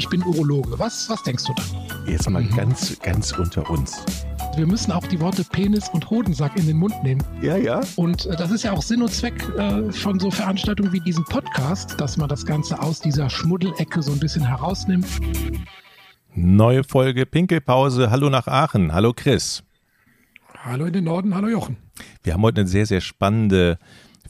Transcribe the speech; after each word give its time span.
ich 0.00 0.08
bin 0.08 0.22
Urologe. 0.22 0.78
Was, 0.78 1.10
was 1.10 1.22
denkst 1.24 1.44
du 1.44 1.52
da? 1.52 1.62
Jetzt 2.10 2.28
mal 2.30 2.42
mhm. 2.42 2.56
ganz, 2.56 2.98
ganz 3.00 3.32
unter 3.32 3.68
uns. 3.68 4.02
Wir 4.56 4.66
müssen 4.66 4.92
auch 4.92 5.06
die 5.06 5.20
Worte 5.20 5.44
Penis 5.44 5.90
und 5.90 6.08
Hodensack 6.08 6.56
in 6.56 6.66
den 6.66 6.78
Mund 6.78 6.94
nehmen. 7.02 7.22
Ja, 7.42 7.58
ja. 7.58 7.82
Und 7.96 8.24
äh, 8.24 8.34
das 8.34 8.50
ist 8.50 8.62
ja 8.62 8.72
auch 8.72 8.80
Sinn 8.80 9.02
und 9.02 9.12
Zweck 9.12 9.34
äh, 9.58 9.92
von 9.92 10.18
so 10.18 10.30
Veranstaltungen 10.30 10.90
wie 10.94 11.00
diesem 11.00 11.24
Podcast, 11.24 12.00
dass 12.00 12.16
man 12.16 12.30
das 12.30 12.46
Ganze 12.46 12.80
aus 12.80 13.00
dieser 13.00 13.28
Schmuddelecke 13.28 14.00
so 14.00 14.12
ein 14.12 14.18
bisschen 14.18 14.42
herausnimmt. 14.42 15.06
Neue 16.34 16.82
Folge 16.82 17.26
Pinkelpause. 17.26 18.10
Hallo 18.10 18.30
nach 18.30 18.46
Aachen. 18.46 18.94
Hallo 18.94 19.12
Chris. 19.14 19.62
Hallo 20.64 20.86
in 20.86 20.94
den 20.94 21.04
Norden. 21.04 21.34
Hallo 21.34 21.48
Jochen. 21.48 21.76
Wir 22.22 22.32
haben 22.32 22.42
heute 22.42 22.62
eine 22.62 22.70
sehr, 22.70 22.86
sehr 22.86 23.02
spannende 23.02 23.78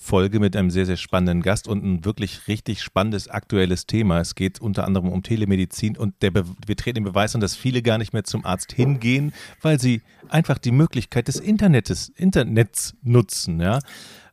Folge 0.03 0.41
mit 0.41 0.57
einem 0.57 0.71
sehr, 0.71 0.87
sehr 0.87 0.96
spannenden 0.96 1.43
Gast 1.43 1.69
und 1.69 1.85
ein 1.85 2.05
wirklich 2.07 2.49
richtig 2.49 2.82
spannendes 2.82 3.29
aktuelles 3.29 3.87
Thema. 3.87 4.19
Es 4.19 4.35
geht 4.35 4.59
unter 4.59 4.87
anderem 4.87 5.11
um 5.11 5.23
Telemedizin 5.23 5.96
und 5.99 6.23
der 6.23 6.35
wir 6.35 6.77
treten 6.77 6.96
den 6.96 7.05
Beweis 7.05 7.35
an, 7.35 7.43
dass 7.43 7.54
viele 7.54 7.82
gar 7.82 7.99
nicht 7.99 8.14
mehr 8.14 8.25
zum 8.25 8.46
Arzt 8.46 8.72
hingehen, 8.72 9.35
weil 9.61 9.79
sie 9.79 10.00
einfach 10.31 10.57
die 10.57 10.72
Möglichkeit 10.72 11.29
des 11.29 11.36
Internets, 11.36 12.08
Internets 12.17 12.94
nutzen. 13.03 13.61
Ja? 13.61 13.81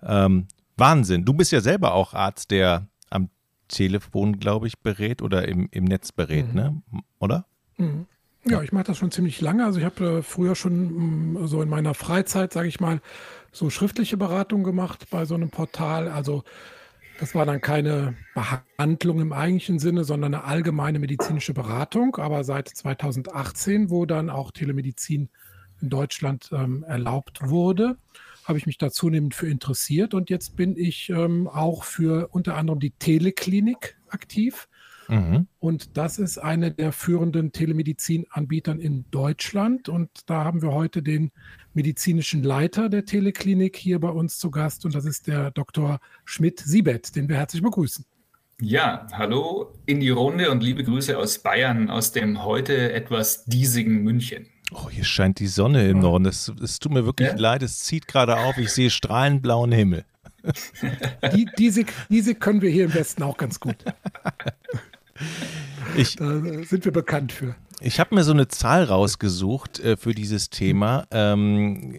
Ähm, 0.02 0.48
Wahnsinn. 0.77 1.25
Du 1.25 1.34
bist 1.34 1.52
ja 1.52 1.59
selber 1.59 1.94
auch 1.94 2.13
Arzt, 2.13 2.49
der 2.52 2.88
am 3.09 3.30
Telefon, 3.67 4.39
glaube 4.39 4.67
ich, 4.67 4.80
berät 4.80 5.22
oder 5.22 5.49
im, 5.49 5.67
im 5.72 5.84
Netz 5.84 6.13
berät, 6.13 6.47
mhm. 6.47 6.55
ne? 6.55 6.81
oder? 7.20 7.45
Mhm. 7.75 8.08
Ja, 8.49 8.61
ich 8.61 8.72
mache 8.72 8.86
das 8.86 8.97
schon 8.97 9.11
ziemlich 9.11 9.41
lange. 9.41 9.66
Also 9.66 9.80
ich 9.80 9.86
habe 9.86 10.20
äh, 10.20 10.22
früher 10.22 10.55
schon 10.55 11.34
mh, 11.34 11.41
mm, 11.41 11.47
so 11.47 11.61
in 11.61 11.70
meiner 11.70 11.94
Freizeit, 11.94 12.53
sage 12.53 12.70
ich 12.70 12.80
mal, 12.80 13.02
so 13.57 13.70
schriftliche 13.70 14.17
Beratung 14.17 14.63
gemacht 14.63 15.07
bei 15.09 15.25
so 15.25 15.35
einem 15.35 15.49
Portal. 15.49 16.07
Also 16.07 16.43
das 17.20 17.34
war 17.34 17.45
dann 17.45 17.61
keine 17.61 18.16
Behandlung 18.35 19.20
im 19.20 19.33
eigentlichen 19.33 19.80
Sinne, 19.80 20.03
sondern 20.03 20.35
eine 20.35 20.43
allgemeine 20.43 20.99
medizinische 20.99 21.53
Beratung. 21.53 22.17
Aber 22.17 22.43
seit 22.43 22.70
2018, 22.70 23.89
wo 23.89 24.05
dann 24.05 24.30
auch 24.30 24.52
Telemedizin 24.52 25.30
in 25.81 25.89
Deutschland 25.89 26.50
ähm, 26.52 26.83
erlaubt 26.83 27.50
wurde, 27.50 27.97
habe 28.45 28.58
ich 28.58 28.66
mich 28.66 28.78
da 28.78 28.91
zunehmend 28.91 29.35
für 29.35 29.50
interessiert. 29.50 30.13
Und 30.13 30.30
jetzt 30.30 30.55
bin 30.55 30.78
ich 30.78 31.09
ähm, 31.09 31.47
auch 31.47 31.83
für 31.83 32.30
unter 32.31 32.55
anderem 32.55 32.80
die 32.80 32.91
Teleklinik 32.91 33.97
aktiv. 34.09 34.67
Mhm. 35.08 35.47
Und 35.59 35.97
das 35.97 36.19
ist 36.19 36.38
eine 36.38 36.72
der 36.72 36.91
führenden 36.91 37.52
Telemedizin-Anbietern 37.52 38.80
in 38.80 39.05
Deutschland. 39.11 39.89
Und 39.89 40.09
da 40.25 40.44
haben 40.44 40.61
wir 40.61 40.72
heute 40.72 41.02
den 41.02 41.31
medizinischen 41.73 42.44
Leiter 42.44 42.89
der 42.89 43.05
Teleklinik 43.05 43.78
hier 43.78 44.00
bei 44.00 44.09
uns 44.09 44.38
zu 44.39 44.52
Gast. 44.52 44.85
Und 44.85 44.95
das 44.95 45.05
ist 45.05 45.28
der 45.28 45.52
Dr. 45.52 46.00
Schmidt-Siebet, 46.25 47.16
den 47.16 47.30
wir 47.30 47.38
herzlich 47.38 47.61
begrüßen. 47.61 48.05
Ja, 48.59 49.05
hallo 49.13 49.73
in 49.85 50.00
die 50.00 50.09
Runde 50.09 50.50
und 50.50 50.63
liebe 50.63 50.83
Grüße 50.83 51.16
aus 51.16 51.38
Bayern, 51.39 51.91
aus 51.91 52.11
dem 52.11 52.44
heute 52.44 52.91
etwas 52.91 53.45
diesigen 53.45 54.02
München. 54.02 54.47
Oh, 54.72 54.89
hier 54.89 55.03
scheint 55.03 55.39
die 55.39 55.47
Sonne 55.47 55.88
im 55.88 56.00
Norden. 56.00 56.25
Es, 56.25 56.52
es 56.61 56.80
tut 56.80 56.91
mir 56.91 57.05
wirklich 57.05 57.30
ja? 57.30 57.35
leid, 57.35 57.61
es 57.61 57.80
zieht 57.80 58.08
gerade 58.08 58.35
auf. 58.38 58.58
Ich 58.58 58.72
sehe 58.72 58.89
strahlend 58.89 59.44
blauen 59.44 59.72
Himmel. 59.72 60.05
Die, 61.33 61.47
diese, 61.58 61.85
diese 62.09 62.35
können 62.35 62.61
wir 62.61 62.69
hier 62.69 62.85
im 62.85 62.94
Westen 62.94 63.23
auch 63.23 63.38
ganz 63.38 63.59
gut. 63.59 63.78
Ich, 65.95 66.15
da 66.15 66.27
sind 66.63 66.85
wir 66.85 66.91
bekannt 66.91 67.31
für. 67.31 67.55
Ich 67.80 68.00
habe 68.00 68.16
mir 68.16 68.23
so 68.23 68.31
eine 68.31 68.47
Zahl 68.47 68.86
rausgesucht 68.86 69.80
äh, 69.80 69.97
für 69.97 70.16
dieses 70.16 70.50
Thema, 70.50 71.06
ähm, 71.11 71.95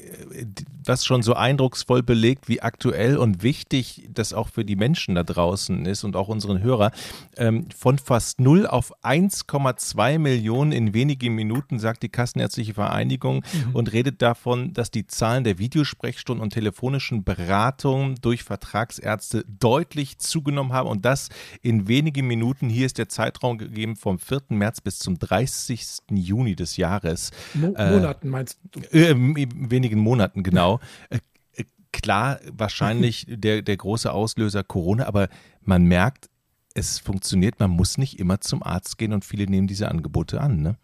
was 0.84 1.04
schon 1.04 1.22
so 1.22 1.34
eindrucksvoll 1.34 2.02
belegt, 2.02 2.48
wie 2.48 2.62
aktuell 2.62 3.16
und 3.16 3.44
wichtig 3.44 4.08
das 4.12 4.32
auch 4.32 4.48
für 4.48 4.64
die 4.64 4.74
Menschen 4.74 5.14
da 5.14 5.22
draußen 5.22 5.86
ist 5.86 6.02
und 6.02 6.16
auch 6.16 6.26
unseren 6.26 6.62
Hörer. 6.62 6.90
Ähm, 7.36 7.68
von 7.76 7.98
fast 7.98 8.40
0 8.40 8.66
auf 8.66 8.92
1,2 9.04 10.18
Millionen 10.18 10.72
in 10.72 10.94
wenigen 10.94 11.36
Minuten, 11.36 11.78
sagt 11.78 12.02
die 12.02 12.08
Kassenärztliche 12.08 12.74
Vereinigung 12.74 13.44
mhm. 13.52 13.76
und 13.76 13.92
redet 13.92 14.20
davon, 14.20 14.72
dass 14.72 14.90
die 14.90 15.06
Zahlen 15.06 15.44
der 15.44 15.58
Videosprechstunden 15.58 16.42
und 16.42 16.52
telefonischen 16.52 17.22
Beratungen 17.22 18.16
durch 18.20 18.42
Vertragsärzte 18.42 19.44
deutlich 19.46 20.18
zugenommen 20.18 20.72
haben 20.72 20.88
und 20.88 21.04
das 21.04 21.28
in 21.62 21.86
wenigen 21.86 22.26
Minuten. 22.26 22.68
Hier 22.68 22.86
ist 22.86 22.98
der 22.98 23.08
Zeitraum 23.08 23.58
gegeben 23.58 23.94
vom 23.94 24.18
4. 24.18 24.42
März 24.48 24.80
bis 24.80 24.98
zum 24.98 25.20
30. 25.20 25.67
30. 25.68 26.02
Juni 26.10 26.56
des 26.56 26.76
Jahres. 26.76 27.30
Mo 27.54 27.72
äh, 27.74 27.90
Monaten 27.90 28.28
meinst 28.28 28.58
du? 28.70 28.80
Äh, 28.90 29.14
wenigen 29.16 29.98
Monaten, 29.98 30.42
genau. 30.42 30.80
Äh, 31.10 31.18
äh, 31.56 31.64
klar, 31.92 32.40
wahrscheinlich 32.50 33.26
der, 33.28 33.62
der 33.62 33.76
große 33.76 34.12
Auslöser 34.12 34.62
Corona, 34.64 35.06
aber 35.06 35.28
man 35.62 35.84
merkt, 35.84 36.28
es 36.74 36.98
funktioniert, 36.98 37.58
man 37.60 37.70
muss 37.70 37.98
nicht 37.98 38.18
immer 38.18 38.40
zum 38.40 38.62
Arzt 38.62 38.98
gehen 38.98 39.12
und 39.12 39.24
viele 39.24 39.46
nehmen 39.46 39.66
diese 39.66 39.88
Angebote 39.88 40.40
an, 40.40 40.62
ne? 40.62 40.76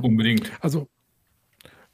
Unbedingt. 0.00 0.50
Also 0.60 0.88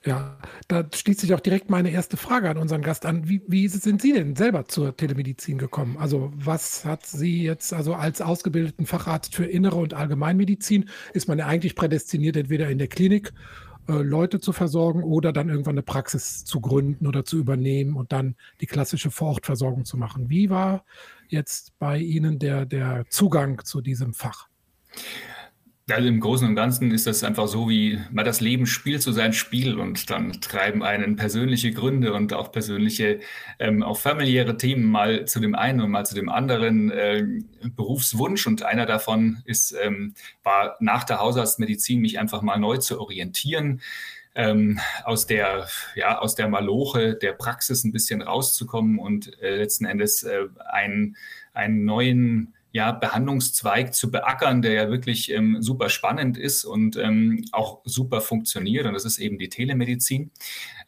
ja, 0.08 0.38
da 0.68 0.86
schließt 0.92 1.20
sich 1.20 1.34
auch 1.34 1.40
direkt 1.40 1.68
meine 1.68 1.90
erste 1.90 2.16
Frage 2.16 2.48
an 2.48 2.56
unseren 2.56 2.80
Gast 2.80 3.04
an. 3.04 3.28
Wie, 3.28 3.42
wie, 3.46 3.68
sind 3.68 4.00
Sie 4.00 4.14
denn 4.14 4.34
selber 4.36 4.66
zur 4.66 4.96
Telemedizin 4.96 5.58
gekommen? 5.58 5.98
Also 5.98 6.32
was 6.34 6.86
hat 6.86 7.04
Sie 7.04 7.42
jetzt, 7.42 7.74
also 7.74 7.92
als 7.92 8.22
ausgebildeten 8.22 8.86
Facharzt 8.86 9.34
für 9.34 9.44
Innere 9.44 9.76
und 9.76 9.92
Allgemeinmedizin, 9.92 10.88
ist 11.12 11.28
man 11.28 11.38
ja 11.38 11.46
eigentlich 11.46 11.74
prädestiniert, 11.74 12.38
entweder 12.38 12.70
in 12.70 12.78
der 12.78 12.88
Klinik 12.88 13.34
äh, 13.86 13.92
Leute 13.92 14.40
zu 14.40 14.52
versorgen 14.52 15.02
oder 15.02 15.30
dann 15.30 15.50
irgendwann 15.50 15.74
eine 15.74 15.82
Praxis 15.82 16.42
zu 16.42 16.62
gründen 16.62 17.06
oder 17.06 17.26
zu 17.26 17.36
übernehmen 17.36 17.94
und 17.94 18.10
dann 18.10 18.34
die 18.62 18.66
klassische 18.66 19.10
Vorortversorgung 19.10 19.84
zu 19.84 19.98
machen. 19.98 20.30
Wie 20.30 20.48
war 20.48 20.86
jetzt 21.28 21.78
bei 21.78 21.98
Ihnen 21.98 22.38
der, 22.38 22.64
der 22.64 23.04
Zugang 23.10 23.62
zu 23.62 23.82
diesem 23.82 24.14
Fach? 24.14 24.48
Also 25.90 26.06
im 26.06 26.20
Großen 26.20 26.46
und 26.46 26.54
Ganzen 26.54 26.90
ist 26.90 27.06
das 27.06 27.24
einfach 27.24 27.48
so, 27.48 27.70
wie 27.70 27.98
man 28.10 28.26
das 28.26 28.40
Leben 28.40 28.66
spielt, 28.66 29.00
so 29.00 29.10
sein 29.10 29.32
Spiel 29.32 29.78
und 29.78 30.10
dann 30.10 30.32
treiben 30.40 30.82
einen 30.82 31.16
persönliche 31.16 31.72
Gründe 31.72 32.12
und 32.12 32.34
auch 32.34 32.52
persönliche, 32.52 33.20
ähm, 33.58 33.82
auch 33.82 33.96
familiäre 33.98 34.58
Themen 34.58 34.84
mal 34.84 35.24
zu 35.24 35.40
dem 35.40 35.54
einen 35.54 35.80
und 35.80 35.90
mal 35.90 36.04
zu 36.04 36.14
dem 36.14 36.28
anderen 36.28 36.90
äh, 36.90 37.24
Berufswunsch 37.74 38.46
und 38.46 38.64
einer 38.64 38.84
davon 38.84 39.42
ist, 39.46 39.74
ähm, 39.82 40.14
war 40.42 40.76
nach 40.80 41.04
der 41.04 41.20
Hausarztmedizin 41.20 42.00
mich 42.00 42.18
einfach 42.18 42.42
mal 42.42 42.58
neu 42.58 42.76
zu 42.76 43.00
orientieren. 43.00 43.80
Ähm, 44.34 44.78
aus 45.04 45.26
der 45.26 45.68
ja 45.96 46.18
aus 46.18 46.34
der 46.34 46.48
Maloche 46.48 47.14
der 47.14 47.32
Praxis 47.32 47.82
ein 47.82 47.92
bisschen 47.92 48.22
rauszukommen 48.22 48.98
und 48.98 49.42
äh, 49.42 49.56
letzten 49.56 49.86
Endes 49.86 50.22
äh, 50.22 50.44
einen, 50.70 51.16
einen 51.54 51.84
neuen 51.84 52.54
ja, 52.70 52.92
Behandlungszweig 52.92 53.94
zu 53.94 54.10
beackern, 54.10 54.60
der 54.60 54.72
ja 54.72 54.90
wirklich 54.90 55.30
ähm, 55.32 55.62
super 55.62 55.88
spannend 55.88 56.36
ist 56.36 56.64
und 56.64 56.96
ähm, 56.96 57.44
auch 57.52 57.80
super 57.84 58.20
funktioniert. 58.20 58.86
Und 58.86 58.92
das 58.92 59.04
ist 59.04 59.18
eben 59.18 59.38
die 59.38 59.48
Telemedizin. 59.48 60.30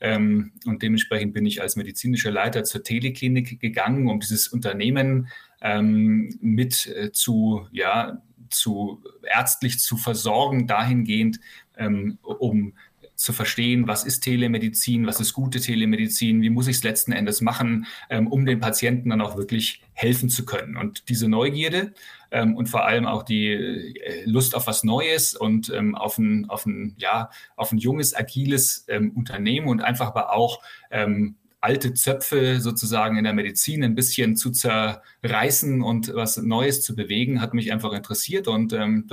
Ähm, 0.01 0.53
und 0.67 0.83
dementsprechend 0.83 1.33
bin 1.33 1.47
ich 1.47 1.63
als 1.63 1.77
medizinischer 1.77 2.31
Leiter 2.31 2.65
zur 2.65 2.83
Teleklinik 2.83 3.61
gegangen, 3.61 4.09
um 4.09 4.21
dieses 4.21 4.49
Unternehmen 4.49 5.29
ähm, 5.63 6.37
mit 6.41 6.87
äh, 6.87 7.13
zu, 7.13 7.67
ja, 7.73 8.23
zu 8.51 9.03
ärztlich 9.23 9.79
zu 9.79 9.97
versorgen, 9.97 10.67
dahingehend, 10.67 11.41
ähm, 11.77 12.19
um 12.23 12.75
zu 13.21 13.35
verstehen, 13.35 13.87
was 13.87 14.05
ist 14.05 14.21
Telemedizin, 14.21 15.07
was 15.07 15.21
ist 15.21 15.35
gute 15.35 15.61
Telemedizin, 15.61 16.41
wie 16.41 16.49
muss 16.49 16.69
ich 16.69 16.77
es 16.77 16.83
letzten 16.83 17.13
Endes 17.13 17.43
machen, 17.43 17.87
ähm, 18.09 18.27
um 18.27 18.47
den 18.47 18.61
Patienten 18.61 19.11
dann 19.11 19.21
auch 19.21 19.37
wirklich 19.37 19.83
helfen 19.93 20.31
zu 20.31 20.47
können. 20.47 20.79
Und 20.79 21.11
diese 21.11 21.29
Neugierde 21.29 21.93
ähm, 22.31 22.57
und 22.57 22.71
vor 22.71 22.87
allem 22.87 23.05
auch 23.05 23.23
die 23.23 23.49
äh, 23.49 24.25
Lust 24.25 24.55
auf 24.55 24.67
was 24.67 24.85
Neues 24.85 25.35
und 25.35 25.69
ähm, 25.69 25.95
auf, 25.95 26.17
ein, 26.17 26.49
auf, 26.49 26.65
ein, 26.65 26.95
ja, 26.97 27.29
auf 27.57 27.73
ein 27.73 27.79
junges, 27.79 28.17
agiles 28.17 28.87
ähm, 28.89 29.13
Unternehmen 29.15 29.69
und 29.69 29.83
einfach 29.83 30.07
aber 30.07 30.33
auch 30.33 30.63
ähm, 30.91 31.37
alte 31.61 31.93
Zöpfe 31.95 32.61
sozusagen 32.61 33.19
in 33.19 33.25
der 33.25 33.35
Medizin 33.35 33.85
ein 33.85 33.95
bisschen 33.95 34.37
zu 34.37 34.51
zerreißen 34.51 35.83
und 35.83 36.15
was 36.15 36.39
Neues 36.39 36.83
zu 36.83 36.97
bewegen, 36.97 37.41
hat 37.41 37.55
mich 37.55 37.73
einfach 37.73 37.93
interessiert 37.93 38.49
und 38.49 38.73
ähm, 38.73 39.07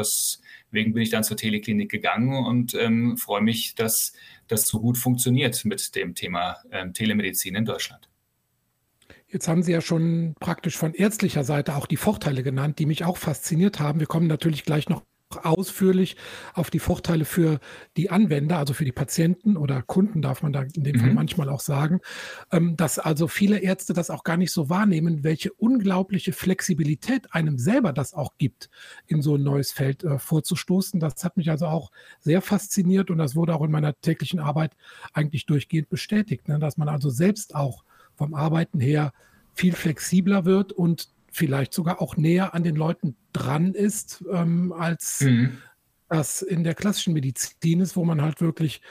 Deswegen 0.72 0.94
bin 0.94 1.04
ich 1.04 1.10
dann 1.10 1.24
zur 1.24 1.38
Teleklinik 1.38 1.90
gegangen 1.90 2.46
und 2.46 2.74
ähm, 2.74 3.18
freue 3.18 3.42
mich, 3.42 3.76
dass 3.76 4.14
das 4.48 4.68
so 4.68 4.80
gut 4.80 4.98
funktioniert 4.98 5.64
mit 5.66 5.96
dem 5.96 6.14
Thema 6.14 6.58
ähm, 6.72 6.94
Telemedizin 6.94 7.56
in 7.56 7.66
Deutschland. 7.66 8.10
Jetzt 9.30 9.48
haben 9.48 9.64
Sie 9.64 9.72
ja 9.72 9.82
schon 9.82 10.36
praktisch 10.40 10.78
von 10.78 10.94
ärztlicher 10.94 11.44
Seite 11.44 11.76
auch 11.76 11.86
die 11.86 11.98
Vorteile 11.98 12.44
genannt, 12.44 12.80
die 12.80 12.86
mich 12.86 13.04
auch 13.04 13.18
fasziniert 13.18 13.80
haben. 13.80 14.00
Wir 14.00 14.08
kommen 14.08 14.28
natürlich 14.28 14.64
gleich 14.64 14.88
noch 14.90 15.04
ausführlich 15.36 16.16
auf 16.54 16.70
die 16.70 16.80
Vorteile 16.80 17.26
für 17.26 17.60
die 17.98 18.10
Anwender, 18.10 18.58
also 18.58 18.74
für 18.74 18.86
die 18.86 18.92
Patienten 18.92 19.58
oder 19.58 19.82
Kunden, 19.82 20.22
darf 20.22 20.42
man 20.42 20.54
da 20.54 20.62
in 20.62 20.84
dem 20.84 20.96
mhm. 20.96 21.00
Fall 21.00 21.14
manchmal 21.14 21.50
auch 21.50 21.60
sagen, 21.60 22.00
ähm, 22.52 22.78
dass 22.78 22.98
also 22.98 23.28
viele 23.28 23.60
Ärzte 23.60 23.94
das 23.94 24.10
auch 24.10 24.24
gar 24.24 24.38
nicht 24.38 24.52
so 24.52 24.70
wahrnehmen, 24.70 25.24
welche 25.24 25.52
unglaubliche 25.54 26.32
Flexibilität 26.32 27.34
einem 27.34 27.58
selber 27.58 27.92
das 27.92 28.14
auch 28.14 28.34
gibt, 28.38 28.70
in 29.06 29.22
so 29.22 29.36
ein 29.36 29.44
neues 29.44 29.72
Feld 29.72 30.04
äh, 30.04 30.18
vorzustoßen. 30.18 31.00
Das 31.00 31.24
hat 31.24 31.36
mich 31.36 31.50
also 31.50 31.68
auch 31.68 31.92
sehr 32.20 32.42
fasziniert 32.42 33.12
und 33.12 33.18
das 33.18 33.36
wurde 33.36 33.54
auch 33.54 33.64
in 33.64 33.72
meiner 33.72 34.00
täglichen 34.00 34.40
Arbeit 34.40 34.76
eigentlich 35.14 35.46
durchgehend 35.46 35.90
bestätigt, 35.90 36.48
ne, 36.48 36.58
dass 36.60 36.78
man 36.78 36.88
also 36.88 37.10
selbst 37.10 37.54
auch 37.54 37.84
vom 38.16 38.34
Arbeiten 38.34 38.80
her 38.80 39.12
viel 39.54 39.74
flexibler 39.74 40.46
wird 40.46 40.72
und 40.72 41.10
vielleicht 41.38 41.74
sogar 41.74 42.02
auch 42.02 42.18
näher 42.18 42.54
an 42.54 42.64
den 42.64 42.76
Leuten 42.76 43.16
dran 43.32 43.74
ist, 43.74 44.24
ähm, 44.32 44.74
als 44.74 45.22
mhm. 45.22 45.58
das 46.10 46.42
in 46.42 46.64
der 46.64 46.76
klassischen 46.76 47.14
Medizin 47.14 47.80
ist, 47.80 47.96
wo 47.96 48.04
man 48.04 48.22
halt 48.22 48.42
wirklich, 48.42 48.82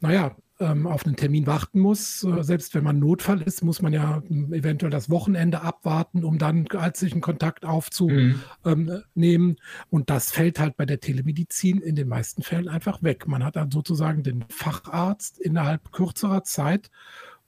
naja, 0.00 0.34
ähm, 0.60 0.86
auf 0.86 1.04
einen 1.04 1.16
Termin 1.16 1.46
warten 1.46 1.80
muss. 1.80 2.22
Äh, 2.24 2.42
selbst 2.42 2.74
wenn 2.74 2.84
man 2.84 2.98
Notfall 2.98 3.42
ist, 3.42 3.62
muss 3.64 3.82
man 3.82 3.92
ja 3.92 4.22
hm, 4.26 4.52
eventuell 4.52 4.90
das 4.90 5.10
Wochenende 5.10 5.62
abwarten, 5.62 6.24
um 6.24 6.38
dann 6.38 6.66
ärztlichen 6.72 7.20
Kontakt 7.20 7.64
aufzunehmen. 7.64 8.40
Mhm. 8.64 9.56
Und 9.90 10.10
das 10.10 10.30
fällt 10.30 10.58
halt 10.58 10.76
bei 10.76 10.86
der 10.86 11.00
Telemedizin 11.00 11.80
in 11.80 11.96
den 11.96 12.08
meisten 12.08 12.42
Fällen 12.42 12.68
einfach 12.68 13.02
weg. 13.02 13.26
Man 13.26 13.44
hat 13.44 13.56
dann 13.56 13.70
sozusagen 13.70 14.22
den 14.22 14.44
Facharzt 14.48 15.38
innerhalb 15.38 15.92
kürzerer 15.92 16.44
Zeit 16.44 16.90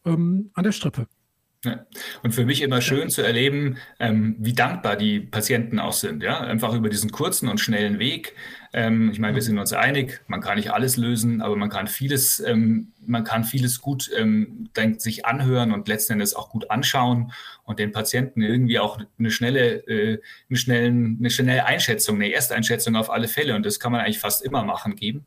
ähm, 0.05 0.51
an 0.55 0.65
der 0.65 0.73
Strippe. 0.73 1.07
Ja. 1.67 1.87
Und 2.23 2.33
für 2.33 2.45
mich 2.45 2.63
immer 2.63 2.81
schön 2.81 3.11
zu 3.11 3.23
erleben, 3.23 3.79
ähm, 3.99 4.37
wie 4.39 4.55
dankbar 4.55 4.97
die 4.97 5.21
Patienten 5.21 5.79
auch 5.79 5.93
sind. 5.93 6.23
Ja? 6.23 6.41
Einfach 6.41 6.75
über 6.75 6.89
diesen 6.89 7.11
kurzen 7.11 7.49
und 7.49 7.59
schnellen 7.61 7.99
Weg. 7.99 8.35
Ähm, 8.77 9.11
ich 9.11 9.19
meine, 9.19 9.35
wir 9.35 9.41
sind 9.41 9.59
uns 9.59 9.73
einig, 9.73 10.21
man 10.27 10.43
kann 10.43 10.57
nicht 10.57 10.71
alles 10.71 10.99
lösen, 10.99 11.41
aber 11.41 11.57
man 11.57 11.71
kann 11.71 11.87
vieles, 11.87 12.41
ähm, 12.41 12.93
man 13.07 13.25
kann 13.25 13.43
vieles 13.45 13.81
gut 13.81 14.11
ähm, 14.15 14.69
sich 14.99 15.25
anhören 15.25 15.73
und 15.73 15.89
letzten 15.89 16.13
Endes 16.13 16.35
auch 16.35 16.51
gut 16.51 16.71
anschauen 16.71 17.33
und 17.65 17.79
den 17.79 17.91
Patienten 17.91 18.43
irgendwie 18.43 18.79
auch 18.79 19.01
eine 19.19 19.31
schnelle, 19.31 19.77
äh, 19.89 20.21
eine, 20.51 20.59
schnellen, 20.59 21.17
eine 21.19 21.31
schnelle 21.31 21.65
Einschätzung, 21.65 22.17
eine 22.17 22.31
Ersteinschätzung 22.31 22.97
auf 22.97 23.09
alle 23.09 23.29
Fälle. 23.29 23.57
Und 23.57 23.65
das 23.65 23.81
kann 23.81 23.93
man 23.93 24.03
eigentlich 24.03 24.19
fast 24.19 24.45
immer 24.45 24.63
machen 24.63 24.95
geben. 24.95 25.25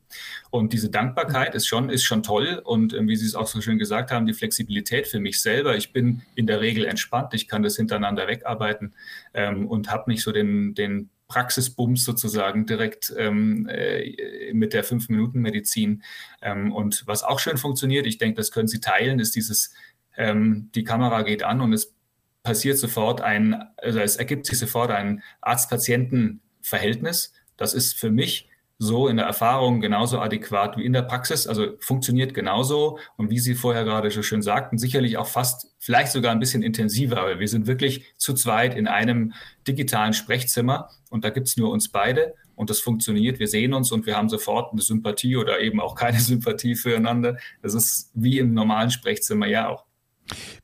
Und 0.52 0.72
diese 0.72 0.92
Dankbarkeit 0.92 1.56
ist 1.56 1.66
schon, 1.66 1.90
ist 1.90 2.04
schon 2.04 2.22
toll. 2.22 2.62
Und 2.64 2.94
äh, 2.94 3.08
wie 3.08 3.16
Sie 3.16 3.26
es 3.26 3.34
auch 3.34 3.48
so 3.48 3.62
schön 3.62 3.80
gesagt 3.80 4.12
haben, 4.12 4.28
die 4.28 4.34
Flexibilität 4.34 5.08
für 5.08 5.20
mich 5.20 5.42
selber. 5.42 5.76
Ich 5.76 5.92
bin 5.92 6.22
in 6.36 6.46
der 6.46 6.62
Regel 6.62 6.86
entspannt. 6.86 7.34
Ich 7.34 7.48
kann 7.48 7.64
das 7.64 7.78
hintereinander 7.78 8.28
wegarbeiten 8.28 8.94
ähm, 9.34 9.68
und 9.68 9.90
habe 9.92 10.12
nicht 10.12 10.22
so 10.22 10.32
den, 10.32 10.76
den 10.76 11.10
Praxisbums 11.30 12.04
sozusagen 12.04 12.66
direkt 12.66 13.14
ähm, 13.16 13.68
äh, 13.70 14.52
mit 14.52 14.74
der 14.74 14.84
Fünf-Minuten-Medizin. 14.84 16.04
Ähm, 16.42 16.74
und 16.74 17.04
was 17.06 17.24
auch 17.24 17.40
schön 17.40 17.58
funktioniert, 17.58 18.06
ich 18.08 18.18
denke, 18.18 18.36
das 18.36 18.52
können 18.52 18.68
Sie 18.68 18.82
teilen, 18.82 19.20
ist 19.20 19.36
dieses, 19.36 19.74
ähm, 20.18 20.70
die 20.76 20.84
Kamera 20.84 21.22
geht 21.22 21.44
an 21.44 21.62
und 21.62 21.72
es 21.72 21.94
passiert 22.42 22.80
sofort 22.80 23.22
ein, 23.22 23.64
also 23.78 24.00
es 24.00 24.16
ergibt 24.16 24.48
sich 24.48 24.58
sofort 24.58 24.90
ein 24.90 25.22
Arzt-Patienten-Verhältnis. 25.42 27.34
Das 27.58 27.76
ist 27.76 27.98
für 27.98 28.10
mich 28.10 28.50
so 28.82 29.10
in 29.10 29.18
der 29.18 29.26
Erfahrung 29.26 29.82
genauso 29.82 30.20
adäquat 30.22 30.78
wie 30.78 30.86
in 30.86 30.94
der 30.94 31.02
Praxis, 31.02 31.48
also 31.48 31.74
funktioniert 31.82 32.34
genauso. 32.34 32.98
Und 33.18 33.30
wie 33.30 33.40
Sie 33.40 33.54
vorher 33.54 33.84
gerade 33.84 34.10
so 34.10 34.24
schön 34.24 34.42
sagten, 34.42 34.78
sicherlich 34.78 35.18
auch 35.18 35.28
fast, 35.28 35.76
vielleicht 35.80 36.14
sogar 36.14 36.32
ein 36.32 36.40
bisschen 36.40 36.64
intensiver, 36.64 37.18
weil 37.18 37.40
wir 37.40 37.50
sind 37.50 37.68
wirklich 37.68 38.06
zu 38.16 38.34
zweit 38.34 38.76
in 38.76 38.88
einem 38.88 39.34
digitalen 39.68 40.14
Sprechzimmer. 40.14 40.90
Und 41.10 41.26
da 41.26 41.30
gibt 41.30 41.50
es 41.50 41.58
nur 41.58 41.72
uns 41.72 41.90
beide. 41.90 42.36
Und 42.56 42.70
das 42.70 42.80
funktioniert, 42.80 43.40
wir 43.40 43.48
sehen 43.48 43.74
uns 43.74 43.92
und 43.92 44.06
wir 44.06 44.16
haben 44.16 44.30
sofort 44.30 44.72
eine 44.72 44.82
Sympathie 44.82 45.36
oder 45.36 45.60
eben 45.60 45.82
auch 45.82 45.96
keine 45.96 46.20
Sympathie 46.22 46.76
füreinander. 46.76 47.38
Das 47.62 47.74
ist 47.74 48.12
wie 48.14 48.40
im 48.40 48.54
normalen 48.54 48.92
Sprechzimmer 48.92 49.48
ja 49.48 49.68
auch. 49.68 49.89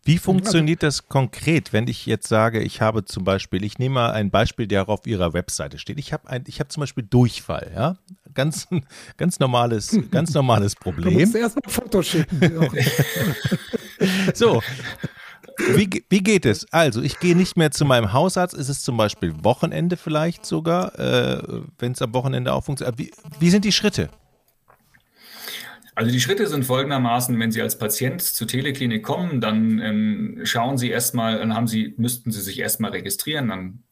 Wie 0.03 0.17
funktioniert 0.17 0.83
das 0.83 1.07
konkret, 1.07 1.73
wenn 1.73 1.88
ich 1.88 2.06
jetzt 2.06 2.27
sage, 2.27 2.62
ich 2.62 2.81
habe 2.81 3.06
zum 3.06 3.23
Beispiel, 3.23 3.63
ich 3.63 3.79
nehme 3.79 3.95
mal 3.95 4.12
ein 4.12 4.29
Beispiel, 4.29 4.67
der 4.67 4.88
auf 4.88 5.07
Ihrer 5.07 5.33
Webseite 5.33 5.79
steht. 5.79 5.97
Ich 6.00 6.13
habe 6.13 6.29
ein, 6.29 6.44
ich 6.47 6.59
habe 6.59 6.69
zum 6.69 6.81
Beispiel 6.81 7.03
Durchfall, 7.03 7.71
ja, 7.73 7.97
ganz, 8.33 8.67
ganz 9.17 9.39
normales, 9.39 9.97
ganz 10.12 10.33
normales 10.33 10.75
Problem. 10.79 11.13
Du 11.13 11.19
musst 11.19 11.35
erst 11.35 11.56
mal 11.56 11.62
ein 11.65 11.71
Foto 11.71 12.03
schicken. 12.03 12.39
so. 14.33 14.62
Wie, 15.73 16.03
wie 16.09 16.19
geht 16.19 16.45
es? 16.45 16.71
Also, 16.73 17.01
ich 17.01 17.19
gehe 17.19 17.35
nicht 17.35 17.56
mehr 17.56 17.71
zu 17.71 17.85
meinem 17.85 18.12
Hausarzt. 18.12 18.53
Ist 18.53 18.67
es 18.67 18.81
zum 18.81 18.97
Beispiel 18.97 19.33
Wochenende 19.44 19.95
vielleicht 19.95 20.45
sogar, 20.45 21.00
äh, 21.00 21.41
wenn 21.79 21.94
es 21.94 22.01
am 22.01 22.13
Wochenende 22.13 22.51
auch 22.51 22.65
funktioniert? 22.65 23.00
Wie, 23.00 23.12
wie 23.39 23.50
sind 23.50 23.63
die 23.63 23.71
Schritte? 23.71 24.09
Also 25.95 26.12
die 26.12 26.19
Schritte 26.19 26.45
sind 26.47 26.65
folgendermaßen, 26.65 27.39
wenn 27.39 27.53
Sie 27.53 27.62
als 27.62 27.77
Patient 27.77 28.21
zur 28.21 28.47
Teleklinik 28.47 29.01
kommen, 29.01 29.39
dann 29.39 29.80
ähm, 29.80 30.42
schauen 30.44 30.77
Sie 30.77 30.89
erstmal, 30.89 31.39
dann 31.39 31.56
haben 31.56 31.68
Sie, 31.68 31.94
müssten 31.97 32.31
Sie 32.31 32.42
sich 32.42 32.59
erstmal 32.59 32.92
registrieren, 32.92 33.47
dann 33.47 33.83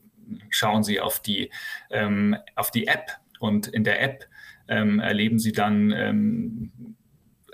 schauen 0.49 0.83
Sie 0.83 0.99
auf 0.99 1.21
die, 1.21 1.49
ähm, 1.89 2.35
auf 2.55 2.71
die 2.71 2.87
App 2.87 3.11
und 3.39 3.67
in 3.67 3.85
der 3.85 4.01
App 4.01 4.27
ähm, 4.67 4.99
erleben 4.99 5.39
Sie 5.39 5.53
dann 5.53 5.91
ähm, 5.91 6.71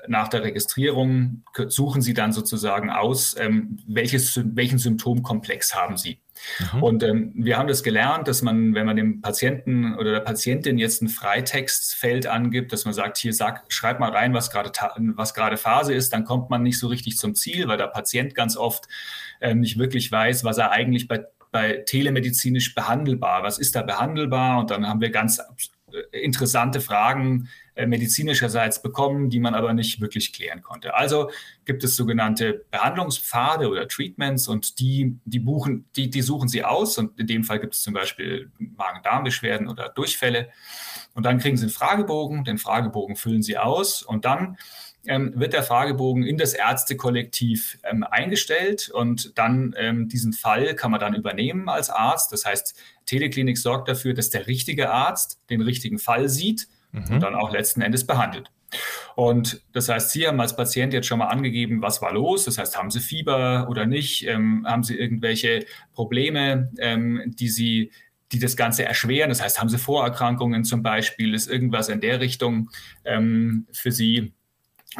nach 0.08 0.30
der 0.30 0.44
Registrierung, 0.44 1.44
suchen 1.68 2.02
Sie 2.02 2.16
dann 2.16 2.34
sozusagen 2.34 2.90
aus, 2.90 3.36
ähm, 3.38 3.78
welches, 3.88 4.42
welchen 4.56 4.80
Symptomkomplex 4.80 5.76
haben 5.76 5.98
Sie. 5.98 6.20
Mhm. 6.74 6.84
Und 6.84 7.04
ähm, 7.04 7.32
wir 7.36 7.58
haben 7.58 7.68
das 7.68 7.84
gelernt, 7.84 8.28
dass 8.28 8.42
man, 8.42 8.74
wenn 8.76 8.86
man 8.86 8.96
dem 8.96 9.22
Patienten 9.22 9.96
oder 9.96 10.12
der 10.12 10.20
Patientin 10.20 10.78
jetzt 10.78 11.02
ein 11.02 11.10
Freitextfeld 11.10 12.28
angibt, 12.28 12.72
dass 12.74 12.86
man 12.86 12.94
sagt, 12.94 13.18
hier 13.18 13.34
sag, 13.34 13.66
schreib 13.70 14.00
mal 14.00 14.12
rein, 14.12 14.34
was 14.34 14.52
gerade 14.52 14.72
was 15.16 15.34
gerade 15.34 15.58
Phase 15.58 15.94
ist, 15.94 16.14
dann 16.14 16.26
kommt 16.26 16.50
man 16.50 16.64
nicht 16.64 16.80
so 16.80 16.88
richtig 16.88 17.18
zum 17.18 17.36
Ziel, 17.36 17.68
weil 17.68 17.78
der 17.78 17.88
Patient 17.88 18.36
ganz 18.36 18.58
oft 18.58 18.88
ähm, 19.42 19.60
nicht 19.60 19.78
wirklich 19.78 20.12
weiß, 20.12 20.44
was 20.44 20.58
er 20.58 20.72
eigentlich 20.72 21.08
bei 21.08 21.26
bei 21.52 21.84
telemedizinisch 21.86 22.76
behandelbar, 22.76 23.44
was 23.44 23.58
ist 23.58 23.76
da 23.76 23.82
behandelbar? 23.82 24.60
Und 24.60 24.70
dann 24.70 24.88
haben 24.88 25.02
wir 25.02 25.10
ganz 25.10 25.42
interessante 26.12 26.82
Fragen 26.82 27.50
äh, 27.76 27.86
medizinischerseits 27.86 28.82
bekommen, 28.82 29.30
die 29.30 29.40
man 29.40 29.56
aber 29.56 29.74
nicht 29.74 30.02
wirklich 30.02 30.34
klären 30.34 30.62
konnte. 30.62 30.96
Also 30.96 31.32
gibt 31.66 31.84
es 31.84 31.96
sogenannte 31.96 32.66
Behandlungspfade 32.72 33.70
oder 33.70 33.88
Treatments 33.88 34.48
und 34.48 34.80
die, 34.80 35.18
die, 35.26 35.40
buchen, 35.40 35.86
die, 35.96 36.10
die 36.10 36.22
suchen 36.22 36.50
sie 36.50 36.64
aus. 36.64 36.98
Und 36.98 37.20
in 37.20 37.28
dem 37.28 37.44
Fall 37.44 37.60
gibt 37.60 37.76
es 37.76 37.82
zum 37.82 37.94
Beispiel 37.94 38.52
Magen-Darm-Beschwerden 38.58 39.70
oder 39.70 39.90
Durchfälle. 39.90 40.50
Und 41.14 41.26
dann 41.26 41.40
kriegen 41.40 41.58
sie 41.58 41.64
einen 41.64 41.72
Fragebogen, 41.72 42.44
den 42.44 42.58
Fragebogen 42.58 43.16
füllen 43.16 43.44
sie 43.44 43.58
aus 43.58 44.04
und 44.04 44.26
dann 44.26 44.58
ähm, 45.08 45.34
wird 45.36 45.54
der 45.54 45.64
Fragebogen 45.64 46.24
in 46.24 46.38
das 46.38 46.54
Ärztekollektiv 46.54 47.80
ähm, 47.84 48.04
eingestellt 48.04 48.90
und 48.90 49.38
dann 49.38 49.74
ähm, 49.78 50.10
diesen 50.10 50.34
Fall 50.34 50.76
kann 50.76 50.92
man 50.92 51.00
dann 51.00 51.16
übernehmen 51.16 51.70
als 51.70 51.90
Arzt. 51.90 52.32
Das 52.32 52.46
heißt, 52.46 52.76
Teleklinik 53.10 53.58
sorgt 53.58 53.90
dafür, 53.90 54.14
dass 54.14 54.30
der 54.30 54.48
richtige 54.48 54.92
Arzt 54.92 55.40
den 55.50 55.62
richtigen 55.62 55.98
Fall 55.98 56.30
sieht 56.30 56.68
mhm. 56.92 57.16
und 57.16 57.20
dann 57.22 57.36
auch 57.36 57.52
letzten 57.52 57.82
Endes 57.82 58.06
behandelt. 58.06 58.52
Und 59.16 59.64
das 59.74 59.90
heißt, 59.90 60.12
Sie 60.12 60.28
haben 60.28 60.40
als 60.40 60.56
Patient 60.56 60.94
jetzt 60.94 61.08
schon 61.08 61.20
mal 61.20 61.28
angegeben, 61.28 61.82
was 61.82 62.02
war 62.04 62.14
los. 62.14 62.46
Das 62.46 62.60
heißt, 62.60 62.78
haben 62.78 62.92
Sie 62.92 63.00
Fieber 63.00 63.68
oder 63.68 63.88
nicht? 63.88 64.28
Ähm, 64.28 64.64
haben 64.68 64.84
Sie 64.84 64.96
irgendwelche 64.96 65.66
Probleme, 65.94 66.72
ähm, 66.78 67.24
die 67.26 67.50
Sie 67.50 67.92
die 68.32 68.38
das 68.38 68.56
Ganze 68.56 68.86
erschweren. 68.86 69.30
Das 69.30 69.42
heißt, 69.42 69.60
haben 69.60 69.70
Sie 69.70 69.80
Vorerkrankungen 69.80 70.64
zum 70.64 70.84
Beispiel? 70.84 71.34
Ist 71.34 71.50
irgendwas 71.50 71.90
in 71.90 72.00
der 72.00 72.20
Richtung 72.20 72.70
ähm, 73.04 73.66
für 73.72 73.92
Sie 73.92 74.34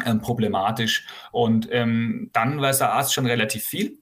ähm, 0.04 0.20
problematisch. 0.20 1.06
Und 1.30 1.68
ähm, 1.70 2.30
dann 2.32 2.60
weiß 2.60 2.78
der 2.78 2.92
Arzt 2.92 3.14
schon 3.14 3.26
relativ 3.26 3.64
viel 3.64 3.99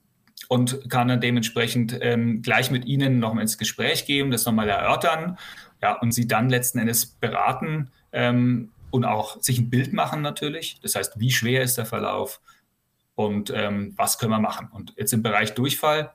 und 0.49 0.89
kann 0.89 1.07
dann 1.07 1.21
dementsprechend 1.21 1.95
ähm, 2.01 2.41
gleich 2.41 2.71
mit 2.71 2.85
Ihnen 2.85 3.19
nochmal 3.19 3.43
ins 3.43 3.59
Gespräch 3.59 4.05
gehen, 4.05 4.31
das 4.31 4.45
nochmal 4.45 4.67
erörtern 4.67 5.37
ja, 5.79 5.93
und 5.93 6.11
Sie 6.11 6.27
dann 6.27 6.49
letzten 6.49 6.79
Endes 6.79 7.05
beraten 7.05 7.91
ähm, 8.11 8.71
und 8.89 9.05
auch 9.05 9.39
sich 9.41 9.59
ein 9.59 9.69
Bild 9.69 9.93
machen 9.93 10.23
natürlich. 10.23 10.79
Das 10.81 10.95
heißt, 10.95 11.19
wie 11.19 11.31
schwer 11.31 11.61
ist 11.61 11.77
der 11.77 11.85
Verlauf 11.85 12.41
und 13.13 13.53
ähm, 13.55 13.93
was 13.95 14.17
können 14.17 14.31
wir 14.31 14.39
machen? 14.39 14.69
Und 14.71 14.95
jetzt 14.97 15.13
im 15.13 15.21
Bereich 15.21 15.53
Durchfall 15.53 16.11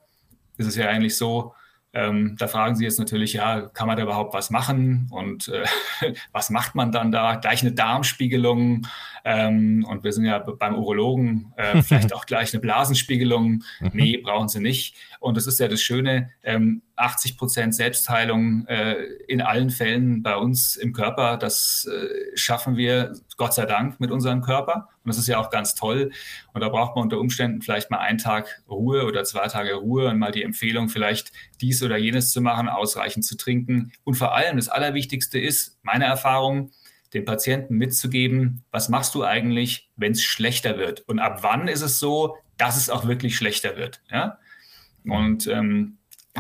ist 0.57 0.67
es 0.67 0.75
ja 0.75 0.89
eigentlich 0.89 1.17
so, 1.17 1.55
ähm, 1.93 2.35
da 2.37 2.49
fragen 2.49 2.75
Sie 2.75 2.83
jetzt 2.83 2.99
natürlich, 2.99 3.35
ja, 3.35 3.61
kann 3.69 3.87
man 3.87 3.97
da 3.97 4.03
überhaupt 4.03 4.35
was 4.35 4.51
machen 4.51 5.07
und 5.13 5.47
äh, 5.47 5.65
was 6.33 6.51
macht 6.51 6.75
man 6.75 6.91
dann 6.91 7.13
da? 7.13 7.37
Gleich 7.37 7.63
eine 7.63 7.71
Darmspiegelung 7.71 8.89
ähm, 9.25 9.87
und 9.89 10.05
wir 10.05 10.13
sind 10.13 10.27
ja 10.27 10.39
beim 10.39 10.77
Urologen, 10.77 11.53
äh, 11.57 11.83
vielleicht 11.83 12.13
auch 12.15 12.27
gleich 12.27 12.53
eine 12.53 12.61
Blasenspiegelung. 12.61 13.65
Mhm. 13.81 13.91
nee, 13.95 14.17
brauchen 14.19 14.49
Sie 14.49 14.61
nicht. 14.61 14.97
Und 15.19 15.39
das 15.39 15.47
ist 15.47 15.59
ja 15.59 15.69
das 15.69 15.81
Schöne, 15.81 16.31
ähm, 16.43 16.83
80 16.97 17.39
Prozent 17.39 17.75
Selbstheilung 17.75 18.67
äh, 18.67 18.95
in 19.27 19.41
allen 19.41 19.71
Fällen 19.71 20.23
bei 20.23 20.37
uns 20.37 20.77
im 20.77 20.93
Körper, 20.93 21.39
das 21.39 21.89
äh, 21.91 22.37
schaffen 22.37 22.77
wir 22.77 23.15
Gott 23.37 23.55
sei 23.55 23.65
Dank 23.65 23.99
mit 23.99 24.11
unserem 24.11 24.43
Körper. 24.43 24.91
Und 25.03 25.09
das 25.09 25.19
ist 25.19 25.27
ja 25.27 25.39
auch 25.39 25.51
ganz 25.51 25.75
toll. 25.75 26.13
Und 26.53 26.61
da 26.61 26.69
braucht 26.69 26.95
man 26.95 27.05
unter 27.05 27.19
Umständen 27.19 27.63
vielleicht 27.63 27.91
mal 27.91 27.99
einen 27.99 28.19
Tag 28.19 28.63
Ruhe 28.69 29.07
oder 29.07 29.25
zwei 29.25 29.49
Tage 29.49 29.75
Ruhe 29.75 30.09
und 30.09 30.19
mal 30.19 30.33
die 30.33 30.43
Empfehlung, 30.43 30.89
vielleicht 30.89 31.33
dies 31.61 31.83
oder 31.83 31.97
jenes 31.97 32.31
zu 32.31 32.41
machen, 32.41 32.69
ausreichend 32.69 33.25
zu 33.25 33.37
trinken. 33.37 33.93
Und 34.05 34.15
vor 34.15 34.35
allem 34.35 34.57
das 34.57 34.69
Allerwichtigste 34.69 35.39
ist, 35.39 35.79
meine 35.83 36.05
Erfahrung, 36.05 36.71
den 37.15 37.25
Patienten 37.25 37.77
mitzugeben, 37.77 38.65
was 38.71 38.89
machst 38.89 39.15
du 39.15 39.25
eigentlich, 39.25 39.91
wenn 39.97 40.13
es 40.13 40.23
schlechter 40.23 40.79
wird? 40.79 41.01
Und 41.03 41.19
ab 41.19 41.39
wann 41.43 41.69
ist 41.69 41.83
es 41.83 41.99
so, 41.99 42.37
dass 42.57 42.77
es 42.77 42.91
auch 42.91 43.07
wirklich 43.07 43.37
schlechter 43.37 43.77
wird? 43.77 44.03
Ja? 44.11 44.39
Und 45.05 45.47
ähm, 45.47 45.99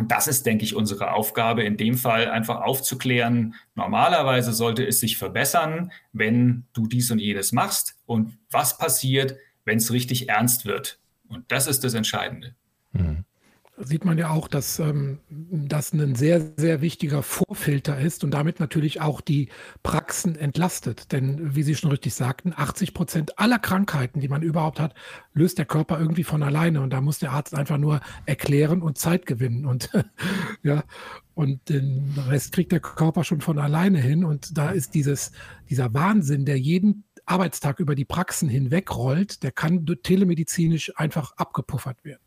das 0.09 0.26
ist, 0.26 0.45
denke 0.45 0.64
ich, 0.64 0.75
unsere 0.75 1.12
Aufgabe, 1.12 1.62
in 1.62 1.76
dem 1.76 1.97
Fall 1.97 2.28
einfach 2.28 2.62
aufzuklären. 2.62 3.54
Normalerweise 3.76 4.52
sollte 4.52 4.85
es 4.85 4.99
sich 4.99 5.16
verbessern, 5.16 5.93
wenn 6.12 6.64
du 6.73 6.87
dies 6.87 7.11
und 7.11 7.21
jenes 7.21 7.52
machst. 7.52 7.97
Und 8.07 8.37
was 8.50 8.76
passiert, 8.76 9.37
wenn 9.64 9.78
es 9.78 9.93
richtig 9.93 10.28
ernst 10.28 10.66
wird? 10.66 10.99
Und 11.28 11.50
das 11.52 11.69
ist 11.69 11.85
das 11.85 11.95
Entscheidende. 11.95 12.54
Mhm. 12.93 13.25
Sieht 13.76 14.04
man 14.04 14.19
ja 14.19 14.31
auch, 14.31 14.47
dass 14.47 14.78
ähm, 14.78 15.19
das 15.28 15.93
ein 15.93 16.14
sehr, 16.14 16.52
sehr 16.57 16.81
wichtiger 16.81 17.23
Vorfilter 17.23 17.99
ist 17.99 18.23
und 18.23 18.31
damit 18.31 18.61
natürlich 18.61 19.00
auch 19.00 19.21
die 19.21 19.49
Praxen 19.83 20.37
entlastet. 20.37 21.12
Denn 21.12 21.54
wie 21.57 21.62
Sie 21.62 21.75
schon 21.75 21.90
richtig 21.90 22.14
sagten, 22.14 22.52
80 22.54 22.95
Prozent 22.95 23.38
aller 23.38 23.59
Krankheiten, 23.59 24.21
die 24.21 24.28
man 24.28 24.43
überhaupt 24.43 24.78
hat, 24.78 24.95
löst 25.33 25.59
der 25.59 25.64
Körper 25.64 25.99
irgendwie 25.99 26.25
von 26.25 26.43
alleine. 26.43 26.83
Und 26.83 26.90
da 26.90 27.00
muss 27.00 27.19
der 27.19 27.33
Arzt 27.33 27.54
einfach 27.54 27.78
nur 27.78 28.00
erklären 28.26 28.81
und 28.81 28.99
Zeit 28.99 29.26
gewinnen. 29.26 29.66
Und 29.66 29.90
ja, 30.62 30.85
und 31.35 31.69
den 31.69 32.14
Rest 32.28 32.52
kriegt 32.52 32.71
der 32.71 32.81
Körper 32.81 33.25
schon 33.25 33.40
von 33.40 33.59
alleine 33.59 33.99
hin. 33.99 34.25
Und 34.25 34.57
da 34.57 34.71
ist 34.71 34.95
dieses, 34.95 35.33
dieser 35.69 35.93
Wahnsinn, 35.95 36.45
der 36.45 36.59
jeden 36.59 37.04
Arbeitstag 37.26 37.81
über 37.81 37.95
die 37.95 38.04
Praxen 38.04 38.49
hinwegrollt, 38.49 39.43
der 39.43 39.50
kann 39.50 39.85
telemedizinisch 40.02 40.93
einfach 40.97 41.33
abgepuffert 41.37 42.04
werden. 42.04 42.23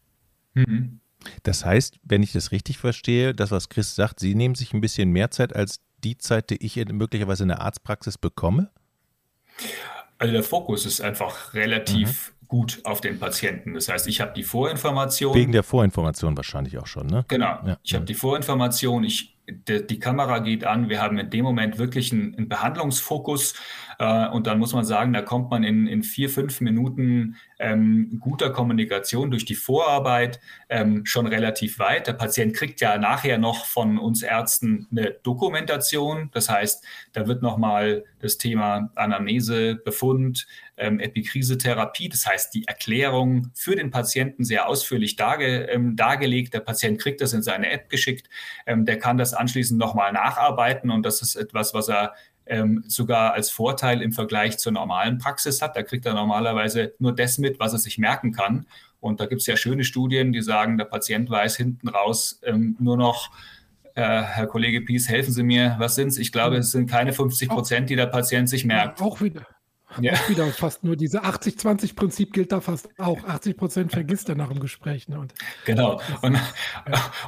Mhm. 0.55 0.99
Das 1.43 1.65
heißt, 1.65 1.99
wenn 2.03 2.23
ich 2.23 2.31
das 2.31 2.51
richtig 2.51 2.77
verstehe, 2.77 3.33
das, 3.33 3.51
was 3.51 3.69
Chris 3.69 3.95
sagt, 3.95 4.19
Sie 4.19 4.35
nehmen 4.35 4.55
sich 4.55 4.73
ein 4.73 4.81
bisschen 4.81 5.11
mehr 5.11 5.31
Zeit 5.31 5.55
als 5.55 5.79
die 6.03 6.17
Zeit, 6.17 6.49
die 6.49 6.63
ich 6.63 6.75
möglicherweise 6.75 7.43
in 7.43 7.49
der 7.49 7.61
Arztpraxis 7.61 8.17
bekomme? 8.17 8.69
Also 10.19 10.33
der 10.33 10.43
Fokus 10.43 10.85
ist 10.85 11.01
einfach 11.01 11.53
relativ 11.53 12.33
mhm. 12.41 12.47
gut 12.47 12.79
auf 12.83 13.01
den 13.01 13.19
Patienten. 13.19 13.73
Das 13.73 13.89
heißt, 13.89 14.07
ich 14.07 14.21
habe 14.21 14.33
die 14.33 14.43
Vorinformation. 14.43 15.35
Wegen 15.35 15.51
der 15.51 15.63
Vorinformation 15.63 16.35
wahrscheinlich 16.35 16.77
auch 16.77 16.87
schon, 16.87 17.07
ne? 17.07 17.25
Genau. 17.27 17.59
Ja. 17.65 17.77
Ich 17.83 17.93
habe 17.93 18.05
die 18.05 18.13
Vorinformation, 18.13 19.03
ich, 19.03 19.37
die, 19.47 19.85
die, 19.85 19.99
Kamera 19.99 20.39
geht 20.39 20.63
an, 20.63 20.89
wir 20.89 21.01
haben 21.01 21.17
in 21.19 21.29
dem 21.29 21.43
Moment 21.43 21.77
wirklich 21.77 22.11
einen, 22.11 22.35
einen 22.35 22.49
Behandlungsfokus. 22.49 23.53
Äh, 23.99 24.27
und 24.29 24.47
dann 24.47 24.59
muss 24.59 24.73
man 24.73 24.85
sagen, 24.85 25.13
da 25.13 25.21
kommt 25.21 25.49
man 25.49 25.63
in, 25.63 25.87
in 25.87 26.03
vier, 26.03 26.29
fünf 26.29 26.61
Minuten 26.61 27.37
ähm, 27.59 28.17
guter 28.19 28.51
Kommunikation 28.51 29.31
durch 29.31 29.45
die 29.45 29.55
Vorarbeit 29.55 30.39
ähm, 30.69 31.05
schon 31.05 31.27
relativ 31.27 31.79
weit. 31.79 32.07
Der 32.07 32.13
Patient 32.13 32.53
kriegt 32.55 32.81
ja 32.81 32.97
nachher 32.97 33.37
noch 33.37 33.65
von 33.65 33.97
uns 33.97 34.21
Ärzten 34.21 34.87
eine 34.91 35.11
Dokumentation. 35.23 36.29
Das 36.33 36.49
heißt, 36.49 36.83
da 37.13 37.27
wird 37.27 37.41
nochmal 37.41 38.03
das 38.19 38.37
Thema 38.37 38.91
Anamnese, 38.95 39.75
Befund, 39.75 40.47
ähm, 40.77 40.99
Epikrisetherapie, 40.99 42.09
das 42.09 42.27
heißt 42.27 42.53
die 42.53 42.67
Erklärung 42.67 43.49
für 43.55 43.75
den 43.75 43.89
Patienten 43.89 44.43
sehr 44.43 44.67
ausführlich 44.67 45.15
darge, 45.15 45.63
ähm, 45.65 45.95
dargelegt. 45.95 46.53
Der 46.53 46.59
Patient 46.59 46.99
kriegt 46.99 47.21
das 47.21 47.33
in 47.33 47.41
seine 47.41 47.71
App 47.71 47.89
geschickt. 47.89 48.29
Ähm, 48.67 48.85
der 48.85 48.99
kann 48.99 49.17
das 49.17 49.33
anschließend 49.33 49.79
nochmal 49.79 50.13
nacharbeiten 50.13 50.91
und 50.91 51.03
das 51.03 51.21
ist 51.21 51.35
etwas, 51.35 51.73
was 51.73 51.89
er 51.89 52.13
ähm, 52.49 52.83
sogar 52.87 53.33
als 53.33 53.49
Vorteil 53.49 54.01
im 54.01 54.11
Vergleich 54.11 54.57
zur 54.57 54.71
normalen 54.71 55.17
Praxis 55.17 55.61
hat. 55.61 55.75
Da 55.75 55.83
kriegt 55.83 56.05
er 56.05 56.13
normalerweise 56.13 56.93
nur 56.99 57.13
das 57.13 57.37
mit, 57.37 57.59
was 57.59 57.73
er 57.73 57.79
sich 57.79 57.97
merken 57.97 58.31
kann. 58.31 58.65
Und 58.99 59.19
da 59.19 59.25
gibt 59.25 59.41
es 59.41 59.47
ja 59.47 59.55
schöne 59.55 59.83
Studien, 59.83 60.33
die 60.33 60.41
sagen, 60.41 60.77
der 60.77 60.85
Patient 60.85 61.29
weiß 61.29 61.57
hinten 61.57 61.87
raus 61.87 62.39
ähm, 62.43 62.75
nur 62.79 62.97
noch, 62.97 63.31
äh, 63.95 64.01
Herr 64.01 64.47
Kollege 64.47 64.81
Pies, 64.81 65.09
helfen 65.09 65.33
Sie 65.33 65.43
mir, 65.43 65.75
was 65.79 65.95
sind 65.95 66.09
es? 66.09 66.17
Ich 66.17 66.31
glaube, 66.31 66.57
es 66.57 66.71
sind 66.71 66.89
keine 66.89 67.13
50 67.13 67.49
Prozent, 67.49 67.89
die 67.89 67.95
der 67.95 68.05
Patient 68.05 68.47
sich 68.47 68.63
merkt. 68.63 69.01
Auch 69.01 69.21
wieder, 69.21 69.45
ja. 70.01 70.13
Auch 70.13 70.29
wieder 70.29 70.45
fast 70.47 70.83
nur 70.83 70.95
diese 70.95 71.23
80-20-Prinzip 71.23 72.33
gilt 72.33 72.51
da 72.51 72.61
fast 72.61 72.89
auch. 72.99 73.23
80 73.23 73.57
Prozent 73.57 73.91
vergisst 73.91 74.29
er 74.29 74.35
nach 74.35 74.49
dem 74.49 74.59
Gespräch. 74.59 75.07
Ne? 75.07 75.19
Und 75.19 75.33
genau. 75.65 76.01
Und, 76.21 76.33
ja. 76.35 76.41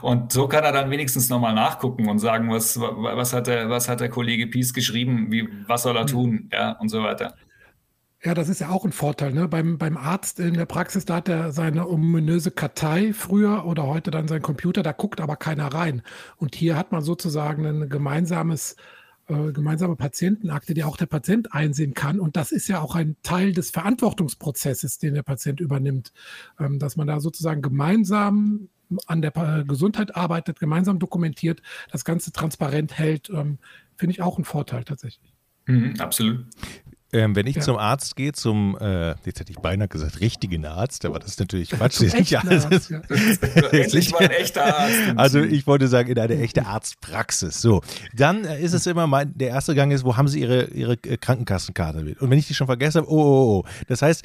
und 0.01 0.31
so 0.31 0.47
kann 0.47 0.63
er 0.63 0.71
dann 0.71 0.91
wenigstens 0.91 1.29
nochmal 1.29 1.53
nachgucken 1.53 2.09
und 2.09 2.19
sagen, 2.19 2.51
was, 2.51 2.79
was, 2.79 3.33
hat 3.33 3.47
der, 3.47 3.69
was 3.69 3.87
hat 3.87 4.01
der 4.01 4.09
Kollege 4.09 4.47
Pies 4.47 4.73
geschrieben, 4.73 5.31
wie, 5.31 5.47
was 5.67 5.83
soll 5.83 5.95
er 5.95 6.05
tun, 6.05 6.49
ja, 6.51 6.73
und 6.73 6.89
so 6.89 7.03
weiter. 7.03 7.35
Ja, 8.21 8.33
das 8.33 8.49
ist 8.49 8.59
ja 8.59 8.67
auch 8.67 8.83
ein 8.83 8.91
Vorteil. 8.91 9.31
Ne? 9.31 9.47
Beim, 9.47 9.77
beim 9.77 9.95
Arzt 9.95 10.41
in 10.41 10.55
der 10.55 10.65
Praxis, 10.65 11.05
da 11.05 11.15
hat 11.15 11.29
er 11.29 11.53
seine 11.53 11.87
ominöse 11.87 12.51
Kartei 12.51 13.13
früher 13.13 13.65
oder 13.65 13.87
heute 13.87 14.11
dann 14.11 14.27
sein 14.27 14.41
Computer, 14.41 14.83
da 14.83 14.91
guckt 14.91 15.21
aber 15.21 15.37
keiner 15.37 15.73
rein. 15.73 16.01
Und 16.35 16.53
hier 16.53 16.75
hat 16.75 16.91
man 16.91 17.01
sozusagen 17.01 17.65
ein 17.65 17.89
gemeinsames 17.89 18.75
äh, 19.29 19.51
gemeinsame 19.51 19.95
Patientenakte, 19.95 20.73
die 20.73 20.83
auch 20.83 20.97
der 20.97 21.05
Patient 21.05 21.53
einsehen 21.53 21.93
kann. 21.93 22.19
Und 22.19 22.35
das 22.35 22.51
ist 22.51 22.67
ja 22.67 22.81
auch 22.81 22.95
ein 22.95 23.15
Teil 23.23 23.53
des 23.53 23.69
Verantwortungsprozesses, 23.69 24.97
den 24.97 25.13
der 25.13 25.23
Patient 25.23 25.59
übernimmt, 25.59 26.11
ähm, 26.59 26.79
dass 26.79 26.95
man 26.95 27.07
da 27.07 27.19
sozusagen 27.19 27.61
gemeinsam 27.61 28.69
an 29.05 29.21
der 29.21 29.31
Gesundheit 29.67 30.15
arbeitet, 30.15 30.59
gemeinsam 30.59 30.97
dokumentiert, 30.97 31.61
das 31.91 32.03
Ganze 32.03 32.31
transparent 32.31 32.97
hält, 32.97 33.29
ähm, 33.29 33.59
finde 33.95 34.13
ich 34.13 34.21
auch 34.23 34.39
ein 34.39 34.45
Vorteil 34.45 34.83
tatsächlich. 34.83 35.31
Mhm, 35.67 35.93
absolut. 35.99 36.45
Ähm, 37.11 37.35
wenn 37.35 37.47
ich 37.47 37.55
ja. 37.55 37.61
zum 37.61 37.77
Arzt 37.77 38.15
gehe, 38.15 38.33
zum, 38.33 38.77
äh, 38.79 39.15
jetzt 39.25 39.39
hätte 39.39 39.51
ich 39.51 39.57
beinahe 39.57 39.87
gesagt, 39.87 40.19
richtigen 40.21 40.65
Arzt, 40.65 41.05
aber 41.05 41.17
das 41.17 41.31
ist 41.31 41.39
natürlich 41.39 41.71
Quatsch. 41.71 41.99
Das 42.01 42.11
sind 42.11 42.29
ja, 42.29 42.41
Arzt, 42.47 42.89
ja. 42.91 42.99
Endlich 43.71 44.11
mal 44.11 44.21
ein 44.21 44.31
echter 44.31 44.77
Arzt. 44.77 44.95
Also 45.15 45.39
ich 45.39 45.65
wollte 45.65 45.87
sagen, 45.87 46.09
in 46.09 46.19
eine 46.19 46.39
echte 46.39 46.65
Arztpraxis. 46.65 47.61
So, 47.61 47.81
dann 48.13 48.45
äh, 48.45 48.61
ist 48.61 48.73
es 48.73 48.85
immer 48.85 49.07
mein, 49.07 49.35
der 49.35 49.49
erste 49.49 49.73
Gang 49.73 49.91
ist, 49.91 50.03
wo 50.03 50.17
haben 50.17 50.27
Sie 50.27 50.41
Ihre, 50.41 50.65
Ihre 50.65 50.93
äh, 50.93 51.17
Krankenkassenkarte 51.17 52.03
mit? 52.03 52.21
Und 52.21 52.29
wenn 52.29 52.37
ich 52.37 52.47
die 52.47 52.53
schon 52.53 52.67
vergessen 52.67 53.01
habe, 53.01 53.11
oh, 53.11 53.21
oh, 53.21 53.59
oh. 53.59 53.69
Das 53.87 54.01
heißt, 54.03 54.23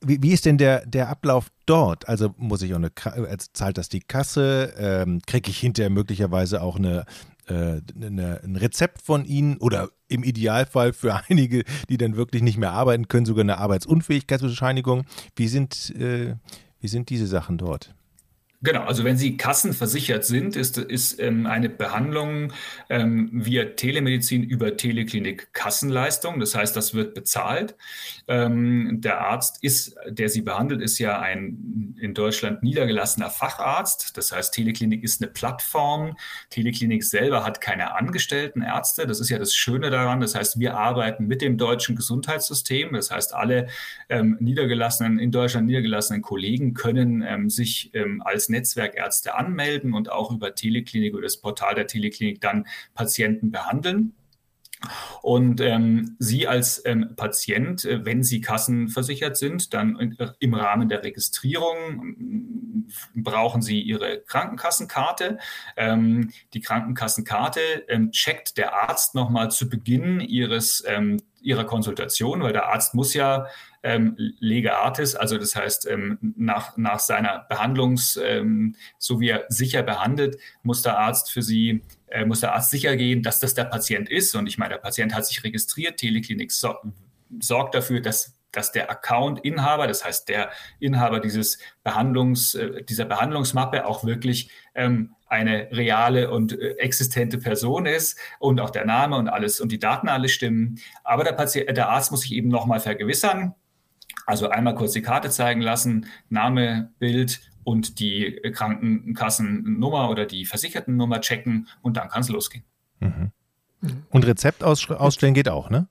wie, 0.00 0.22
wie 0.22 0.32
ist 0.32 0.44
denn 0.44 0.58
der, 0.58 0.86
der 0.86 1.08
Ablauf 1.08 1.48
dort? 1.66 2.08
Also 2.08 2.34
muss 2.36 2.62
ich 2.62 2.72
auch 2.72 2.76
eine, 2.76 2.88
äh, 2.88 3.36
zahlt 3.52 3.78
das 3.78 3.88
die 3.88 4.00
Kasse? 4.00 4.74
Ähm, 4.78 5.20
Kriege 5.26 5.50
ich 5.50 5.58
hinterher 5.58 5.90
möglicherweise 5.90 6.62
auch 6.62 6.76
eine, 6.76 7.04
äh, 7.48 7.80
eine, 8.00 8.40
ein 8.42 8.56
Rezept 8.56 9.02
von 9.02 9.24
Ihnen 9.24 9.56
oder 9.58 9.90
im 10.08 10.22
Idealfall 10.22 10.92
für 10.92 11.20
einige, 11.28 11.64
die 11.88 11.98
dann 11.98 12.16
wirklich 12.16 12.42
nicht 12.42 12.58
mehr 12.58 12.72
arbeiten 12.72 13.08
können, 13.08 13.26
sogar 13.26 13.42
eine 13.42 13.58
Arbeitsunfähigkeitsbescheinigung. 13.58 15.04
Wie 15.36 15.48
sind, 15.48 15.94
äh, 15.96 16.36
wie 16.80 16.88
sind 16.88 17.10
diese 17.10 17.26
Sachen 17.26 17.58
dort? 17.58 17.94
Genau, 18.60 18.82
also 18.82 19.04
wenn 19.04 19.16
Sie 19.16 19.36
kassenversichert 19.36 20.24
sind, 20.24 20.56
ist, 20.56 20.78
ist 20.78 21.20
ähm, 21.20 21.46
eine 21.46 21.68
Behandlung 21.68 22.52
ähm, 22.90 23.30
via 23.32 23.64
Telemedizin 23.64 24.42
über 24.42 24.76
Teleklinik 24.76 25.52
Kassenleistung. 25.52 26.40
Das 26.40 26.56
heißt, 26.56 26.74
das 26.74 26.92
wird 26.92 27.14
bezahlt. 27.14 27.76
Ähm, 28.26 29.00
der 29.00 29.20
Arzt 29.20 29.62
ist, 29.62 29.94
der 30.08 30.28
Sie 30.28 30.42
behandelt, 30.42 30.82
ist 30.82 30.98
ja 30.98 31.20
ein 31.20 31.94
in 32.00 32.14
Deutschland 32.14 32.64
niedergelassener 32.64 33.30
Facharzt. 33.30 34.16
Das 34.16 34.32
heißt, 34.32 34.52
Teleklinik 34.52 35.04
ist 35.04 35.22
eine 35.22 35.30
Plattform. 35.30 36.16
Teleklinik 36.50 37.04
selber 37.04 37.44
hat 37.44 37.60
keine 37.60 37.94
angestellten 37.94 38.62
Ärzte. 38.62 39.06
Das 39.06 39.20
ist 39.20 39.28
ja 39.28 39.38
das 39.38 39.54
Schöne 39.54 39.90
daran. 39.90 40.20
Das 40.20 40.34
heißt, 40.34 40.58
wir 40.58 40.76
arbeiten 40.76 41.28
mit 41.28 41.42
dem 41.42 41.58
deutschen 41.58 41.94
Gesundheitssystem. 41.94 42.92
Das 42.92 43.12
heißt, 43.12 43.34
alle 43.34 43.68
ähm, 44.08 44.36
niedergelassenen, 44.40 45.20
in 45.20 45.30
Deutschland 45.30 45.68
niedergelassenen 45.68 46.22
Kollegen 46.22 46.74
können 46.74 47.22
ähm, 47.22 47.50
sich 47.50 47.92
ähm, 47.94 48.20
Netzwerkärzte 48.48 49.34
anmelden 49.34 49.94
und 49.94 50.10
auch 50.10 50.30
über 50.30 50.54
Teleklinik 50.54 51.14
oder 51.14 51.24
das 51.24 51.40
Portal 51.40 51.74
der 51.74 51.86
Teleklinik 51.86 52.40
dann 52.40 52.66
Patienten 52.94 53.50
behandeln. 53.50 54.14
Und 55.22 55.60
ähm, 55.60 56.16
Sie 56.18 56.46
als 56.46 56.82
ähm, 56.84 57.14
Patient, 57.16 57.84
äh, 57.84 58.04
wenn 58.04 58.22
Sie 58.22 58.40
kassenversichert 58.40 59.36
sind, 59.36 59.74
dann 59.74 60.16
äh, 60.18 60.28
im 60.38 60.54
Rahmen 60.54 60.88
der 60.88 61.02
Registrierung 61.02 62.86
äh, 62.88 63.20
brauchen 63.20 63.60
Sie 63.60 63.80
Ihre 63.80 64.20
Krankenkassenkarte. 64.20 65.38
Ähm, 65.76 66.30
die 66.54 66.60
Krankenkassenkarte 66.60 67.60
ähm, 67.88 68.12
checkt 68.12 68.56
der 68.56 68.74
Arzt 68.74 69.16
nochmal 69.16 69.50
zu 69.50 69.68
Beginn 69.68 70.20
Ihres 70.20 70.84
ähm, 70.86 71.18
ihrer 71.48 71.64
Konsultation, 71.64 72.42
weil 72.42 72.52
der 72.52 72.66
Arzt 72.66 72.94
muss 72.94 73.14
ja 73.14 73.46
ähm, 73.82 74.14
lege 74.18 74.76
artis, 74.76 75.14
also 75.14 75.38
das 75.38 75.56
heißt, 75.56 75.88
ähm, 75.88 76.18
nach, 76.36 76.76
nach 76.76 76.98
seiner 76.98 77.46
Behandlungs, 77.48 78.18
ähm, 78.22 78.76
so 78.98 79.18
wie 79.20 79.30
er 79.30 79.46
sicher 79.48 79.82
behandelt, 79.82 80.36
muss 80.62 80.82
der 80.82 80.98
Arzt 80.98 81.32
für 81.32 81.42
sie, 81.42 81.82
äh, 82.08 82.26
muss 82.26 82.40
der 82.40 82.54
Arzt 82.54 82.70
sicher 82.70 82.96
gehen, 82.96 83.22
dass 83.22 83.40
das 83.40 83.54
der 83.54 83.64
Patient 83.64 84.10
ist. 84.10 84.34
Und 84.34 84.46
ich 84.46 84.58
meine, 84.58 84.74
der 84.74 84.80
Patient 84.80 85.14
hat 85.14 85.26
sich 85.26 85.42
registriert, 85.42 85.96
Teleklinik 85.96 86.52
so, 86.52 86.74
sorgt 87.40 87.74
dafür, 87.74 88.00
dass 88.00 88.34
dass 88.50 88.72
der 88.72 88.90
Account-Inhaber, 88.90 89.86
das 89.86 90.06
heißt 90.06 90.26
der 90.30 90.50
Inhaber 90.80 91.20
dieses 91.20 91.58
Behandlungs, 91.84 92.54
äh, 92.54 92.82
dieser 92.82 93.04
Behandlungsmappe 93.04 93.86
auch 93.86 94.04
wirklich 94.04 94.50
ähm, 94.74 95.14
eine 95.28 95.68
reale 95.72 96.30
und 96.30 96.58
äh, 96.58 96.72
existente 96.78 97.38
Person 97.38 97.86
ist 97.86 98.18
und 98.38 98.60
auch 98.60 98.70
der 98.70 98.84
Name 98.84 99.16
und 99.16 99.28
alles 99.28 99.60
und 99.60 99.72
die 99.72 99.78
Daten 99.78 100.08
alles 100.08 100.32
stimmen. 100.32 100.78
Aber 101.04 101.24
der, 101.24 101.32
Patient, 101.32 101.76
der 101.76 101.88
Arzt 101.88 102.10
muss 102.10 102.22
sich 102.22 102.32
eben 102.32 102.48
nochmal 102.48 102.80
vergewissern, 102.80 103.54
also 104.26 104.48
einmal 104.48 104.74
kurz 104.74 104.92
die 104.92 105.02
Karte 105.02 105.30
zeigen 105.30 105.60
lassen, 105.60 106.06
Name, 106.28 106.92
Bild 106.98 107.40
und 107.64 108.00
die 108.00 108.40
Krankenkassennummer 108.52 110.10
oder 110.10 110.26
die 110.26 110.46
Versichertennummer 110.46 111.20
checken 111.20 111.68
und 111.82 111.96
dann 111.96 112.08
kann 112.08 112.22
es 112.22 112.28
losgehen. 112.28 112.64
Mhm. 113.00 113.32
Und 114.10 114.26
Rezept 114.26 114.64
ausstellen 114.64 115.34
geht 115.34 115.48
auch, 115.48 115.70
ne? 115.70 115.88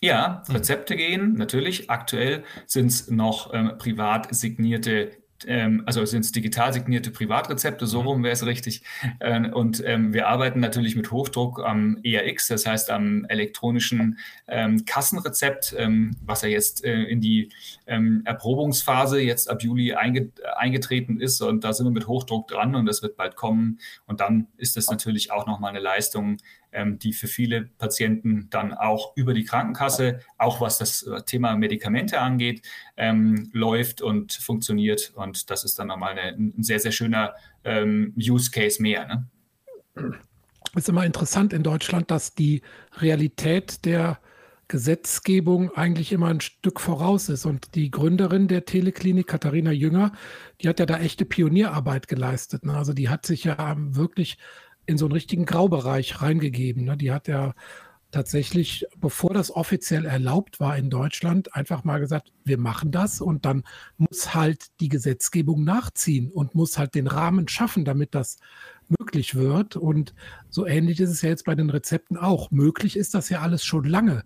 Ja, 0.00 0.42
Rezepte 0.48 0.94
gehen 0.94 1.34
natürlich. 1.34 1.90
Aktuell 1.90 2.44
sind 2.66 2.88
es 2.88 3.10
noch 3.10 3.52
ähm, 3.54 3.72
privat 3.78 4.34
signierte 4.34 5.10
ähm, 5.46 5.82
also 5.86 6.04
sind 6.04 6.24
es 6.24 6.32
digital 6.32 6.72
signierte 6.72 7.10
Privatrezepte, 7.10 7.86
so 7.86 8.00
mhm. 8.00 8.06
rum 8.06 8.22
wäre 8.22 8.32
es 8.32 8.46
richtig. 8.46 8.82
Äh, 9.18 9.50
und 9.50 9.82
ähm, 9.84 10.12
wir 10.12 10.28
arbeiten 10.28 10.60
natürlich 10.60 10.96
mit 10.96 11.10
Hochdruck 11.10 11.62
am 11.64 11.98
ERX, 12.02 12.48
das 12.48 12.66
heißt 12.66 12.90
am 12.90 13.24
elektronischen 13.26 14.18
ähm, 14.48 14.84
Kassenrezept, 14.84 15.74
ähm, 15.78 16.16
was 16.24 16.42
ja 16.42 16.48
jetzt 16.48 16.84
äh, 16.84 17.02
in 17.04 17.20
die 17.20 17.50
ähm, 17.86 18.22
Erprobungsphase 18.24 19.20
jetzt 19.20 19.50
ab 19.50 19.62
Juli 19.62 19.94
einge 19.94 20.30
eingetreten 20.56 21.20
ist. 21.20 21.40
Und 21.40 21.64
da 21.64 21.72
sind 21.72 21.86
wir 21.86 21.90
mit 21.90 22.06
Hochdruck 22.06 22.48
dran 22.48 22.74
und 22.74 22.86
das 22.86 23.02
wird 23.02 23.16
bald 23.16 23.36
kommen. 23.36 23.78
Und 24.06 24.20
dann 24.20 24.48
ist 24.56 24.76
das 24.76 24.88
natürlich 24.88 25.30
auch 25.30 25.46
nochmal 25.46 25.70
eine 25.70 25.80
Leistung, 25.80 26.38
ähm, 26.76 26.98
die 26.98 27.12
für 27.12 27.26
viele 27.26 27.62
Patienten 27.78 28.48
dann 28.50 28.74
auch 28.74 29.16
über 29.16 29.34
die 29.34 29.44
Krankenkasse, 29.44 30.20
auch 30.38 30.60
was 30.60 30.78
das 30.78 31.02
äh, 31.02 31.22
Thema 31.22 31.56
Medikamente 31.56 32.20
angeht, 32.20 32.62
ähm, 32.96 33.48
läuft 33.52 34.02
und 34.02 34.34
funktioniert. 34.34 35.12
Und 35.16 35.50
das 35.50 35.64
ist 35.64 35.78
dann 35.78 35.88
nochmal 35.88 36.18
eine, 36.18 36.36
ein 36.36 36.62
sehr, 36.62 36.78
sehr 36.78 36.92
schöner 36.92 37.34
ähm, 37.64 38.14
Use 38.16 38.50
Case 38.50 38.80
mehr. 38.80 39.06
Ne? 39.06 40.14
Es 40.74 40.82
ist 40.82 40.88
immer 40.90 41.06
interessant 41.06 41.52
in 41.52 41.62
Deutschland, 41.62 42.10
dass 42.10 42.34
die 42.34 42.60
Realität 43.00 43.84
der 43.86 44.20
Gesetzgebung 44.68 45.70
eigentlich 45.76 46.12
immer 46.12 46.26
ein 46.26 46.40
Stück 46.40 46.80
voraus 46.80 47.28
ist. 47.28 47.46
Und 47.46 47.74
die 47.74 47.90
Gründerin 47.90 48.48
der 48.48 48.64
Teleklinik, 48.64 49.28
Katharina 49.28 49.70
Jünger, 49.70 50.12
die 50.60 50.68
hat 50.68 50.80
ja 50.80 50.86
da 50.86 50.98
echte 50.98 51.24
Pionierarbeit 51.24 52.08
geleistet. 52.08 52.66
Ne? 52.66 52.74
Also 52.74 52.92
die 52.92 53.08
hat 53.08 53.26
sich 53.26 53.44
ja 53.44 53.76
wirklich 53.78 54.38
in 54.86 54.98
so 54.98 55.06
einen 55.06 55.12
richtigen 55.12 55.44
Graubereich 55.44 56.22
reingegeben. 56.22 56.84
Ne? 56.84 56.96
Die 56.96 57.12
hat 57.12 57.28
ja 57.28 57.54
tatsächlich, 58.12 58.86
bevor 58.98 59.34
das 59.34 59.50
offiziell 59.50 60.06
erlaubt 60.06 60.60
war 60.60 60.76
in 60.76 60.90
Deutschland, 60.90 61.54
einfach 61.54 61.84
mal 61.84 61.98
gesagt, 61.98 62.32
wir 62.44 62.56
machen 62.56 62.90
das 62.90 63.20
und 63.20 63.44
dann 63.44 63.64
muss 63.98 64.34
halt 64.34 64.66
die 64.80 64.88
Gesetzgebung 64.88 65.64
nachziehen 65.64 66.30
und 66.30 66.54
muss 66.54 66.78
halt 66.78 66.94
den 66.94 67.08
Rahmen 67.08 67.48
schaffen, 67.48 67.84
damit 67.84 68.14
das 68.14 68.38
möglich 68.88 69.34
wird. 69.34 69.76
Und 69.76 70.14
so 70.48 70.66
ähnlich 70.66 71.00
ist 71.00 71.10
es 71.10 71.22
ja 71.22 71.28
jetzt 71.28 71.44
bei 71.44 71.54
den 71.54 71.70
Rezepten 71.70 72.16
auch. 72.16 72.50
Möglich 72.50 72.96
ist 72.96 73.14
das 73.14 73.28
ja 73.28 73.40
alles 73.40 73.64
schon 73.64 73.84
lange. 73.84 74.24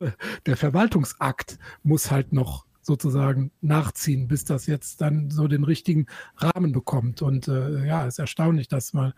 Der 0.46 0.56
Verwaltungsakt 0.56 1.58
muss 1.82 2.10
halt 2.10 2.32
noch 2.32 2.64
sozusagen 2.80 3.50
nachziehen, 3.60 4.28
bis 4.28 4.44
das 4.44 4.66
jetzt 4.66 5.00
dann 5.00 5.30
so 5.30 5.48
den 5.48 5.64
richtigen 5.64 6.06
Rahmen 6.36 6.70
bekommt. 6.70 7.20
Und 7.20 7.48
äh, 7.48 7.84
ja, 7.84 8.06
ist 8.06 8.20
erstaunlich, 8.20 8.68
dass 8.68 8.92
man 8.92 9.12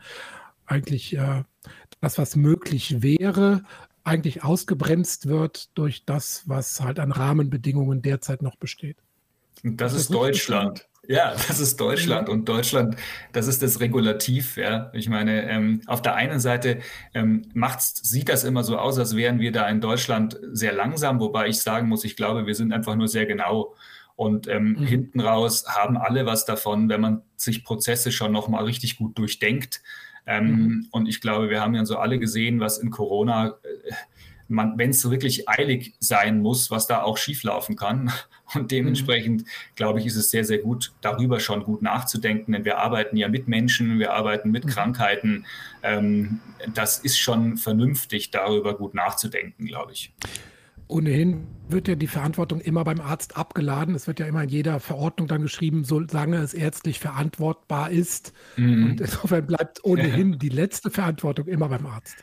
eigentlich 0.69 1.17
äh, 1.17 1.43
das, 2.01 2.19
was 2.19 2.37
möglich 2.37 3.03
wäre, 3.03 3.65
eigentlich 4.05 4.45
ausgebremst 4.45 5.29
wird 5.29 5.77
durch 5.77 6.05
das, 6.05 6.43
was 6.47 6.81
halt 6.81 6.99
an 6.99 7.13
Rahmenbedingungen 7.13 8.03
derzeit 8.03 8.43
noch 8.43 8.57
besteht. 8.57 8.97
Und 9.65 9.81
das, 9.81 9.93
das 9.93 10.03
ist 10.03 10.15
Deutschland. 10.15 10.89
Ja, 11.07 11.33
das 11.33 11.59
ist 11.59 11.81
Deutschland 11.81 12.29
und 12.29 12.49
Deutschland, 12.49 12.97
das 13.33 13.47
ist 13.47 13.63
das 13.63 13.81
Regulativ. 13.81 14.57
Ja, 14.59 14.91
ich 14.93 15.09
meine, 15.09 15.49
ähm, 15.49 15.81
auf 15.87 16.03
der 16.03 16.17
einen 16.17 16.39
Seite 16.39 16.81
ähm, 17.15 17.51
sieht 17.79 18.29
das 18.29 18.45
immer 18.45 18.63
so 18.63 18.77
aus, 18.77 18.99
als 18.99 19.17
wären 19.17 19.41
wir 19.41 19.51
da 19.51 19.67
in 19.69 19.81
Deutschland 19.81 20.39
sehr 20.53 20.73
langsam, 20.73 21.19
wobei 21.19 21.49
ich 21.49 21.61
sagen 21.61 21.89
muss, 21.89 22.05
ich 22.05 22.15
glaube, 22.15 22.47
wir 22.47 22.55
sind 22.55 22.73
einfach 22.73 22.95
nur 22.95 23.09
sehr 23.09 23.25
genau. 23.25 23.75
Und 24.17 24.49
ähm, 24.49 24.73
mhm. 24.73 24.85
hinten 24.85 25.21
raus 25.21 25.65
haben 25.69 25.97
alle 25.97 26.27
was 26.27 26.45
davon, 26.45 26.89
wenn 26.89 27.01
man 27.01 27.23
sich 27.37 27.65
Prozesse 27.65 28.13
schon 28.13 28.33
nochmal 28.33 28.65
richtig 28.65 28.97
gut 28.97 29.17
durchdenkt 29.17 29.81
ähm, 30.29 30.47
mhm. 30.47 30.87
Und 30.91 31.09
ich 31.09 31.23
glaube, 31.23 31.49
wir 31.49 31.63
haben 31.63 31.75
ja 31.75 31.87
so 31.87 31.97
alle 31.97 32.19
gesehen, 32.19 32.61
was 32.61 32.79
in 32.79 32.91
Corona, 32.91 33.55
äh, 33.63 33.93
wenn 34.49 34.91
es 34.91 35.11
wirklich 35.11 35.49
eilig 35.49 35.95
sein 36.01 36.41
muss, 36.41 36.71
was 36.71 36.87
da 36.87 37.03
auch 37.03 37.17
schieflaufen 37.17 37.77
kann. 37.77 38.13
Und 38.55 38.71
dementsprechend, 38.71 39.43
mhm. 39.43 39.47
glaube 39.75 40.01
ich, 40.01 40.07
ist 40.07 40.17
es 40.17 40.31
sehr, 40.31 40.45
sehr 40.45 40.59
gut, 40.59 40.93
darüber 41.01 41.41
schon 41.41 41.65
gut 41.65 41.81
nachzudenken, 41.81 42.53
denn 42.53 42.65
wir 42.67 42.79
arbeiten 42.79 43.17
ja 43.17 43.29
mit 43.29 43.49
Menschen, 43.49 43.99
wir 43.99 44.13
arbeiten 44.13 44.51
mit 44.51 44.67
mhm. 44.67 44.69
Krankheiten. 44.69 45.47
Ähm, 45.83 46.41
das 46.75 46.99
ist 46.99 47.19
schon 47.19 47.57
vernünftig, 47.57 48.31
darüber 48.31 48.77
gut 48.77 48.95
nachzudenken, 48.95 49.67
glaube 49.67 49.93
ich. 49.93 50.13
Ohnehin 50.89 51.47
wird 51.69 51.87
ja 51.87 51.95
die 51.95 52.07
Verantwortung 52.07 52.61
immer 52.61 52.83
beim 52.83 53.01
Arzt 53.01 53.37
abgeladen. 53.37 53.95
Es 53.95 54.07
wird 54.07 54.21
ja 54.21 54.27
immer 54.27 54.43
in 54.43 54.49
jeder 54.49 54.81
Verordnung 54.81 55.29
dann 55.29 55.43
geschrieben, 55.43 55.85
solange 55.85 56.39
es 56.39 56.55
ärztlich 56.55 56.99
verantwortbar 56.99 57.91
ist. 57.91 58.33
Mhm. 58.57 58.85
Und 58.85 59.01
insofern 59.01 59.47
bleibt 59.47 59.85
ohnehin 59.85 60.33
ja. 60.33 60.39
die 60.39 60.49
letzte 60.49 60.91
Verantwortung 60.91 61.47
immer 61.47 61.69
beim 61.69 61.87
Arzt. 61.87 62.17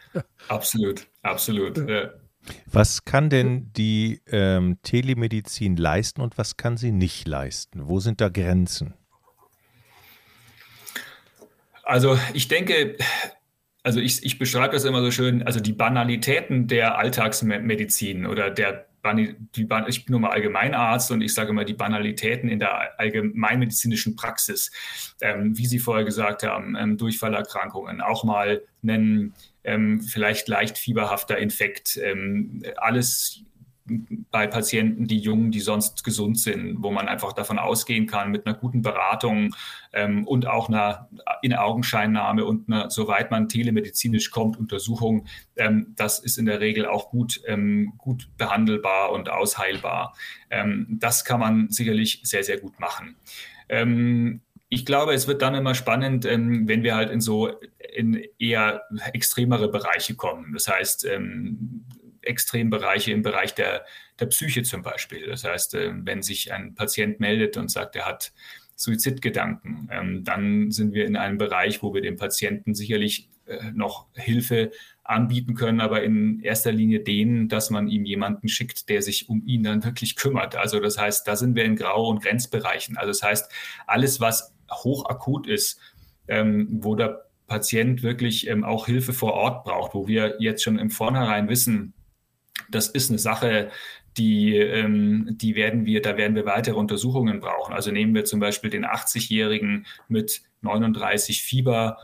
Absolut, 0.48 1.08
absolut. 1.22 1.78
Ja. 1.90 2.12
Was 2.72 3.06
kann 3.06 3.30
denn 3.30 3.72
die 3.74 4.22
ähm, 4.28 4.78
Telemedizin 4.84 5.78
leisten 5.78 6.22
und 6.22 6.38
was 6.38 6.58
kann 6.58 6.78
sie 6.78 6.92
nicht 6.92 7.28
leisten? 7.28 7.88
Wo 7.88 8.00
sind 8.00 8.22
da 8.22 8.30
Grenzen? 8.30 8.94
Also 11.84 12.18
ich 12.34 12.48
denke, 12.48 12.98
also 13.86 14.00
ich, 14.00 14.26
ich 14.26 14.40
beschreibe 14.40 14.74
das 14.74 14.84
immer 14.84 15.02
so 15.02 15.12
schön, 15.12 15.44
also 15.44 15.60
die 15.60 15.72
Banalitäten 15.72 16.68
der 16.68 16.98
Alltagsmedizin 16.98 18.26
oder 18.26 18.50
der 18.50 18.88
die, 19.14 19.36
ich 19.56 20.06
bin 20.06 20.12
nur 20.14 20.20
mal 20.20 20.32
Allgemeinarzt 20.32 21.12
und 21.12 21.22
ich 21.22 21.36
sage 21.36 21.54
mal 21.54 21.64
die 21.64 21.76
Banalitäten 21.76 22.50
in 22.50 22.58
der 22.58 23.00
allgemeinmedizinischen 23.00 24.16
Praxis, 24.16 24.72
ähm, 25.22 25.56
wie 25.56 25.68
Sie 25.68 25.78
vorher 25.78 26.04
gesagt 26.04 26.42
haben, 26.42 26.76
ähm, 26.76 26.98
Durchfallerkrankungen, 26.98 28.02
auch 28.02 28.24
mal 28.24 28.64
einen 28.82 29.36
ähm, 29.64 30.02
vielleicht 30.02 30.48
leicht 30.48 30.80
fieberhafter 30.80 31.38
Infekt, 31.38 32.00
ähm, 32.02 32.64
alles 32.78 33.44
bei 34.32 34.48
Patienten, 34.48 35.06
die 35.08 35.20
jung, 35.20 35.52
die 35.52 35.60
sonst 35.60 36.04
gesund 36.04 36.40
sind, 36.40 36.82
wo 36.82 36.92
man 36.92 37.08
einfach 37.08 37.34
davon 37.34 37.60
ausgehen 37.60 38.08
kann, 38.08 38.32
mit 38.32 38.46
einer 38.46 38.56
guten 38.56 38.82
Beratung 38.82 39.56
ähm, 39.94 40.28
und 40.28 40.48
auch 40.48 40.70
einer 40.70 41.08
in 41.44 41.54
Augenscheinnahme 41.54 42.46
und 42.46 42.68
einer, 42.68 42.90
soweit 42.90 43.30
man 43.30 43.48
telemedizinisch 43.48 44.32
kommt, 44.32 44.58
Untersuchung, 44.58 45.28
ähm, 45.56 45.94
das 45.96 46.20
ist 46.20 46.38
in 46.38 46.48
der 46.48 46.62
Regel 46.62 46.88
auch 46.88 47.12
gut, 47.12 47.42
ähm, 47.46 47.94
gut 47.98 48.28
behandelbar 48.38 49.12
und 49.12 49.30
ausheilbar. 49.30 50.16
Ähm, 50.50 50.88
das 50.90 51.24
kann 51.24 51.40
man 51.40 51.70
sicherlich 51.70 52.22
sehr, 52.24 52.44
sehr 52.44 52.60
gut 52.60 52.80
machen. 52.80 53.16
Ähm, 53.70 54.42
ich 54.70 54.86
glaube, 54.86 55.14
es 55.14 55.28
wird 55.28 55.44
dann 55.44 55.54
immer 55.54 55.76
spannend, 55.76 56.26
ähm, 56.26 56.68
wenn 56.68 56.82
wir 56.82 56.96
halt 56.96 57.12
in 57.12 57.22
so 57.22 57.52
in 57.94 58.22
eher 58.40 58.82
extremere 59.14 59.70
Bereiche 59.70 60.16
kommen. 60.16 60.54
Das 60.54 60.68
heißt, 60.68 61.08
Extrembereiche 62.26 63.12
im 63.12 63.22
Bereich 63.22 63.54
der, 63.56 63.86
der 64.20 64.28
Psyche 64.28 64.64
zum 64.64 64.82
Beispiel. 64.82 65.28
Das 65.28 65.44
heißt, 65.44 65.76
äh, 65.76 65.92
wenn 65.94 66.22
sich 66.22 66.52
ein 66.54 66.76
Patient 66.76 67.20
meldet 67.20 67.58
und 67.58 67.70
sagt, 67.70 67.96
er 67.96 68.06
hat 68.06 68.34
Suizidgedanken, 68.76 69.90
ähm, 69.92 70.24
dann 70.24 70.72
sind 70.72 70.94
wir 70.94 71.06
in 71.06 71.16
einem 71.16 71.38
Bereich, 71.38 71.82
wo 71.82 71.94
wir 71.94 72.02
dem 72.02 72.18
Patienten 72.18 72.76
sicherlich 72.76 73.30
äh, 73.46 73.72
noch 73.74 74.08
Hilfe 74.14 74.72
anbieten 75.04 75.54
können, 75.54 75.80
aber 75.80 76.04
in 76.04 76.42
erster 76.42 76.72
Linie 76.72 77.00
denen, 77.02 77.48
dass 77.48 77.70
man 77.70 77.88
ihm 77.88 78.06
jemanden 78.06 78.48
schickt, 78.48 78.90
der 78.90 79.02
sich 79.02 79.30
um 79.30 79.44
ihn 79.46 79.64
dann 79.64 79.84
wirklich 79.84 80.16
kümmert. 80.16 80.56
Also 80.56 80.80
das 80.80 80.98
heißt, 80.98 81.28
da 81.28 81.36
sind 81.36 81.56
wir 81.56 81.64
in 81.64 81.76
Grau- 81.76 82.10
und 82.10 82.24
Grenzbereichen. 82.24 82.98
Also 82.98 83.12
das 83.12 83.22
heißt, 83.22 83.52
alles, 83.86 84.20
was 84.20 84.54
hochakut 84.72 85.48
ist, 85.48 85.80
ähm, 86.28 86.68
wo 86.82 86.96
der 86.96 87.26
Patient 87.48 88.02
wirklich 88.02 88.48
ähm, 88.48 88.64
auch 88.64 88.88
Hilfe 88.88 89.14
vor 89.14 89.34
Ort 89.34 89.64
braucht, 89.64 89.94
wo 89.94 90.08
wir 90.08 90.38
jetzt 90.40 90.64
schon 90.64 90.80
im 90.80 90.90
Vornherein 90.90 91.48
wissen, 91.48 91.94
das 92.70 92.88
ist 92.88 93.10
eine 93.10 93.20
Sache, 93.20 93.70
die, 94.18 94.56
ähm, 94.56 95.28
die 95.32 95.56
werden 95.56 95.86
wir, 95.86 96.02
da 96.02 96.18
werden 96.18 96.36
wir 96.36 96.46
weitere 96.46 96.76
Untersuchungen 96.76 97.40
brauchen. 97.40 97.74
Also 97.74 97.92
nehmen 97.92 98.16
wir 98.16 98.26
zum 98.26 98.40
Beispiel 98.40 98.70
den 98.70 98.86
80-Jährigen 98.86 99.86
mit 100.08 100.42
39 100.62 101.44
Fieber, 101.44 101.98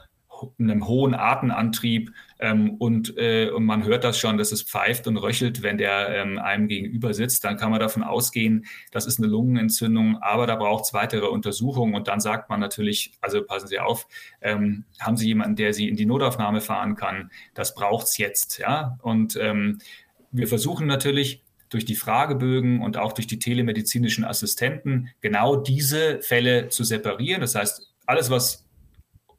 einem 0.60 0.88
hohen 0.88 1.14
Atemantrieb 1.14 2.12
ähm, 2.40 2.76
und, 2.78 3.16
äh, 3.18 3.50
und 3.50 3.66
man 3.66 3.84
hört 3.84 4.04
das 4.04 4.18
schon, 4.18 4.38
dass 4.38 4.52
es 4.52 4.64
pfeift 4.64 5.08
und 5.08 5.18
röchelt, 5.18 5.62
wenn 5.62 5.78
der 5.78 6.10
ähm, 6.10 6.40
einem 6.40 6.68
gegenüber 6.68 7.14
sitzt, 7.14 7.44
dann 7.44 7.58
kann 7.58 7.72
man 7.72 7.80
davon 7.80 8.04
ausgehen, 8.04 8.66
das 8.92 9.06
ist 9.06 9.20
eine 9.20 9.28
Lungenentzündung, 9.28 10.18
aber 10.22 10.48
da 10.48 10.56
braucht 10.56 10.86
es 10.86 10.94
weitere 10.94 11.28
Untersuchungen. 11.28 11.94
Und 11.94 12.08
dann 12.08 12.20
sagt 12.20 12.50
man 12.50 12.60
natürlich, 12.60 13.14
also 13.22 13.44
passen 13.44 13.68
Sie 13.68 13.80
auf, 13.80 14.08
ähm, 14.42 14.86
haben 15.00 15.18
Sie 15.18 15.28
jemanden, 15.28 15.56
der 15.56 15.74
Sie 15.74 15.88
in 15.88 15.96
die 15.96 16.06
Notaufnahme 16.06 16.62
fahren 16.62 16.96
kann, 16.96 17.30
das 17.54 17.76
braucht 17.76 18.08
es 18.08 18.18
jetzt, 18.18 18.58
ja, 18.58 18.98
und 19.02 19.38
ähm, 19.40 19.80
wir 20.32 20.48
versuchen 20.48 20.88
natürlich 20.88 21.44
durch 21.70 21.86
die 21.86 21.96
Fragebögen 21.96 22.82
und 22.82 22.98
auch 22.98 23.14
durch 23.14 23.28
die 23.28 23.40
telemedizinischen 23.40 24.26
Assistenten 24.26 25.10
genau 25.22 25.56
diese 25.56 26.22
Fälle 26.22 26.68
zu 26.68 26.84
separieren. 26.84 27.42
Das 27.42 27.56
heißt, 27.56 27.94
alles, 28.06 28.30
was 28.30 28.66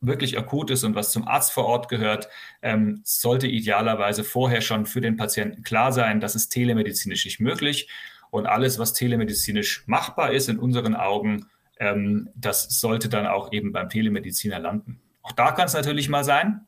wirklich 0.00 0.38
akut 0.38 0.70
ist 0.70 0.82
und 0.82 0.94
was 0.94 1.12
zum 1.12 1.28
Arzt 1.28 1.52
vor 1.52 1.66
Ort 1.66 1.88
gehört, 1.88 2.28
ähm, 2.62 3.02
sollte 3.04 3.46
idealerweise 3.46 4.24
vorher 4.24 4.60
schon 4.60 4.86
für 4.86 5.00
den 5.00 5.16
Patienten 5.16 5.62
klar 5.62 5.92
sein, 5.92 6.20
das 6.20 6.34
ist 6.34 6.48
telemedizinisch 6.48 7.24
nicht 7.24 7.40
möglich. 7.40 7.88
Und 8.30 8.46
alles, 8.46 8.78
was 8.78 8.94
telemedizinisch 8.94 9.84
machbar 9.86 10.32
ist, 10.32 10.48
in 10.48 10.58
unseren 10.58 10.96
Augen, 10.96 11.46
ähm, 11.78 12.30
das 12.34 12.80
sollte 12.80 13.08
dann 13.08 13.26
auch 13.26 13.52
eben 13.52 13.72
beim 13.72 13.90
Telemediziner 13.90 14.58
landen. 14.58 15.00
Auch 15.22 15.32
da 15.32 15.52
kann 15.52 15.66
es 15.66 15.74
natürlich 15.74 16.08
mal 16.08 16.24
sein, 16.24 16.66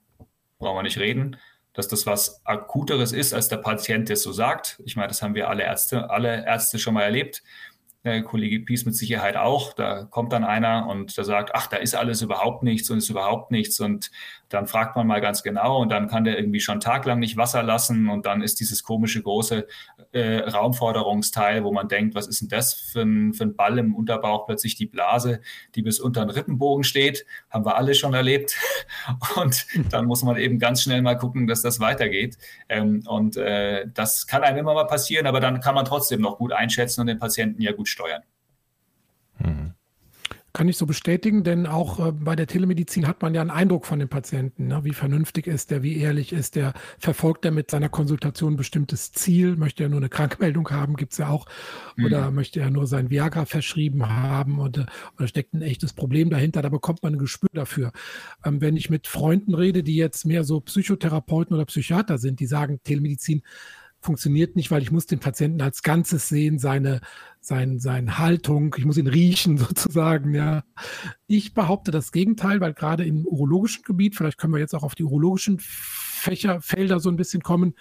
brauchen 0.58 0.76
wir 0.76 0.82
nicht 0.82 0.98
reden, 0.98 1.36
dass 1.74 1.88
das 1.88 2.06
was 2.06 2.40
Akuteres 2.46 3.12
ist, 3.12 3.34
als 3.34 3.48
der 3.48 3.58
Patient 3.58 4.08
es 4.08 4.22
so 4.22 4.32
sagt. 4.32 4.80
Ich 4.84 4.96
meine, 4.96 5.08
das 5.08 5.20
haben 5.20 5.34
wir 5.34 5.50
alle 5.50 5.64
Ärzte, 5.64 6.08
alle 6.08 6.46
Ärzte 6.46 6.78
schon 6.78 6.94
mal 6.94 7.02
erlebt. 7.02 7.42
der 8.04 8.22
Kollege 8.22 8.60
Pies 8.60 8.84
mit 8.84 8.94
Sicherheit 8.94 9.36
auch. 9.36 9.72
Da 9.72 10.04
kommt 10.04 10.32
dann 10.32 10.44
einer 10.44 10.86
und 10.88 11.16
der 11.16 11.24
sagt, 11.24 11.54
ach, 11.54 11.66
da 11.66 11.78
ist 11.78 11.94
alles 11.94 12.22
überhaupt 12.22 12.62
nichts 12.62 12.90
und 12.90 12.98
ist 12.98 13.08
überhaupt 13.10 13.50
nichts. 13.50 13.80
Und 13.80 14.10
dann 14.48 14.66
fragt 14.66 14.96
man 14.96 15.06
mal 15.06 15.20
ganz 15.20 15.42
genau 15.42 15.80
und 15.80 15.90
dann 15.90 16.08
kann 16.08 16.24
der 16.24 16.38
irgendwie 16.38 16.60
schon 16.60 16.80
taglang 16.80 17.18
nicht 17.18 17.36
Wasser 17.36 17.62
lassen 17.62 18.08
und 18.08 18.26
dann 18.26 18.42
ist 18.42 18.60
dieses 18.60 18.82
komische 18.82 19.22
große 19.22 19.66
äh, 20.12 20.38
Raumforderungsteil, 20.38 21.64
wo 21.64 21.72
man 21.72 21.88
denkt, 21.88 22.14
was 22.14 22.26
ist 22.26 22.40
denn 22.40 22.48
das 22.48 22.74
für 22.74 23.02
ein, 23.02 23.34
für 23.34 23.44
ein 23.44 23.56
Ball 23.56 23.78
im 23.78 23.94
Unterbauch, 23.94 24.46
plötzlich 24.46 24.76
die 24.76 24.86
Blase, 24.86 25.40
die 25.74 25.82
bis 25.82 26.00
unter 26.00 26.24
den 26.24 26.30
Rippenbogen 26.30 26.84
steht, 26.84 27.26
haben 27.50 27.64
wir 27.64 27.76
alle 27.76 27.94
schon 27.94 28.14
erlebt. 28.14 28.56
Und 29.36 29.66
dann 29.90 30.06
muss 30.06 30.22
man 30.22 30.36
eben 30.36 30.58
ganz 30.58 30.82
schnell 30.82 31.02
mal 31.02 31.16
gucken, 31.16 31.46
dass 31.46 31.62
das 31.62 31.80
weitergeht. 31.80 32.38
Ähm, 32.68 33.02
und 33.06 33.36
äh, 33.36 33.86
das 33.92 34.26
kann 34.26 34.42
einem 34.42 34.58
immer 34.58 34.74
mal 34.74 34.86
passieren, 34.86 35.26
aber 35.26 35.40
dann 35.40 35.60
kann 35.60 35.74
man 35.74 35.84
trotzdem 35.84 36.20
noch 36.20 36.38
gut 36.38 36.52
einschätzen 36.52 37.00
und 37.00 37.06
den 37.06 37.18
Patienten 37.18 37.60
ja 37.62 37.72
gut 37.72 37.88
steuern. 37.88 38.22
Mhm. 39.38 39.74
Kann 40.56 40.68
ich 40.68 40.76
so 40.76 40.86
bestätigen, 40.86 41.42
denn 41.42 41.66
auch 41.66 41.98
äh, 41.98 42.12
bei 42.12 42.36
der 42.36 42.46
Telemedizin 42.46 43.08
hat 43.08 43.22
man 43.22 43.34
ja 43.34 43.40
einen 43.40 43.50
Eindruck 43.50 43.86
von 43.86 43.98
dem 43.98 44.08
Patienten. 44.08 44.68
Ne? 44.68 44.84
Wie 44.84 44.94
vernünftig 44.94 45.48
ist 45.48 45.72
der, 45.72 45.82
wie 45.82 45.96
ehrlich 45.96 46.32
ist 46.32 46.54
der, 46.54 46.74
verfolgt 47.00 47.44
er 47.44 47.50
mit 47.50 47.72
seiner 47.72 47.88
Konsultation 47.88 48.52
ein 48.52 48.56
bestimmtes 48.56 49.10
Ziel, 49.10 49.56
möchte 49.56 49.82
er 49.82 49.88
nur 49.88 49.98
eine 49.98 50.08
Krankmeldung 50.08 50.70
haben, 50.70 50.94
gibt 50.94 51.10
es 51.10 51.18
ja 51.18 51.28
auch, 51.28 51.46
mhm. 51.96 52.04
oder 52.04 52.30
möchte 52.30 52.60
er 52.60 52.70
nur 52.70 52.86
sein 52.86 53.10
Viagra 53.10 53.46
verschrieben 53.46 54.08
haben 54.08 54.60
oder, 54.60 54.86
oder 55.18 55.26
steckt 55.26 55.54
ein 55.54 55.62
echtes 55.62 55.92
Problem 55.92 56.30
dahinter, 56.30 56.62
da 56.62 56.68
bekommt 56.68 57.02
man 57.02 57.14
ein 57.14 57.18
Gespür 57.18 57.50
dafür. 57.52 57.90
Ähm, 58.44 58.60
wenn 58.60 58.76
ich 58.76 58.88
mit 58.90 59.08
Freunden 59.08 59.56
rede, 59.56 59.82
die 59.82 59.96
jetzt 59.96 60.24
mehr 60.24 60.44
so 60.44 60.60
Psychotherapeuten 60.60 61.56
oder 61.56 61.64
Psychiater 61.64 62.16
sind, 62.18 62.38
die 62.38 62.46
sagen, 62.46 62.78
Telemedizin 62.84 63.42
funktioniert 64.04 64.56
nicht, 64.56 64.70
weil 64.70 64.82
ich 64.82 64.92
muss 64.92 65.06
den 65.06 65.18
Patienten 65.18 65.60
als 65.62 65.82
Ganzes 65.82 66.28
sehen, 66.28 66.58
seine, 66.58 67.00
sein, 67.40 67.78
seine 67.78 68.18
Haltung, 68.18 68.74
ich 68.78 68.84
muss 68.84 68.98
ihn 68.98 69.06
riechen 69.06 69.58
sozusagen, 69.58 70.34
ja. 70.34 70.64
Ich 71.26 71.54
behaupte 71.54 71.90
das 71.90 72.12
Gegenteil, 72.12 72.60
weil 72.60 72.74
gerade 72.74 73.04
im 73.04 73.26
urologischen 73.26 73.82
Gebiet, 73.82 74.14
vielleicht 74.14 74.38
können 74.38 74.52
wir 74.52 74.60
jetzt 74.60 74.74
auch 74.74 74.82
auf 74.82 74.94
die 74.94 75.04
urologischen 75.04 75.58
Fächer, 75.60 76.60
Felder 76.60 77.00
so 77.00 77.08
ein 77.08 77.16
bisschen 77.16 77.42
kommen, 77.42 77.74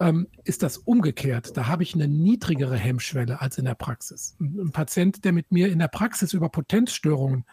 ähm, 0.00 0.28
ist 0.44 0.62
das 0.62 0.78
umgekehrt. 0.78 1.56
Da 1.56 1.66
habe 1.66 1.82
ich 1.82 1.94
eine 1.94 2.08
niedrigere 2.08 2.76
Hemmschwelle 2.76 3.40
als 3.40 3.58
in 3.58 3.66
der 3.66 3.74
Praxis. 3.74 4.36
Ein, 4.40 4.58
ein 4.58 4.72
Patient, 4.72 5.24
der 5.24 5.32
mit 5.32 5.52
mir 5.52 5.70
in 5.70 5.78
der 5.78 5.88
Praxis 5.88 6.32
über 6.32 6.48
Potenzstörungen 6.48 7.44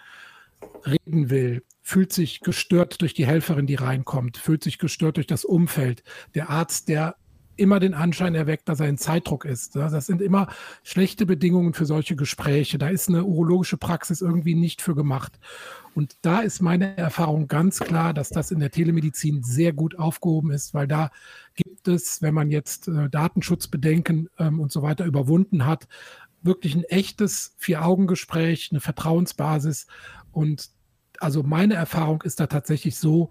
reden 0.86 1.30
will, 1.30 1.64
fühlt 1.82 2.12
sich 2.12 2.42
gestört 2.42 3.02
durch 3.02 3.14
die 3.14 3.28
Helferin, 3.28 3.68
die 3.68 3.76
reinkommt, 3.76 4.38
fühlt 4.38 4.64
sich 4.64 4.78
gestört 4.78 5.18
durch 5.18 5.28
das 5.28 5.46
Umfeld. 5.46 6.04
Der 6.36 6.50
Arzt, 6.50 6.90
der 6.90 7.16
immer 7.58 7.80
den 7.80 7.94
Anschein 7.94 8.36
erweckt, 8.36 8.70
dass 8.70 8.80
er 8.80 8.88
in 8.88 8.98
Zeitdruck 8.98 9.46
ist. 9.46 9.76
Das 9.76 10.06
sind 10.06 10.22
immer 10.22 10.48
schlechte 10.84 11.26
Bedingungen 11.26 11.74
für 11.74 11.86
solche 11.86 12.16
Gespräche. 12.16 12.78
Da 12.78 12.90
ist 12.90 13.10
eine 13.10 13.24
urologische 13.24 13.78
Praxis 13.78 14.22
irgendwie 14.22 14.56
nicht 14.56 14.82
für 14.82 14.96
gemacht. 14.96 15.40
Und 15.96 16.16
da 16.22 16.40
ist 16.40 16.62
meine 16.62 16.96
Erfahrung 16.98 17.48
ganz 17.48 17.80
klar, 17.80 18.14
dass 18.14 18.30
das 18.30 18.52
in 18.52 18.60
der 18.60 18.72
Telemedizin 18.72 19.44
sehr 19.44 19.74
gut 19.74 19.98
aufgehoben 19.98 20.52
ist, 20.52 20.74
weil 20.74 20.88
da 20.88 21.10
gibt 21.56 21.88
es, 21.88 22.22
wenn 22.22 22.34
man 22.34 22.52
jetzt 22.52 22.88
äh, 22.88 23.10
Datenschutzbedenken 23.10 24.30
ähm, 24.38 24.60
und 24.60 24.72
so 24.72 24.84
weiter 24.84 25.06
überwunden 25.06 25.66
hat, 25.66 25.88
wirklich 26.44 26.76
ein 26.76 26.84
echtes 26.84 27.56
Vier-Augen-Gespräch, 27.58 28.70
eine 28.72 28.80
Vertrauensbasis. 28.80 29.88
Und 30.32 30.70
also 31.20 31.44
meine 31.44 31.74
Erfahrung 31.74 32.22
ist 32.22 32.40
da 32.40 32.48
tatsächlich 32.48 32.98
so, 32.98 33.30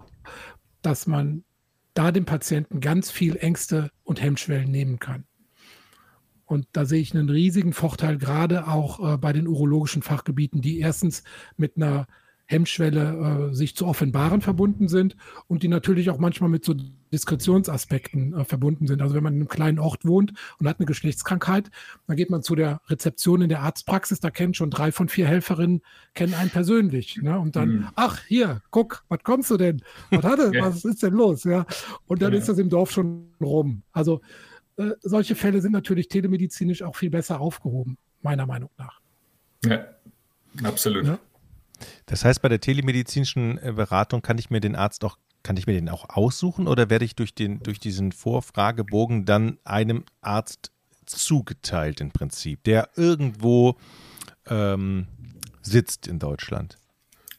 dass 0.81 1.07
man 1.07 1.43
da 1.97 2.11
dem 2.11 2.25
Patienten 2.25 2.79
ganz 2.79 3.09
viel 3.09 3.37
Ängste 3.37 3.89
und 4.03 4.21
Hemmschwellen 4.21 4.69
nehmen 4.69 4.99
kann. 4.99 5.25
Und 6.45 6.67
da 6.71 6.85
sehe 6.85 7.01
ich 7.01 7.13
einen 7.13 7.29
riesigen 7.29 7.73
Vorteil, 7.73 8.17
gerade 8.17 8.67
auch 8.67 9.13
äh, 9.13 9.17
bei 9.17 9.33
den 9.33 9.47
urologischen 9.47 10.03
Fachgebieten, 10.03 10.61
die 10.61 10.79
erstens 10.79 11.23
mit 11.57 11.75
einer 11.75 12.05
Hemmschwelle 12.47 13.49
äh, 13.51 13.53
sich 13.53 13.75
zu 13.75 13.85
offenbaren 13.85 14.41
verbunden 14.41 14.87
sind 14.87 15.17
und 15.47 15.63
die 15.63 15.67
natürlich 15.67 16.09
auch 16.09 16.17
manchmal 16.17 16.49
mit 16.49 16.63
so 16.63 16.73
Diskretionsaspekten 17.11 18.33
äh, 18.33 18.45
verbunden 18.45 18.87
sind. 18.87 19.01
Also 19.01 19.15
wenn 19.15 19.23
man 19.23 19.33
in 19.33 19.41
einem 19.41 19.49
kleinen 19.49 19.79
Ort 19.79 20.05
wohnt 20.05 20.33
und 20.57 20.67
hat 20.67 20.79
eine 20.79 20.85
Geschlechtskrankheit, 20.85 21.69
dann 22.07 22.15
geht 22.15 22.29
man 22.29 22.41
zu 22.43 22.55
der 22.55 22.81
Rezeption 22.87 23.41
in 23.41 23.49
der 23.49 23.61
Arztpraxis, 23.61 24.21
da 24.21 24.29
kennen 24.29 24.53
schon 24.53 24.71
drei 24.71 24.93
von 24.93 25.09
vier 25.09 25.27
Helferinnen, 25.27 25.81
kennen 26.13 26.33
einen 26.33 26.49
persönlich. 26.49 27.17
Ne? 27.21 27.37
Und 27.37 27.57
dann, 27.57 27.69
mhm. 27.69 27.87
ach, 27.95 28.21
hier, 28.27 28.61
guck, 28.71 29.03
was 29.09 29.19
kommst 29.23 29.51
du 29.51 29.57
denn? 29.57 29.81
Was 30.09 30.23
hatte, 30.23 30.51
ja. 30.53 30.65
was 30.65 30.85
ist 30.85 31.03
denn 31.03 31.13
los? 31.13 31.43
Ja? 31.43 31.65
Und 32.07 32.21
dann 32.21 32.31
ja. 32.31 32.39
ist 32.39 32.47
das 32.47 32.57
im 32.59 32.69
Dorf 32.69 32.91
schon 32.91 33.27
rum. 33.41 33.83
Also 33.91 34.21
äh, 34.77 34.91
solche 35.01 35.35
Fälle 35.35 35.59
sind 35.59 35.73
natürlich 35.73 36.07
telemedizinisch 36.07 36.81
auch 36.81 36.95
viel 36.95 37.09
besser 37.09 37.41
aufgehoben, 37.41 37.97
meiner 38.21 38.45
Meinung 38.45 38.69
nach. 38.77 39.01
Ja, 39.65 39.85
absolut. 40.63 41.05
Ja? 41.05 41.19
Das 42.05 42.25
heißt, 42.25 42.41
bei 42.41 42.49
der 42.49 42.59
telemedizinischen 42.59 43.57
äh, 43.57 43.73
Beratung 43.73 44.21
kann 44.21 44.37
ich 44.37 44.49
mir 44.49 44.59
den 44.59 44.75
Arzt 44.75 45.03
auch, 45.03 45.17
kann 45.43 45.57
ich 45.57 45.67
mir 45.67 45.73
den 45.73 45.89
auch 45.89 46.09
aussuchen 46.09 46.67
oder 46.67 46.89
werde 46.89 47.05
ich 47.05 47.15
durch, 47.15 47.33
den, 47.33 47.59
durch 47.59 47.79
diesen 47.79 48.11
Vorfragebogen 48.11 49.25
dann 49.25 49.57
einem 49.63 50.03
Arzt 50.21 50.71
zugeteilt 51.05 52.01
im 52.01 52.11
Prinzip, 52.11 52.63
der 52.63 52.89
irgendwo 52.95 53.77
ähm, 54.47 55.07
sitzt 55.61 56.07
in 56.07 56.19
Deutschland? 56.19 56.77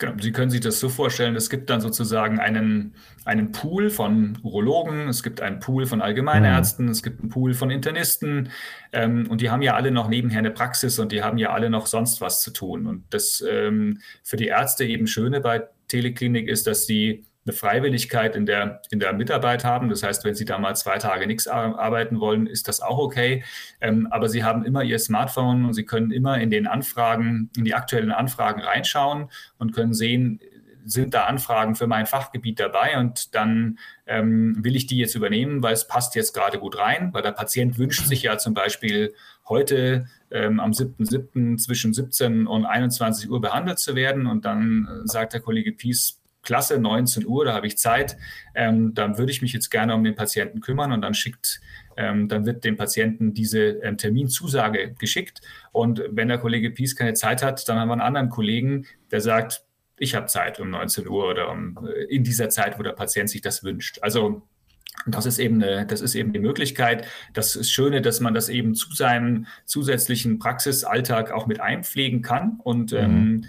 Genau, 0.00 0.12
Sie 0.20 0.30
können 0.30 0.50
sich 0.50 0.60
das 0.60 0.78
so 0.78 0.88
vorstellen, 0.88 1.34
es 1.34 1.50
gibt 1.50 1.68
dann 1.70 1.80
sozusagen 1.80 2.38
einen, 2.38 2.94
einen 3.24 3.50
Pool 3.50 3.90
von 3.90 4.38
Urologen, 4.44 5.08
es 5.08 5.24
gibt 5.24 5.40
einen 5.40 5.58
Pool 5.58 5.86
von 5.86 6.00
Allgemeinärzten, 6.00 6.86
mhm. 6.86 6.92
es 6.92 7.02
gibt 7.02 7.20
einen 7.20 7.30
Pool 7.30 7.52
von 7.52 7.70
Internisten 7.70 8.50
ähm, 8.92 9.26
und 9.28 9.40
die 9.40 9.50
haben 9.50 9.60
ja 9.60 9.74
alle 9.74 9.90
noch 9.90 10.08
nebenher 10.08 10.38
eine 10.38 10.52
Praxis 10.52 11.00
und 11.00 11.10
die 11.10 11.24
haben 11.24 11.36
ja 11.36 11.50
alle 11.50 11.68
noch 11.68 11.86
sonst 11.86 12.20
was 12.20 12.42
zu 12.42 12.52
tun. 12.52 12.86
Und 12.86 13.04
das 13.10 13.44
ähm, 13.48 14.00
für 14.22 14.36
die 14.36 14.46
Ärzte 14.46 14.84
eben 14.84 15.08
Schöne 15.08 15.40
bei 15.40 15.66
Teleklinik 15.88 16.46
ist, 16.46 16.68
dass 16.68 16.86
sie 16.86 17.24
eine 17.48 17.56
Freiwilligkeit 17.56 18.36
in 18.36 18.46
der, 18.46 18.82
in 18.90 19.00
der 19.00 19.12
Mitarbeit 19.12 19.64
haben. 19.64 19.88
Das 19.88 20.02
heißt, 20.02 20.24
wenn 20.24 20.34
Sie 20.34 20.44
da 20.44 20.58
mal 20.58 20.76
zwei 20.76 20.98
Tage 20.98 21.26
nichts 21.26 21.48
arbeiten 21.48 22.20
wollen, 22.20 22.46
ist 22.46 22.68
das 22.68 22.80
auch 22.80 22.98
okay. 22.98 23.42
Ähm, 23.80 24.06
aber 24.10 24.28
Sie 24.28 24.44
haben 24.44 24.64
immer 24.64 24.84
Ihr 24.84 24.98
Smartphone 24.98 25.64
und 25.64 25.72
Sie 25.74 25.84
können 25.84 26.10
immer 26.10 26.38
in 26.38 26.50
den 26.50 26.66
Anfragen, 26.66 27.50
in 27.56 27.64
die 27.64 27.74
aktuellen 27.74 28.12
Anfragen 28.12 28.60
reinschauen 28.60 29.30
und 29.58 29.72
können 29.72 29.94
sehen, 29.94 30.40
sind 30.84 31.14
da 31.14 31.24
Anfragen 31.24 31.74
für 31.74 31.86
mein 31.86 32.06
Fachgebiet 32.06 32.60
dabei 32.60 32.98
und 32.98 33.34
dann 33.34 33.78
ähm, 34.06 34.56
will 34.64 34.74
ich 34.74 34.86
die 34.86 34.98
jetzt 34.98 35.14
übernehmen, 35.14 35.62
weil 35.62 35.74
es 35.74 35.86
passt 35.86 36.14
jetzt 36.14 36.32
gerade 36.32 36.58
gut 36.58 36.78
rein, 36.78 37.12
weil 37.12 37.22
der 37.22 37.32
Patient 37.32 37.78
wünscht 37.78 38.06
sich 38.06 38.22
ja 38.22 38.38
zum 38.38 38.54
Beispiel 38.54 39.14
heute 39.48 40.06
ähm, 40.30 40.60
am 40.60 40.70
7.7. 40.70 41.58
zwischen 41.58 41.92
17 41.92 42.46
und 42.46 42.64
21 42.64 43.30
Uhr 43.30 43.40
behandelt 43.40 43.78
zu 43.78 43.94
werden 43.94 44.26
und 44.26 44.44
dann 44.44 44.86
äh, 44.86 45.06
sagt 45.06 45.34
der 45.34 45.40
Kollege 45.40 45.72
Pies, 45.72 46.20
klasse, 46.48 46.80
19 46.80 47.26
Uhr, 47.26 47.44
da 47.44 47.52
habe 47.52 47.66
ich 47.66 47.76
Zeit, 47.76 48.16
ähm, 48.54 48.94
dann 48.94 49.18
würde 49.18 49.30
ich 49.30 49.42
mich 49.42 49.52
jetzt 49.52 49.68
gerne 49.68 49.94
um 49.94 50.02
den 50.02 50.14
Patienten 50.14 50.60
kümmern 50.60 50.92
und 50.92 51.02
dann 51.02 51.12
schickt, 51.12 51.60
ähm, 51.98 52.26
dann 52.26 52.46
wird 52.46 52.64
dem 52.64 52.78
Patienten 52.78 53.34
diese 53.34 53.60
ähm, 53.82 53.98
Terminzusage 53.98 54.94
geschickt. 54.98 55.42
Und 55.72 56.02
wenn 56.10 56.28
der 56.28 56.38
Kollege 56.38 56.70
Pies 56.70 56.96
keine 56.96 57.12
Zeit 57.12 57.42
hat, 57.42 57.68
dann 57.68 57.78
haben 57.78 57.88
wir 57.88 57.92
einen 57.92 58.00
anderen 58.00 58.30
Kollegen, 58.30 58.86
der 59.10 59.20
sagt, 59.20 59.62
ich 59.98 60.14
habe 60.14 60.24
Zeit 60.24 60.58
um 60.58 60.70
19 60.70 61.06
Uhr 61.06 61.28
oder 61.28 61.50
um, 61.50 61.86
äh, 61.86 62.04
in 62.04 62.24
dieser 62.24 62.48
Zeit, 62.48 62.78
wo 62.78 62.82
der 62.82 62.92
Patient 62.92 63.28
sich 63.28 63.42
das 63.42 63.62
wünscht. 63.62 63.98
Also 64.00 64.40
das 65.06 65.26
ist 65.26 65.38
eben 65.38 65.62
eine, 65.62 65.84
das 65.84 66.00
ist 66.00 66.14
eben 66.14 66.32
die 66.32 66.38
Möglichkeit. 66.38 67.06
Das 67.34 67.56
ist 67.56 67.70
Schöne, 67.70 68.00
dass 68.00 68.20
man 68.20 68.32
das 68.32 68.48
eben 68.48 68.74
zu 68.74 68.90
seinem 68.94 69.46
zusätzlichen 69.66 70.38
Praxisalltag 70.38 71.30
auch 71.30 71.46
mit 71.46 71.60
einpflegen 71.60 72.22
kann 72.22 72.58
und 72.64 72.92
mhm. 72.92 72.98
ähm, 72.98 73.44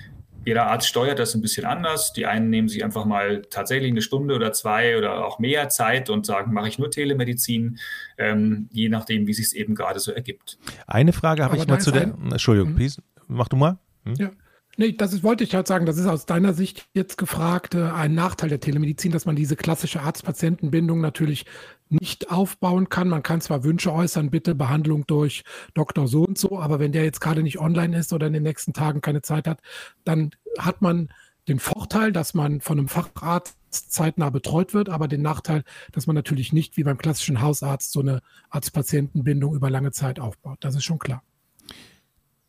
jeder 0.46 0.68
Arzt 0.68 0.88
steuert 0.88 1.20
das 1.20 1.36
ein 1.36 1.42
bisschen 1.42 1.66
anders. 1.66 2.14
Die 2.14 2.26
einen 2.26 2.50
nehmen 2.50 2.70
sich 2.70 2.84
einfach 2.84 3.06
mal 3.06 3.42
tatsächlich 3.50 3.92
eine 3.92 4.02
Stunde 4.02 4.36
oder 4.36 4.52
zwei 4.54 4.98
oder 4.98 5.26
auch 5.26 5.40
mehr 5.40 5.70
Zeit 5.70 6.10
und 6.10 6.26
sagen, 6.26 6.54
mache 6.54 6.68
ich 6.68 6.80
nur 6.80 6.90
Telemedizin, 6.90 7.80
ähm, 8.18 8.70
je 8.72 8.90
nachdem, 8.90 9.28
wie 9.28 9.34
sich 9.34 9.48
es 9.48 9.54
eben 9.54 9.76
gerade 9.76 10.00
so 10.00 10.12
ergibt. 10.12 10.58
Eine 10.88 11.14
Frage 11.14 11.44
habe 11.44 11.58
ich 11.58 11.68
mal 11.68 11.80
zu 11.80 11.92
der. 11.92 12.04
Ein, 12.04 12.32
Entschuldigung, 12.32 12.74
mhm. 12.74 12.90
mach 13.28 13.48
du 13.48 13.58
mal. 13.58 13.78
Hm? 14.06 14.14
Ja. 14.18 14.32
Nee, 14.80 14.94
das 14.94 15.12
ist, 15.12 15.24
wollte 15.24 15.44
ich 15.44 15.54
halt 15.56 15.68
sagen, 15.68 15.86
das 15.86 15.98
ist 15.98 16.06
aus 16.06 16.26
deiner 16.26 16.54
Sicht 16.54 16.88
jetzt 16.94 17.18
gefragt 17.18 17.76
äh, 17.76 17.84
ein 17.84 18.14
Nachteil 18.14 18.48
der 18.48 18.62
Telemedizin, 18.62 19.12
dass 19.12 19.26
man 19.26 19.36
diese 19.36 19.58
klassische 19.58 20.00
Arzt-Patienten-Bindung 20.00 21.02
natürlich 21.02 21.46
nicht 21.90 22.32
aufbauen 22.32 22.88
kann. 22.88 23.10
Man 23.10 23.22
kann 23.22 23.42
zwar 23.42 23.66
Wünsche 23.66 23.92
äußern, 23.92 24.30
bitte 24.30 24.56
Behandlung 24.56 25.06
durch 25.06 25.44
Doktor 25.74 26.08
so 26.08 26.24
und 26.24 26.38
so, 26.38 26.58
aber 26.62 26.80
wenn 26.80 26.94
der 26.94 27.04
jetzt 27.04 27.20
gerade 27.20 27.44
nicht 27.44 27.60
online 27.60 27.98
ist 27.98 28.14
oder 28.14 28.28
in 28.28 28.32
den 28.32 28.44
nächsten 28.44 28.72
Tagen 28.72 29.02
keine 29.02 29.22
Zeit 29.22 29.50
hat, 29.50 29.60
dann 30.06 30.32
hat 30.58 30.82
man 30.82 31.10
den 31.50 31.60
Vorteil, 31.60 32.14
dass 32.14 32.34
man 32.34 32.62
von 32.62 32.80
einem 32.80 32.88
Facharzt 32.88 33.58
zeitnah 33.70 34.30
betreut 34.30 34.74
wird, 34.74 34.88
aber 34.88 35.10
den 35.10 35.22
Nachteil, 35.22 35.66
dass 35.92 36.08
man 36.08 36.16
natürlich 36.16 36.54
nicht 36.54 36.78
wie 36.78 36.86
beim 36.86 36.98
klassischen 36.98 37.42
Hausarzt 37.42 37.92
so 37.92 38.00
eine 38.00 38.22
Arzt-Patienten-Bindung 38.50 39.56
über 39.56 39.70
lange 39.70 39.92
Zeit 39.92 40.22
aufbaut. 40.22 40.60
Das 40.62 40.76
ist 40.76 40.86
schon 40.86 41.00
klar. 41.00 41.22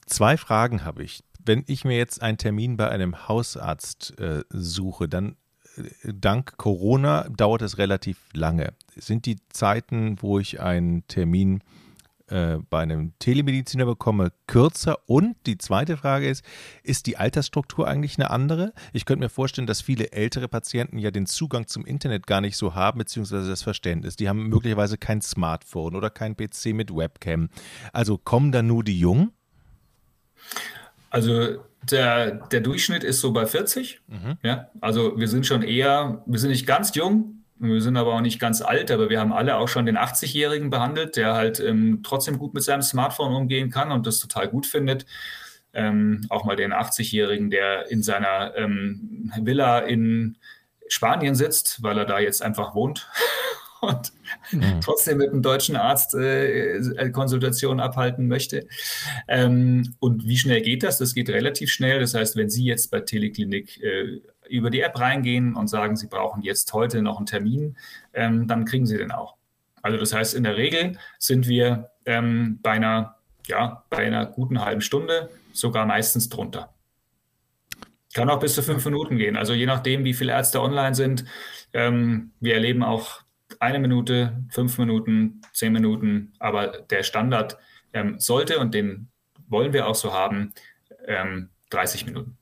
Zwei 0.06 0.36
Fragen 0.36 0.84
habe 0.84 1.02
ich 1.02 1.24
wenn 1.44 1.64
ich 1.66 1.84
mir 1.84 1.96
jetzt 1.96 2.22
einen 2.22 2.38
Termin 2.38 2.76
bei 2.76 2.88
einem 2.88 3.28
Hausarzt 3.28 4.18
äh, 4.18 4.42
suche, 4.50 5.08
dann 5.08 5.36
äh, 5.76 6.12
dank 6.12 6.56
Corona 6.56 7.28
dauert 7.28 7.62
es 7.62 7.78
relativ 7.78 8.18
lange. 8.32 8.72
Sind 8.96 9.26
die 9.26 9.36
Zeiten, 9.50 10.16
wo 10.20 10.38
ich 10.38 10.60
einen 10.60 11.06
Termin 11.06 11.62
äh, 12.30 12.58
bei 12.70 12.80
einem 12.80 13.12
Telemediziner 13.18 13.86
bekomme, 13.86 14.32
kürzer? 14.46 14.98
Und 15.06 15.36
die 15.46 15.58
zweite 15.58 15.96
Frage 15.96 16.28
ist, 16.28 16.44
ist 16.82 17.06
die 17.06 17.16
Altersstruktur 17.16 17.88
eigentlich 17.88 18.18
eine 18.18 18.30
andere? 18.30 18.72
Ich 18.92 19.04
könnte 19.04 19.24
mir 19.24 19.30
vorstellen, 19.30 19.66
dass 19.66 19.80
viele 19.80 20.12
ältere 20.12 20.48
Patienten 20.48 20.98
ja 20.98 21.10
den 21.10 21.26
Zugang 21.26 21.66
zum 21.66 21.84
Internet 21.84 22.26
gar 22.26 22.40
nicht 22.40 22.56
so 22.56 22.74
haben, 22.74 22.98
beziehungsweise 22.98 23.48
das 23.48 23.62
Verständnis. 23.62 24.16
Die 24.16 24.28
haben 24.28 24.48
möglicherweise 24.48 24.96
kein 24.96 25.20
Smartphone 25.20 25.96
oder 25.96 26.10
kein 26.10 26.36
PC 26.36 26.66
mit 26.66 26.94
Webcam. 26.94 27.48
Also 27.92 28.16
kommen 28.16 28.52
da 28.52 28.62
nur 28.62 28.84
die 28.84 28.98
Jungen? 28.98 29.32
Also 31.10 31.64
der, 31.82 32.32
der 32.48 32.60
Durchschnitt 32.60 33.04
ist 33.04 33.20
so 33.20 33.32
bei 33.32 33.46
40. 33.46 34.00
Mhm. 34.06 34.38
Ja, 34.42 34.70
also 34.80 35.18
wir 35.18 35.28
sind 35.28 35.46
schon 35.46 35.62
eher, 35.62 36.22
wir 36.26 36.38
sind 36.38 36.50
nicht 36.50 36.66
ganz 36.66 36.94
jung, 36.94 37.44
wir 37.58 37.82
sind 37.82 37.96
aber 37.96 38.14
auch 38.14 38.20
nicht 38.20 38.38
ganz 38.38 38.62
alt, 38.62 38.90
aber 38.90 39.10
wir 39.10 39.20
haben 39.20 39.32
alle 39.32 39.56
auch 39.56 39.68
schon 39.68 39.86
den 39.86 39.98
80-Jährigen 39.98 40.70
behandelt, 40.70 41.16
der 41.16 41.34
halt 41.34 41.60
ähm, 41.60 42.00
trotzdem 42.02 42.38
gut 42.38 42.54
mit 42.54 42.62
seinem 42.62 42.82
Smartphone 42.82 43.34
umgehen 43.34 43.70
kann 43.70 43.92
und 43.92 44.06
das 44.06 44.18
total 44.18 44.48
gut 44.48 44.66
findet. 44.66 45.04
Ähm, 45.72 46.26
auch 46.30 46.44
mal 46.44 46.56
den 46.56 46.72
80-Jährigen, 46.72 47.50
der 47.50 47.90
in 47.90 48.02
seiner 48.02 48.56
ähm, 48.56 49.30
Villa 49.40 49.80
in 49.80 50.38
Spanien 50.88 51.34
sitzt, 51.34 51.82
weil 51.82 51.98
er 51.98 52.06
da 52.06 52.18
jetzt 52.18 52.42
einfach 52.42 52.74
wohnt 52.74 53.08
und 53.80 54.12
mhm. 54.52 54.80
trotzdem 54.80 55.18
mit 55.18 55.30
einem 55.30 55.42
deutschen 55.42 55.76
Arzt 55.76 56.14
äh, 56.14 57.10
Konsultationen 57.12 57.80
abhalten 57.80 58.28
möchte. 58.28 58.66
Ähm, 59.28 59.94
und 59.98 60.26
wie 60.26 60.36
schnell 60.36 60.60
geht 60.60 60.82
das? 60.82 60.98
Das 60.98 61.14
geht 61.14 61.28
relativ 61.28 61.70
schnell. 61.70 62.00
Das 62.00 62.14
heißt, 62.14 62.36
wenn 62.36 62.50
Sie 62.50 62.64
jetzt 62.64 62.90
bei 62.90 63.00
Teleklinik 63.00 63.82
äh, 63.82 64.20
über 64.48 64.70
die 64.70 64.80
App 64.80 64.98
reingehen 64.98 65.54
und 65.54 65.68
sagen, 65.68 65.96
Sie 65.96 66.06
brauchen 66.06 66.42
jetzt 66.42 66.72
heute 66.72 67.02
noch 67.02 67.18
einen 67.18 67.26
Termin, 67.26 67.76
ähm, 68.12 68.46
dann 68.46 68.64
kriegen 68.64 68.86
Sie 68.86 68.98
den 68.98 69.12
auch. 69.12 69.36
Also 69.82 69.98
das 69.98 70.12
heißt, 70.12 70.34
in 70.34 70.44
der 70.44 70.56
Regel 70.56 70.98
sind 71.18 71.48
wir 71.48 71.90
ähm, 72.04 72.58
bei, 72.62 72.72
einer, 72.72 73.16
ja, 73.46 73.84
bei 73.90 73.98
einer 73.98 74.26
guten 74.26 74.62
halben 74.62 74.80
Stunde, 74.80 75.30
sogar 75.52 75.86
meistens 75.86 76.28
drunter. 76.28 76.74
Kann 78.12 78.28
auch 78.28 78.40
bis 78.40 78.54
zu 78.54 78.62
fünf 78.62 78.84
Minuten 78.84 79.16
gehen. 79.16 79.36
Also 79.36 79.52
je 79.52 79.66
nachdem, 79.66 80.04
wie 80.04 80.14
viele 80.14 80.32
Ärzte 80.32 80.60
online 80.60 80.94
sind. 80.94 81.24
Ähm, 81.72 82.32
wir 82.40 82.54
erleben 82.54 82.82
auch 82.82 83.22
eine 83.60 83.78
Minute, 83.78 84.44
fünf 84.48 84.76
Minuten, 84.78 85.42
zehn 85.52 85.72
Minuten. 85.72 86.32
Aber 86.38 86.66
der 86.90 87.02
Standard 87.02 87.58
ähm, 87.92 88.18
sollte, 88.18 88.58
und 88.58 88.74
den 88.74 89.08
wollen 89.48 89.72
wir 89.72 89.86
auch 89.86 89.94
so 89.94 90.12
haben, 90.12 90.52
ähm, 91.06 91.50
30 91.70 92.06
Minuten. 92.06 92.36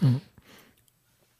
Mhm. 0.00 0.20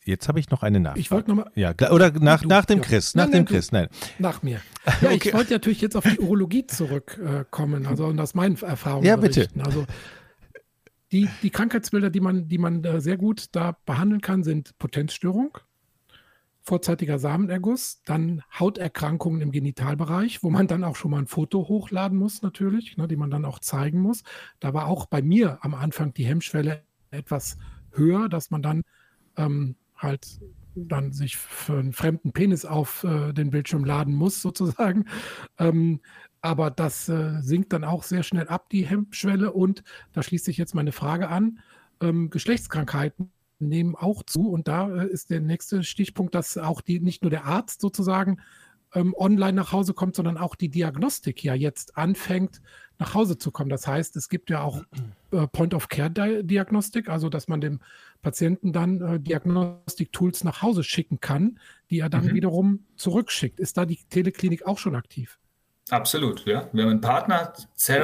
Jetzt 0.05 0.29
habe 0.29 0.41
ich 0.41 0.51
noch 0.51 0.63
eine 0.63 0.81
Nachfrage. 0.81 1.01
Ich 1.01 1.11
wollte 1.11 1.31
nochmal. 1.31 1.51
Ja, 1.55 1.73
oder 1.91 2.11
nach, 2.11 2.45
nach 2.45 2.65
dem 2.65 2.81
Chris. 2.81 3.15
Nach 3.15 3.27
nein, 3.27 3.33
dem 3.33 3.45
Chris, 3.45 3.71
nein. 3.71 3.89
Nach 4.19 4.43
mir. 4.43 4.61
Ja, 5.03 5.11
okay. 5.11 5.29
ich 5.29 5.35
wollte 5.35 5.53
natürlich 5.53 5.83
jetzt 5.83 5.95
auf 5.95 6.05
die 6.05 6.19
Urologie 6.19 6.67
zurückkommen, 6.67 7.87
also 7.87 8.07
und 8.07 8.19
aus 8.19 8.35
meinen 8.35 8.57
Erfahrungen. 8.57 9.05
Ja, 9.05 9.17
bitte. 9.17 9.47
Also 9.59 9.85
die, 11.13 11.29
die 11.43 11.51
Krankheitsbilder, 11.51 12.09
die 12.09 12.21
man, 12.21 12.49
die 12.49 12.57
man 12.57 12.83
sehr 13.01 13.19
gut 13.19 13.49
da 13.53 13.77
behandeln 13.85 14.23
kann, 14.23 14.43
sind 14.43 14.79
Potenzstörung, 14.79 15.59
vorzeitiger 16.63 17.19
Samenerguss, 17.19 18.03
dann 18.05 18.43
Hauterkrankungen 18.59 19.41
im 19.41 19.51
Genitalbereich, 19.51 20.43
wo 20.43 20.51
man 20.51 20.67
dann 20.67 20.85
auch 20.85 20.97
schon 20.97 21.11
mal 21.11 21.19
ein 21.19 21.27
Foto 21.27 21.69
hochladen 21.69 22.19
muss, 22.19 22.43
natürlich, 22.43 22.97
ne, 22.97 23.09
die 23.09 23.17
man 23.17 23.31
dann 23.31 23.45
auch 23.45 23.59
zeigen 23.59 24.01
muss. 24.01 24.23
Da 24.61 24.75
war 24.75 24.87
auch 24.87 25.07
bei 25.07 25.23
mir 25.23 25.59
am 25.63 25.75
Anfang 25.75 26.13
die 26.15 26.27
Hemmschwelle 26.27 26.83
etwas 27.11 27.57
höher, 27.93 28.29
dass 28.29 28.51
man 28.51 28.63
dann 28.63 28.83
ähm, 29.37 29.77
halt 29.97 30.41
dann 30.75 31.13
sich 31.13 31.37
für 31.37 31.79
einen 31.79 31.93
fremden 31.93 32.33
Penis 32.33 32.65
auf 32.65 33.05
äh, 33.05 33.33
den 33.33 33.51
Bildschirm 33.51 33.85
laden 33.85 34.15
muss, 34.15 34.43
sozusagen. 34.43 35.07
Ähm, 35.59 36.01
aber 36.43 36.71
das 36.71 37.09
äh, 37.09 37.41
sinkt 37.41 37.73
dann 37.73 37.85
auch 37.85 38.03
sehr 38.03 38.23
schnell 38.23 38.49
ab, 38.49 38.71
die 38.71 38.87
Hemmschwelle. 38.87 39.53
Und 39.53 39.83
da 40.13 40.23
schließt 40.23 40.45
sich 40.45 40.57
jetzt 40.57 40.75
meine 40.75 40.93
Frage 40.93 41.29
an. 41.29 41.59
Ähm, 42.01 42.31
Geschlechtskrankheiten 42.31 43.31
nehmen 43.61 43.95
auch 43.95 44.23
zu. 44.23 44.51
Und 44.51 44.69
da 44.69 44.91
äh, 44.91 45.09
ist 45.09 45.31
der 45.31 45.41
nächste 45.41 45.85
Stichpunkt, 45.85 46.35
dass 46.35 46.57
auch 46.59 46.81
die, 46.81 47.01
nicht 47.01 47.23
nur 47.23 47.31
der 47.31 47.45
Arzt 47.45 47.81
sozusagen 47.81 48.39
ähm, 48.95 49.15
online 49.17 49.53
nach 49.53 49.73
Hause 49.73 49.95
kommt, 49.95 50.17
sondern 50.17 50.37
auch 50.37 50.55
die 50.55 50.69
Diagnostik 50.69 51.45
ja 51.45 51.55
jetzt 51.55 51.97
anfängt, 51.97 52.61
nach 52.99 53.15
Hause 53.15 53.39
zu 53.39 53.51
kommen. 53.51 53.71
Das 53.71 53.87
heißt, 53.87 54.17
es 54.17 54.29
gibt 54.29 54.51
ja 54.51 54.63
auch 54.63 54.83
äh, 55.31 55.47
Point-of-Care-Diagnostik, 55.47 57.09
also 57.09 57.29
dass 57.29 57.49
man 57.49 57.61
dem 57.61 57.81
Patienten 58.23 58.73
dann 58.73 59.01
äh, 59.01 59.21
Diagnostik-Tools 59.21 60.45
nach 60.45 60.63
Hause 60.63 60.85
schicken 60.85 61.21
kann, 61.21 61.59
die 61.91 62.01
er 62.01 62.11
dann 62.11 62.27
mhm. 62.27 62.35
wiederum 62.35 62.87
zurückschickt. 62.97 63.61
Ist 63.61 63.77
da 63.77 63.87
die 63.87 63.99
Teleklinik 64.09 64.67
auch 64.67 64.79
schon 64.79 64.95
aktiv? 64.95 65.39
Absolut, 65.91 66.47
ja. 66.47 66.69
Wir 66.73 66.85
haben 66.85 66.91
einen 66.91 67.01
Partner, 67.01 67.53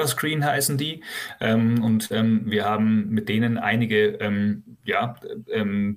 Screen 0.09 0.45
heißen 0.45 0.77
die, 0.77 1.05
ähm, 1.41 1.83
und 1.85 2.11
ähm, 2.11 2.43
wir 2.47 2.65
haben 2.65 3.09
mit 3.11 3.29
denen 3.29 3.59
einige, 3.59 4.07
ähm, 4.21 4.65
ja, 4.85 5.15
ähm, 5.49 5.97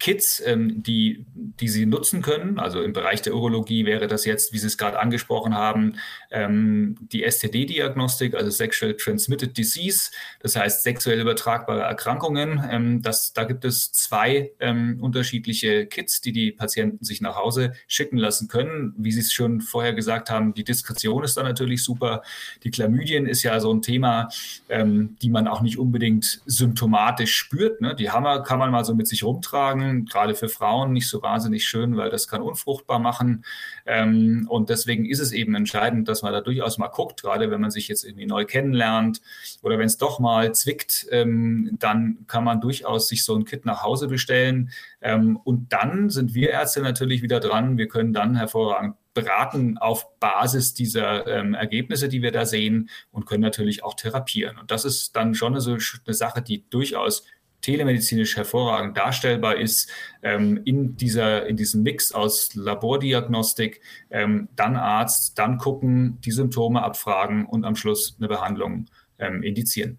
Kits, 0.00 0.42
ähm, 0.44 0.82
die, 0.82 1.26
die 1.34 1.68
Sie 1.68 1.84
nutzen 1.84 2.22
können. 2.22 2.58
Also 2.58 2.82
im 2.82 2.94
Bereich 2.94 3.20
der 3.20 3.34
Urologie 3.34 3.84
wäre 3.84 4.08
das 4.08 4.24
jetzt, 4.24 4.52
wie 4.52 4.58
Sie 4.58 4.66
es 4.66 4.78
gerade 4.78 4.98
angesprochen 4.98 5.54
haben, 5.54 5.96
ähm, 6.30 6.96
die 7.12 7.22
STD-Diagnostik, 7.22 8.34
also 8.34 8.50
Sexual 8.50 8.94
Transmitted 8.94 9.56
Disease, 9.56 10.10
das 10.40 10.56
heißt 10.56 10.82
sexuell 10.82 11.20
übertragbare 11.20 11.82
Erkrankungen. 11.82 12.66
Ähm, 12.68 13.02
das, 13.02 13.34
da 13.34 13.44
gibt 13.44 13.64
es 13.66 13.92
zwei 13.92 14.52
ähm, 14.58 14.98
unterschiedliche 15.00 15.86
Kits, 15.86 16.22
die 16.22 16.32
die 16.32 16.50
Patienten 16.50 17.04
sich 17.04 17.20
nach 17.20 17.36
Hause 17.36 17.74
schicken 17.86 18.16
lassen 18.16 18.48
können. 18.48 18.94
Wie 18.96 19.12
Sie 19.12 19.20
es 19.20 19.32
schon 19.32 19.60
vorher 19.60 19.92
gesagt 19.92 20.30
haben, 20.30 20.54
die 20.54 20.64
Diskretion 20.64 21.24
ist 21.24 21.36
da 21.36 21.42
natürlich 21.42 21.84
super. 21.84 22.22
Die 22.64 22.70
Chlamydien 22.70 23.26
ist 23.26 23.42
ja 23.42 23.60
so 23.60 23.72
ein 23.72 23.82
Thema, 23.82 24.30
ähm, 24.70 25.18
die 25.20 25.28
man 25.28 25.46
auch 25.46 25.60
nicht 25.60 25.78
unbedingt 25.78 26.40
symptomatisch 26.46 27.36
spürt. 27.36 27.82
Ne? 27.82 27.94
Die 27.94 28.10
Hammer 28.10 28.42
kann 28.42 28.58
man 28.58 28.70
mal 28.70 28.84
so 28.86 28.94
mit 28.94 29.06
sich 29.06 29.24
rumtragen 29.24 29.59
gerade 30.06 30.34
für 30.34 30.48
Frauen 30.48 30.92
nicht 30.92 31.08
so 31.08 31.22
wahnsinnig 31.22 31.66
schön, 31.66 31.96
weil 31.96 32.10
das 32.10 32.28
kann 32.28 32.42
unfruchtbar 32.42 32.98
machen. 32.98 33.44
Ähm, 33.86 34.46
und 34.48 34.70
deswegen 34.70 35.06
ist 35.06 35.20
es 35.20 35.32
eben 35.32 35.54
entscheidend, 35.54 36.08
dass 36.08 36.22
man 36.22 36.32
da 36.32 36.40
durchaus 36.40 36.78
mal 36.78 36.88
guckt, 36.88 37.22
gerade 37.22 37.50
wenn 37.50 37.60
man 37.60 37.70
sich 37.70 37.88
jetzt 37.88 38.04
irgendwie 38.04 38.26
neu 38.26 38.44
kennenlernt 38.44 39.20
oder 39.62 39.78
wenn 39.78 39.86
es 39.86 39.98
doch 39.98 40.18
mal 40.18 40.54
zwickt, 40.54 41.06
ähm, 41.10 41.76
dann 41.78 42.24
kann 42.26 42.44
man 42.44 42.60
durchaus 42.60 43.08
sich 43.08 43.24
so 43.24 43.34
ein 43.34 43.44
Kit 43.44 43.64
nach 43.64 43.82
Hause 43.82 44.08
bestellen. 44.08 44.70
Ähm, 45.00 45.36
und 45.36 45.72
dann 45.72 46.10
sind 46.10 46.34
wir 46.34 46.50
Ärzte 46.50 46.82
natürlich 46.82 47.22
wieder 47.22 47.40
dran. 47.40 47.78
Wir 47.78 47.88
können 47.88 48.12
dann 48.12 48.36
hervorragend 48.36 48.96
beraten 49.14 49.76
auf 49.78 50.18
Basis 50.20 50.74
dieser 50.74 51.26
ähm, 51.26 51.54
Ergebnisse, 51.54 52.08
die 52.08 52.22
wir 52.22 52.32
da 52.32 52.46
sehen 52.46 52.90
und 53.10 53.26
können 53.26 53.42
natürlich 53.42 53.82
auch 53.82 53.94
therapieren. 53.94 54.58
Und 54.58 54.70
das 54.70 54.84
ist 54.84 55.16
dann 55.16 55.34
schon 55.34 55.54
eine, 55.54 55.60
so 55.60 55.72
eine 55.72 56.14
Sache, 56.14 56.42
die 56.42 56.68
durchaus 56.70 57.24
telemedizinisch 57.62 58.36
hervorragend 58.36 58.96
darstellbar 58.96 59.56
ist, 59.56 59.90
ähm, 60.22 60.60
in, 60.64 60.96
dieser, 60.96 61.46
in 61.46 61.56
diesem 61.56 61.82
Mix 61.82 62.12
aus 62.12 62.54
Labordiagnostik, 62.54 63.80
ähm, 64.10 64.48
dann 64.56 64.76
Arzt, 64.76 65.38
dann 65.38 65.58
gucken, 65.58 66.18
die 66.24 66.30
Symptome 66.30 66.82
abfragen 66.82 67.46
und 67.46 67.64
am 67.64 67.76
Schluss 67.76 68.16
eine 68.18 68.28
Behandlung 68.28 68.86
ähm, 69.18 69.42
indizieren. 69.42 69.98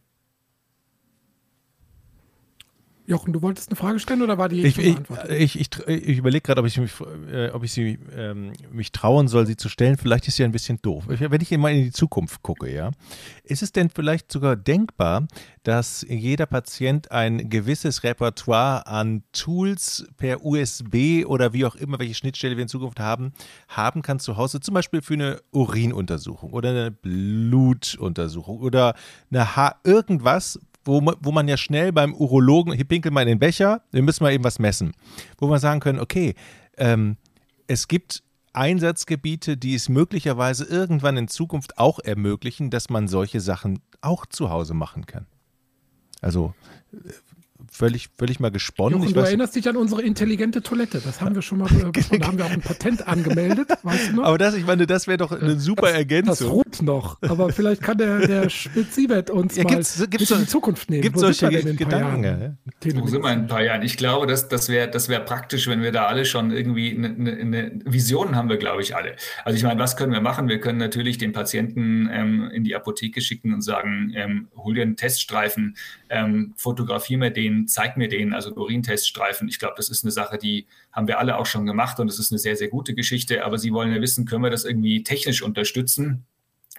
Jochen, 3.12 3.34
du 3.34 3.42
wolltest 3.42 3.70
eine 3.70 3.76
Frage 3.76 4.00
stellen 4.00 4.22
oder 4.22 4.38
war 4.38 4.48
die 4.48 4.64
ich, 4.64 4.78
ich, 4.78 4.98
ich, 5.30 5.60
ich, 5.60 5.88
ich 5.88 6.18
überlege 6.18 6.42
gerade, 6.42 6.62
ob 6.62 6.68
ich, 6.68 6.78
mich, 6.78 6.94
äh, 7.30 7.50
ob 7.50 7.64
ich 7.64 7.74
sie, 7.74 8.00
ähm, 8.16 8.54
mich 8.72 8.94
trauen 8.94 9.28
soll, 9.28 9.46
sie 9.46 9.58
zu 9.58 9.68
stellen. 9.68 9.98
Vielleicht 9.98 10.30
ist 10.30 10.38
sie 10.38 10.46
ein 10.46 10.54
bisschen 10.54 10.82
doof. 10.82 11.04
Wenn 11.08 11.42
ich 11.42 11.52
mal 11.58 11.74
in 11.74 11.84
die 11.84 11.92
Zukunft 11.92 12.42
gucke, 12.42 12.74
ja, 12.74 12.92
ist 13.44 13.64
es 13.64 13.74
denn 13.74 13.90
vielleicht 13.90 14.32
sogar 14.32 14.56
denkbar, 14.56 15.28
dass 15.64 16.06
jeder 16.08 16.46
Patient 16.46 17.12
ein 17.12 17.50
gewisses 17.50 18.04
Repertoire 18.04 18.88
an 18.88 19.24
Tools 19.34 20.08
per 20.16 20.46
USB 20.46 21.26
oder 21.26 21.52
wie 21.52 21.66
auch 21.66 21.76
immer, 21.76 22.00
welche 22.00 22.16
Schnittstelle 22.16 22.56
wir 22.56 22.64
in 22.64 22.70
Zukunft 22.70 23.02
haben, 23.02 23.34
haben 23.68 24.02
kann 24.02 24.20
zu 24.20 24.38
Hause, 24.38 24.62
zum 24.62 24.74
Beispiel 24.74 25.02
für 25.02 25.16
eine 25.16 25.42
Urinuntersuchung 25.52 26.54
oder 26.54 26.70
eine 26.70 26.92
Blutuntersuchung 26.92 28.60
oder 28.60 28.96
eine 29.30 29.56
Haar, 29.58 29.82
irgendwas, 29.84 30.60
wo, 30.84 31.02
wo 31.20 31.32
man 31.32 31.48
ja 31.48 31.58
schnell 31.58 31.92
beim 31.92 32.14
Urologen, 32.14 32.74
hier 32.74 32.86
pinkel 32.86 33.12
mal 33.12 33.22
in 33.22 33.28
den 33.28 33.40
Becher, 33.40 33.84
wir 33.92 34.02
müssen 34.02 34.24
mal 34.24 34.34
eben 34.34 34.44
was 34.44 34.60
messen, 34.60 34.94
wo 35.38 35.48
wir 35.48 35.60
sagen 35.60 35.80
können, 35.80 36.00
okay, 36.00 36.36
ähm, 36.78 37.18
es 37.68 37.88
gibt 37.88 38.24
Einsatzgebiete, 38.54 39.56
die 39.58 39.76
es 39.76 39.88
möglicherweise 39.88 40.66
irgendwann 40.66 41.18
in 41.18 41.28
Zukunft 41.28 41.78
auch 41.78 42.00
ermöglichen, 42.00 42.70
dass 42.70 42.90
man 42.90 43.08
solche 43.08 43.40
Sachen 43.40 43.80
auch 44.02 44.26
zu 44.26 44.50
Hause 44.50 44.74
machen 44.74 45.06
kann. 45.06 45.26
Also 46.22 46.54
völlig, 47.72 48.10
völlig 48.18 48.40
mal 48.40 48.52
gesponnen. 48.52 49.00
Jochen, 49.00 49.14
du 49.14 49.20
weiß, 49.20 49.28
erinnerst 49.30 49.56
dich 49.56 49.68
an 49.68 49.78
unsere 49.78 50.02
intelligente 50.02 50.62
Toilette. 50.62 51.02
Das 51.04 51.22
haben 51.22 51.36
wir 51.36 51.42
schon 51.42 51.60
mal 51.60 51.70
besprochen. 51.70 52.20
Da 52.20 52.28
haben 52.28 52.38
wir 52.38 52.46
auch 52.46 52.52
ein 52.52 52.62
Patent 52.62 53.08
angemeldet. 53.08 53.70
Weißt 53.84 54.10
du 54.10 54.18
noch? 54.18 54.24
Aber 54.26 54.38
das, 54.38 54.56
ich 54.56 54.66
meine, 54.66 54.86
das 54.86 55.08
wäre 55.08 55.18
doch 55.18 55.32
eine 55.32 55.60
super 55.60 55.88
das, 55.88 55.94
Ergänzung. 55.94 56.34
Das 56.34 56.44
ruht 56.44 56.82
noch. 56.82 57.22
Aber 57.22 57.50
vielleicht 57.50 57.82
kann 57.82 57.98
der, 57.98 58.28
der 58.28 58.50
Spitz-Siebert 58.50 59.30
uns 59.30 59.56
ja, 59.56 59.64
gibt's, 59.64 60.00
mal 60.00 60.08
gibt's, 60.08 60.32
in 60.32 60.40
die 60.40 60.48
Zukunft 60.48 60.90
nehmen. 60.90 61.02
Gibt 61.02 61.16
es 61.16 61.38
solche 61.38 61.76
Gedanken? 61.76 62.24
Ja? 62.24 63.02
Wo 63.02 63.08
sind 63.08 63.24
wir 63.24 63.32
in 63.32 63.40
ein 63.40 63.48
paar 63.48 63.64
Jahren? 63.64 63.82
Ich 63.84 63.98
glaube, 63.98 64.28
das, 64.28 64.50
das 64.50 64.70
wäre 64.70 64.90
das 64.90 65.08
wär 65.10 65.22
praktisch, 65.22 65.68
wenn 65.68 65.82
wir 65.82 65.92
da 65.92 66.06
alle 66.06 66.26
schon 66.26 66.52
irgendwie 66.52 66.96
eine, 66.96 67.10
eine, 67.10 67.32
eine 67.32 67.80
Vision 67.86 68.36
haben 68.36 68.50
wir, 68.50 68.58
glaube 68.58 68.82
ich, 68.82 68.96
alle. 68.96 69.16
Also 69.46 69.58
ich 69.58 69.64
meine, 69.64 69.80
was 69.80 69.96
können 69.96 70.12
wir 70.12 70.22
machen? 70.22 70.50
Wir 70.50 70.60
können 70.60 70.78
natürlich 70.78 71.18
den 71.18 71.32
Patienten 71.32 72.10
ähm, 72.12 72.50
in 72.52 72.64
die 72.64 72.76
Apotheke 72.76 73.22
schicken 73.22 73.54
und 73.54 73.62
sagen, 73.62 74.12
ähm, 74.16 74.50
hol 74.56 74.76
dir 74.76 74.82
einen 74.82 74.98
Teststreifen, 74.98 75.78
ähm, 76.12 76.54
fotografier 76.58 77.18
mir 77.18 77.32
den, 77.32 77.68
zeig 77.68 77.98
mir 77.98 78.10
den, 78.10 78.34
also 78.34 78.54
Urinteststreifen. 78.54 79.48
Ich 79.48 79.60
glaube, 79.60 79.76
das 79.78 79.90
ist 79.90 80.04
eine 80.04 80.12
Sache, 80.12 80.38
die 80.38 80.68
haben 80.92 81.08
wir 81.08 81.20
alle 81.20 81.38
auch 81.38 81.46
schon 81.46 81.66
gemacht 81.66 82.00
und 82.00 82.10
es 82.10 82.20
ist 82.20 82.32
eine 82.32 82.40
sehr, 82.40 82.58
sehr 82.58 82.68
gute 82.68 82.94
Geschichte. 82.94 83.46
Aber 83.46 83.58
Sie 83.58 83.72
wollen 83.72 83.94
ja 83.94 84.02
wissen, 84.02 84.26
können 84.26 84.44
wir 84.44 84.50
das 84.50 84.66
irgendwie 84.66 85.04
technisch 85.04 85.42
unterstützen? 85.42 86.26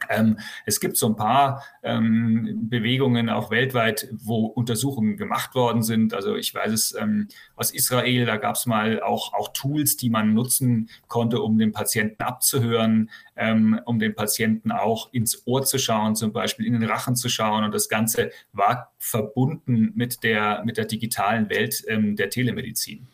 Ähm, 0.09 0.39
es 0.67 0.81
gibt 0.81 0.97
so 0.97 1.07
ein 1.07 1.17
paar 1.17 1.65
ähm, 1.83 2.69
Bewegungen 2.69 3.29
auch 3.29 3.51
weltweit, 3.51 4.09
wo 4.13 4.47
Untersuchungen 4.47 5.17
gemacht 5.17 5.55
worden 5.55 5.83
sind. 5.83 6.15
Also 6.15 6.37
ich 6.37 6.55
weiß 6.55 6.73
es 6.73 6.95
ähm, 6.99 7.29
aus 7.57 7.73
Israel, 7.73 8.27
da 8.27 8.37
gab 8.37 8.57
es 8.57 8.67
mal 8.67 9.03
auch, 9.03 9.33
auch 9.35 9.53
Tools, 9.53 9.97
die 9.97 10.11
man 10.11 10.35
nutzen 10.35 10.91
konnte, 11.09 11.41
um 11.41 11.59
den 11.59 11.73
Patienten 11.73 12.23
abzuhören, 12.23 13.11
ähm, 13.37 13.81
um 13.85 13.99
den 13.99 14.15
Patienten 14.15 14.73
auch 14.73 15.13
ins 15.13 15.47
Ohr 15.47 15.65
zu 15.65 15.79
schauen, 15.79 16.17
zum 16.17 16.33
Beispiel 16.33 16.67
in 16.67 16.75
den 16.75 16.85
Rachen 16.85 17.17
zu 17.17 17.29
schauen. 17.29 17.65
Und 17.65 17.75
das 17.75 17.89
Ganze 17.89 18.31
war 18.53 18.93
verbunden 18.99 19.93
mit 19.95 20.23
der, 20.23 20.63
mit 20.65 20.77
der 20.77 20.87
digitalen 20.87 21.49
Welt 21.51 21.83
ähm, 21.87 22.17
der 22.17 22.31
Telemedizin. 22.31 23.07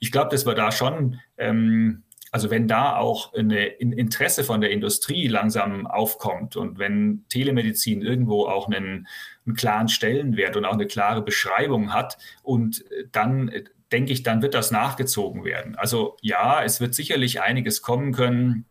Ich 0.00 0.10
glaube, 0.10 0.30
dass 0.30 0.46
wir 0.46 0.54
da 0.54 0.72
schon 0.72 1.20
ähm, 1.38 2.02
also 2.32 2.50
wenn 2.50 2.66
da 2.66 2.96
auch 2.96 3.34
ein 3.34 3.50
Interesse 3.50 4.42
von 4.42 4.62
der 4.62 4.70
Industrie 4.70 5.28
langsam 5.28 5.86
aufkommt 5.86 6.56
und 6.56 6.78
wenn 6.78 7.24
Telemedizin 7.28 8.00
irgendwo 8.00 8.46
auch 8.46 8.66
einen, 8.66 9.06
einen 9.46 9.54
klaren 9.54 9.88
Stellenwert 9.88 10.56
und 10.56 10.64
auch 10.64 10.72
eine 10.72 10.86
klare 10.86 11.22
Beschreibung 11.22 11.92
hat 11.92 12.16
und 12.42 12.84
dann 13.12 13.50
denke 13.92 14.14
ich, 14.14 14.22
dann 14.22 14.40
wird 14.40 14.54
das 14.54 14.70
nachgezogen 14.70 15.44
werden. 15.44 15.76
Also 15.76 16.16
ja, 16.22 16.64
es 16.64 16.80
wird 16.80 16.94
sicherlich 16.94 17.42
einiges 17.42 17.82
kommen 17.82 18.12
können, 18.12 18.64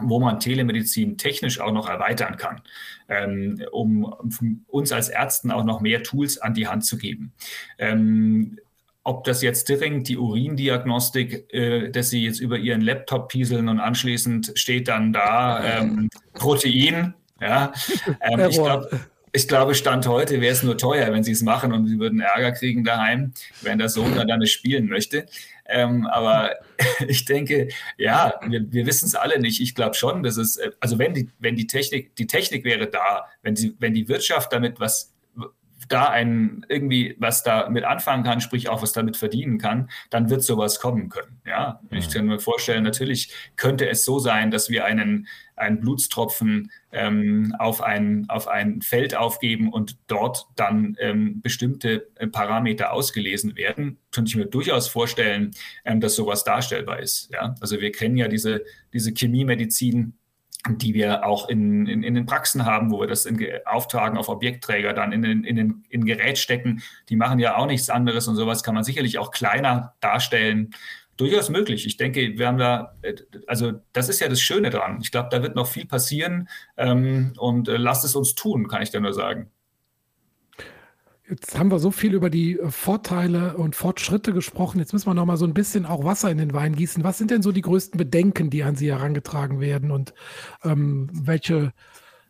wo 0.00 0.18
man 0.18 0.40
Telemedizin 0.40 1.18
technisch 1.18 1.60
auch 1.60 1.72
noch 1.72 1.90
erweitern 1.90 2.38
kann, 2.38 2.62
ähm, 3.10 3.62
um, 3.72 4.04
um, 4.04 4.64
uns 4.68 4.90
als 4.90 5.10
Ärzten 5.10 5.50
auch 5.50 5.64
noch 5.64 5.82
mehr 5.82 6.02
Tools 6.02 6.38
an 6.38 6.54
die 6.54 6.66
Hand 6.66 6.86
zu 6.86 6.96
geben. 6.96 7.34
Ähm, 7.76 8.58
ob 9.04 9.24
das 9.24 9.42
jetzt 9.42 9.68
direkt 9.68 10.08
die 10.08 10.16
Urindiagnostik, 10.16 11.52
äh, 11.52 11.90
dass 11.90 12.10
sie 12.10 12.24
jetzt 12.24 12.40
über 12.40 12.58
ihren 12.58 12.80
Laptop 12.80 13.28
pieseln 13.28 13.68
und 13.68 13.80
anschließend 13.80 14.52
steht 14.54 14.88
dann 14.88 15.12
da 15.12 15.80
ähm, 15.80 16.08
Protein. 16.34 17.14
Ja, 17.40 17.72
ähm, 18.20 18.48
ich 18.48 18.56
glaube, 18.56 19.00
ich 19.32 19.48
glaube, 19.48 19.74
Stand 19.74 20.06
heute 20.06 20.40
wäre 20.40 20.52
es 20.52 20.62
nur 20.62 20.76
teuer, 20.76 21.10
wenn 21.12 21.24
sie 21.24 21.32
es 21.32 21.42
machen 21.42 21.72
und 21.72 21.88
sie 21.88 21.98
würden 21.98 22.20
Ärger 22.20 22.52
kriegen 22.52 22.84
daheim, 22.84 23.32
wenn 23.62 23.78
der 23.78 23.88
Sohn 23.88 24.14
dann 24.14 24.28
damit 24.28 24.50
spielen 24.50 24.86
möchte. 24.86 25.26
Ähm, 25.66 26.06
aber 26.06 26.56
ich 27.08 27.24
denke, 27.24 27.68
ja, 27.96 28.34
wir, 28.46 28.70
wir 28.72 28.86
wissen 28.86 29.06
es 29.06 29.14
alle 29.14 29.40
nicht. 29.40 29.60
Ich 29.60 29.74
glaube 29.74 29.94
schon, 29.94 30.22
dass 30.22 30.36
es, 30.36 30.58
äh, 30.58 30.70
also 30.80 30.98
wenn 30.98 31.14
die, 31.14 31.30
wenn 31.38 31.56
die 31.56 31.66
Technik, 31.66 32.14
die 32.16 32.26
Technik 32.26 32.64
wäre 32.64 32.88
da, 32.88 33.24
wenn 33.42 33.56
sie, 33.56 33.74
wenn 33.78 33.94
die 33.94 34.08
Wirtschaft 34.08 34.52
damit 34.52 34.80
was 34.80 35.11
da 35.92 36.08
ein 36.08 36.64
irgendwie 36.68 37.16
was 37.18 37.42
da 37.42 37.68
mit 37.68 37.84
anfangen 37.84 38.24
kann, 38.24 38.40
sprich 38.40 38.68
auch 38.68 38.82
was 38.82 38.92
damit 38.92 39.16
verdienen 39.16 39.58
kann, 39.58 39.90
dann 40.10 40.30
wird 40.30 40.42
sowas 40.42 40.80
kommen 40.80 41.08
können. 41.08 41.40
Ja, 41.46 41.80
mhm. 41.90 41.98
ich 41.98 42.08
kann 42.08 42.26
mir 42.26 42.38
vorstellen, 42.38 42.82
natürlich 42.82 43.32
könnte 43.56 43.88
es 43.88 44.04
so 44.04 44.18
sein, 44.18 44.50
dass 44.50 44.70
wir 44.70 44.84
einen, 44.84 45.28
einen 45.54 45.80
Blutstropfen 45.80 46.70
ähm, 46.92 47.54
auf, 47.58 47.82
ein, 47.82 48.26
auf 48.28 48.48
ein 48.48 48.80
Feld 48.80 49.14
aufgeben 49.14 49.72
und 49.72 49.98
dort 50.06 50.46
dann 50.56 50.96
ähm, 50.98 51.42
bestimmte 51.42 52.08
äh, 52.16 52.26
Parameter 52.26 52.92
ausgelesen 52.92 53.56
werden. 53.56 53.98
Könnte 54.12 54.30
ich 54.30 54.36
mir 54.36 54.46
durchaus 54.46 54.88
vorstellen, 54.88 55.50
ähm, 55.84 56.00
dass 56.00 56.14
sowas 56.14 56.44
darstellbar 56.44 57.00
ist. 57.00 57.30
Ja, 57.32 57.54
also 57.60 57.80
wir 57.80 57.92
kennen 57.92 58.16
ja 58.16 58.28
diese, 58.28 58.64
diese 58.92 59.12
Chemiemedizin 59.12 60.14
die 60.68 60.94
wir 60.94 61.26
auch 61.26 61.48
in, 61.48 61.86
in, 61.86 62.02
in, 62.02 62.14
den 62.14 62.26
Praxen 62.26 62.64
haben, 62.64 62.90
wo 62.90 63.00
wir 63.00 63.08
das 63.08 63.26
in, 63.26 63.44
auftragen 63.64 64.16
auf 64.16 64.28
Objektträger, 64.28 64.92
dann 64.92 65.12
in, 65.12 65.24
in, 65.24 65.44
in, 65.44 65.84
in 65.88 66.04
Gerät 66.04 66.38
stecken. 66.38 66.82
Die 67.08 67.16
machen 67.16 67.40
ja 67.40 67.56
auch 67.56 67.66
nichts 67.66 67.90
anderes 67.90 68.28
und 68.28 68.36
sowas 68.36 68.62
kann 68.62 68.74
man 68.74 68.84
sicherlich 68.84 69.18
auch 69.18 69.32
kleiner 69.32 69.94
darstellen. 70.00 70.70
Durchaus 71.16 71.50
möglich. 71.50 71.86
Ich 71.86 71.96
denke, 71.96 72.38
wir 72.38 72.46
haben 72.46 72.58
da, 72.58 72.96
äh, 73.02 73.14
also 73.46 73.72
das 73.92 74.08
ist 74.08 74.20
ja 74.20 74.28
das 74.28 74.40
Schöne 74.40 74.70
dran. 74.70 74.98
Ich 75.02 75.10
glaube, 75.10 75.28
da 75.30 75.42
wird 75.42 75.56
noch 75.56 75.66
viel 75.66 75.84
passieren 75.84 76.48
ähm, 76.76 77.32
und 77.38 77.68
äh, 77.68 77.76
lasst 77.76 78.04
es 78.04 78.14
uns 78.14 78.34
tun, 78.34 78.68
kann 78.68 78.82
ich 78.82 78.90
da 78.90 79.00
nur 79.00 79.12
sagen. 79.12 79.50
Jetzt 81.28 81.56
haben 81.56 81.70
wir 81.70 81.78
so 81.78 81.90
viel 81.90 82.14
über 82.14 82.30
die 82.30 82.58
äh, 82.58 82.70
Vorteile 82.70 83.56
und 83.56 83.76
Fortschritte 83.76 84.32
gesprochen. 84.32 84.78
Jetzt 84.80 84.92
müssen 84.92 85.06
wir 85.06 85.14
noch 85.14 85.26
mal 85.26 85.36
so 85.36 85.46
ein 85.46 85.54
bisschen 85.54 85.86
auch 85.86 86.04
Wasser 86.04 86.30
in 86.30 86.38
den 86.38 86.52
Wein 86.52 86.74
gießen. 86.74 87.04
Was 87.04 87.18
sind 87.18 87.30
denn 87.30 87.42
so 87.42 87.52
die 87.52 87.62
größten 87.62 87.96
Bedenken, 87.96 88.50
die 88.50 88.64
an 88.64 88.76
Sie 88.76 88.90
herangetragen 88.90 89.60
werden 89.60 89.90
und 89.90 90.14
ähm, 90.64 91.08
welche, 91.12 91.72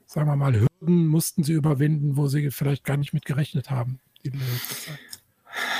sagen 0.07 0.29
wir 0.29 0.37
mal, 0.37 0.55
Hürden 0.55 1.07
mussten 1.07 1.43
Sie 1.43 1.53
überwinden, 1.53 2.17
wo 2.17 2.29
Sie 2.29 2.51
vielleicht 2.51 2.85
gar 2.85 2.97
nicht 2.97 3.15
mit 3.15 3.25
gerechnet 3.25 3.71
haben? 3.71 3.99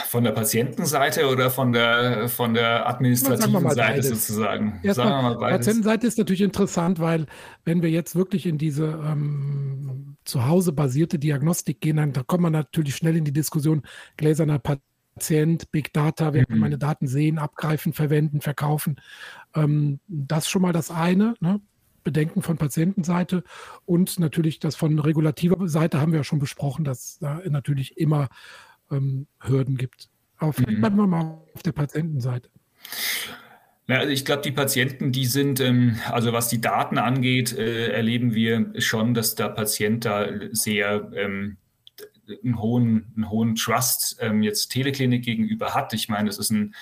Von 0.09 0.25
der 0.25 0.33
Patientenseite 0.33 1.29
oder 1.29 1.51
von 1.51 1.73
der, 1.73 2.29
von 2.29 2.55
der 2.55 2.89
administrativen 2.89 3.71
Seite 3.71 3.77
beides. 3.77 4.09
sozusagen? 4.09 4.81
Erstmal, 4.83 5.39
Patientenseite 5.39 6.07
ist 6.07 6.19
natürlich 6.19 6.43
interessant, 6.43 7.01
weil 7.01 7.27
wenn 7.65 7.83
wir 7.83 7.91
jetzt 7.91 8.15
wirklich 8.15 8.47
in 8.47 8.59
diese 8.59 8.85
ähm, 8.85 10.17
zu 10.25 10.47
Hause 10.47 10.73
basierte 10.73 11.19
Diagnostik 11.19 11.81
gehen, 11.81 11.97
dann 11.97 12.13
da 12.13 12.23
kommt 12.23 12.43
man 12.43 12.53
natürlich 12.53 12.97
schnell 12.97 13.17
in 13.17 13.25
die 13.25 13.33
Diskussion 13.33 13.83
gläserner 14.17 14.61
Patient, 14.61 15.71
Big 15.71 15.93
Data, 15.93 16.33
wer 16.33 16.43
mhm. 16.43 16.47
kann 16.47 16.59
meine 16.59 16.79
Daten 16.79 17.07
sehen, 17.07 17.39
abgreifen, 17.39 17.93
verwenden, 17.93 18.41
verkaufen. 18.41 19.01
Ähm, 19.55 20.01
das 20.07 20.45
ist 20.45 20.51
schon 20.51 20.63
mal 20.63 20.73
das 20.73 20.91
eine. 20.91 21.35
Ne? 21.41 21.61
Bedenken 22.05 22.43
von 22.43 22.57
Patientenseite 22.57 23.45
und 23.85 24.19
natürlich 24.19 24.59
das 24.59 24.75
von 24.75 24.99
regulativer 24.99 25.69
Seite 25.69 26.01
haben 26.01 26.13
wir 26.13 26.19
ja 26.19 26.25
schon 26.25 26.41
besprochen, 26.41 26.85
dass 26.85 27.19
da 27.21 27.41
natürlich 27.49 27.97
immer 27.97 28.29
ähm, 28.93 29.27
Hürden 29.41 29.77
gibt. 29.77 30.09
Aber 30.39 30.53
vielleicht 30.53 30.77
mhm. 30.77 30.81
bleiben 30.81 30.97
wir 30.97 31.07
mal 31.07 31.41
auf 31.55 31.63
der 31.63 31.73
Patientenseite. 31.73 32.49
Ja, 33.89 33.99
also 33.99 34.11
ich 34.11 34.25
glaube, 34.25 34.43
die 34.43 34.53
Patienten, 34.53 35.13
die 35.13 35.27
sind, 35.27 35.61
ähm, 35.61 35.97
also 36.11 36.33
was 36.33 36.49
die 36.49 36.61
Daten 36.61 36.99
angeht, 36.99 37.57
äh, 37.57 37.89
erleben 37.89 38.35
wir 38.35 38.73
schon, 38.79 39.15
dass 39.15 39.35
der 39.35 39.49
Patient 39.49 40.05
da 40.05 40.27
sehr 40.53 41.11
ähm, 41.15 41.57
einen 42.45 42.61
hohen, 42.61 43.13
einen 43.17 43.31
hohen 43.31 43.55
Trust 43.57 44.17
ähm, 44.21 44.43
jetzt 44.43 44.69
Teleklinik 44.69 45.25
gegenüber 45.25 45.75
hat. 45.75 45.93
Ich 45.93 46.09
meine, 46.09 46.29
das 46.29 46.39
ist 46.39 46.51
ein, 46.51 46.75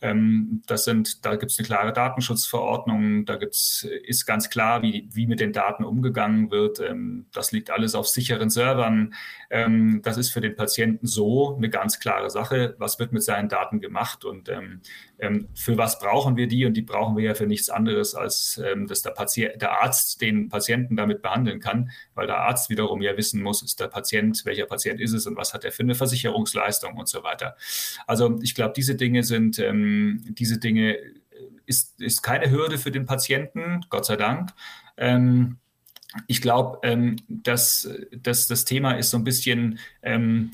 ähm, 0.00 0.62
das 0.66 0.84
sind, 0.84 1.24
da 1.24 1.36
gibt 1.36 1.52
es 1.52 1.58
eine 1.58 1.66
klare 1.66 1.92
Datenschutzverordnung, 1.92 3.24
da 3.24 3.36
gibt's, 3.36 3.86
ist 4.04 4.26
ganz 4.26 4.50
klar, 4.50 4.82
wie, 4.82 5.08
wie 5.12 5.26
mit 5.26 5.40
den 5.40 5.52
Daten 5.52 5.84
umgegangen 5.84 6.50
wird. 6.50 6.80
Ähm, 6.80 7.26
das 7.32 7.52
liegt 7.52 7.70
alles 7.70 7.94
auf 7.94 8.08
sicheren 8.08 8.50
Servern. 8.50 9.14
Ähm, 9.50 10.00
das 10.02 10.16
ist 10.16 10.30
für 10.30 10.40
den 10.40 10.56
Patienten 10.56 11.06
so 11.06 11.56
eine 11.56 11.70
ganz 11.70 12.00
klare 12.00 12.30
Sache. 12.30 12.74
Was 12.78 12.98
wird 12.98 13.12
mit 13.12 13.22
seinen 13.22 13.48
Daten 13.48 13.80
gemacht 13.80 14.24
und 14.24 14.48
ähm, 14.48 14.80
ähm, 15.20 15.48
für 15.54 15.76
was 15.76 15.98
brauchen 15.98 16.36
wir 16.36 16.48
die? 16.48 16.64
Und 16.66 16.74
die 16.74 16.82
brauchen 16.82 17.16
wir 17.16 17.24
ja 17.24 17.34
für 17.34 17.46
nichts 17.46 17.70
anderes, 17.70 18.14
als 18.14 18.60
dass 18.88 19.02
der, 19.02 19.56
der 19.56 19.82
Arzt 19.82 20.20
den 20.20 20.48
Patienten 20.48 20.96
damit 20.96 21.22
behandeln 21.22 21.60
kann, 21.60 21.90
weil 22.14 22.26
der 22.26 22.38
Arzt 22.38 22.70
wiederum 22.70 23.02
ja 23.02 23.16
wissen 23.16 23.42
muss, 23.42 23.62
ist 23.62 23.80
der 23.80 23.88
Patient, 23.88 24.44
welcher 24.44 24.66
Patient 24.66 24.87
Patient 24.88 25.00
ist 25.00 25.12
es 25.12 25.26
und 25.26 25.36
was 25.36 25.54
hat 25.54 25.64
er 25.64 25.72
für 25.72 25.82
eine 25.82 25.94
Versicherungsleistung 25.94 26.96
und 26.96 27.08
so 27.08 27.22
weiter. 27.22 27.56
Also 28.06 28.38
ich 28.42 28.54
glaube, 28.54 28.74
diese 28.76 28.94
Dinge 28.94 29.22
sind, 29.22 29.58
ähm, 29.58 30.24
diese 30.28 30.58
Dinge 30.58 30.96
äh, 30.96 31.14
ist, 31.66 32.00
ist 32.00 32.22
keine 32.22 32.50
Hürde 32.50 32.78
für 32.78 32.90
den 32.90 33.06
Patienten, 33.06 33.80
Gott 33.90 34.06
sei 34.06 34.16
Dank. 34.16 34.50
Ähm, 34.96 35.58
ich 36.26 36.40
glaube, 36.40 36.78
ähm, 36.82 37.16
dass, 37.28 37.88
dass 38.12 38.46
das 38.46 38.64
Thema 38.64 38.92
ist 38.92 39.10
so 39.10 39.18
ein 39.18 39.24
bisschen, 39.24 39.78
ähm, 40.02 40.52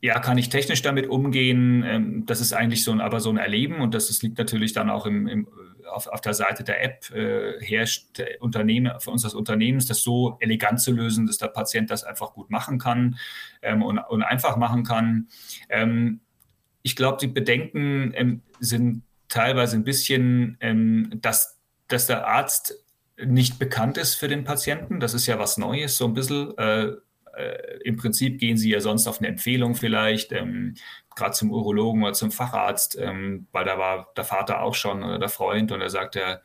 ja, 0.00 0.18
kann 0.18 0.38
ich 0.38 0.48
technisch 0.48 0.82
damit 0.82 1.08
umgehen? 1.08 1.84
Ähm, 1.86 2.26
das 2.26 2.40
ist 2.40 2.52
eigentlich 2.52 2.84
so 2.84 2.92
ein, 2.92 3.00
aber 3.00 3.20
so 3.20 3.30
ein 3.30 3.36
Erleben 3.36 3.80
und 3.80 3.94
das, 3.94 4.08
das 4.08 4.22
liegt 4.22 4.38
natürlich 4.38 4.72
dann 4.72 4.90
auch 4.90 5.06
im, 5.06 5.28
im 5.28 5.46
auf, 5.88 6.06
auf 6.06 6.20
der 6.20 6.34
Seite 6.34 6.64
der 6.64 6.82
App 6.82 7.10
äh, 7.10 7.60
herrscht 7.60 8.22
Unternehmen, 8.40 8.98
für 9.00 9.10
uns 9.10 9.24
als 9.24 9.34
Unternehmens, 9.34 9.86
das 9.86 10.02
so 10.02 10.36
elegant 10.40 10.80
zu 10.80 10.92
lösen, 10.92 11.26
dass 11.26 11.38
der 11.38 11.48
Patient 11.48 11.90
das 11.90 12.04
einfach 12.04 12.32
gut 12.32 12.50
machen 12.50 12.78
kann 12.78 13.18
ähm, 13.62 13.82
und, 13.82 13.98
und, 13.98 14.22
einfach 14.22 14.56
machen 14.56 14.84
kann. 14.84 15.28
Ähm, 15.68 16.20
ich 16.82 16.96
glaube, 16.96 17.18
die 17.20 17.26
Bedenken 17.26 18.12
ähm, 18.14 18.42
sind 18.60 19.02
teilweise 19.28 19.76
ein 19.76 19.84
bisschen, 19.84 20.56
ähm, 20.60 21.10
dass, 21.14 21.58
dass 21.88 22.06
der 22.06 22.26
Arzt 22.26 22.84
nicht 23.24 23.58
bekannt 23.58 23.98
ist 23.98 24.14
für 24.14 24.28
den 24.28 24.44
Patienten. 24.44 25.00
Das 25.00 25.14
ist 25.14 25.26
ja 25.26 25.38
was 25.38 25.58
Neues, 25.58 25.96
so 25.96 26.06
ein 26.06 26.14
bisschen. 26.14 26.56
Äh, 26.56 26.92
äh, 27.38 27.78
im 27.84 27.96
Prinzip 27.96 28.38
gehen 28.38 28.56
sie 28.56 28.70
ja 28.70 28.80
sonst 28.80 29.06
auf 29.06 29.18
eine 29.18 29.28
Empfehlung 29.28 29.74
vielleicht, 29.74 30.32
ähm, 30.32 30.74
gerade 31.14 31.32
zum 31.32 31.50
Urologen 31.50 32.02
oder 32.02 32.12
zum 32.12 32.30
Facharzt, 32.30 32.98
ähm, 33.00 33.46
weil 33.52 33.64
da 33.64 33.78
war 33.78 34.12
der 34.16 34.24
Vater 34.24 34.62
auch 34.62 34.74
schon 34.74 35.02
oder 35.02 35.18
der 35.18 35.28
Freund 35.28 35.72
und 35.72 35.80
er 35.80 35.90
sagt, 35.90 36.14
der, 36.14 36.42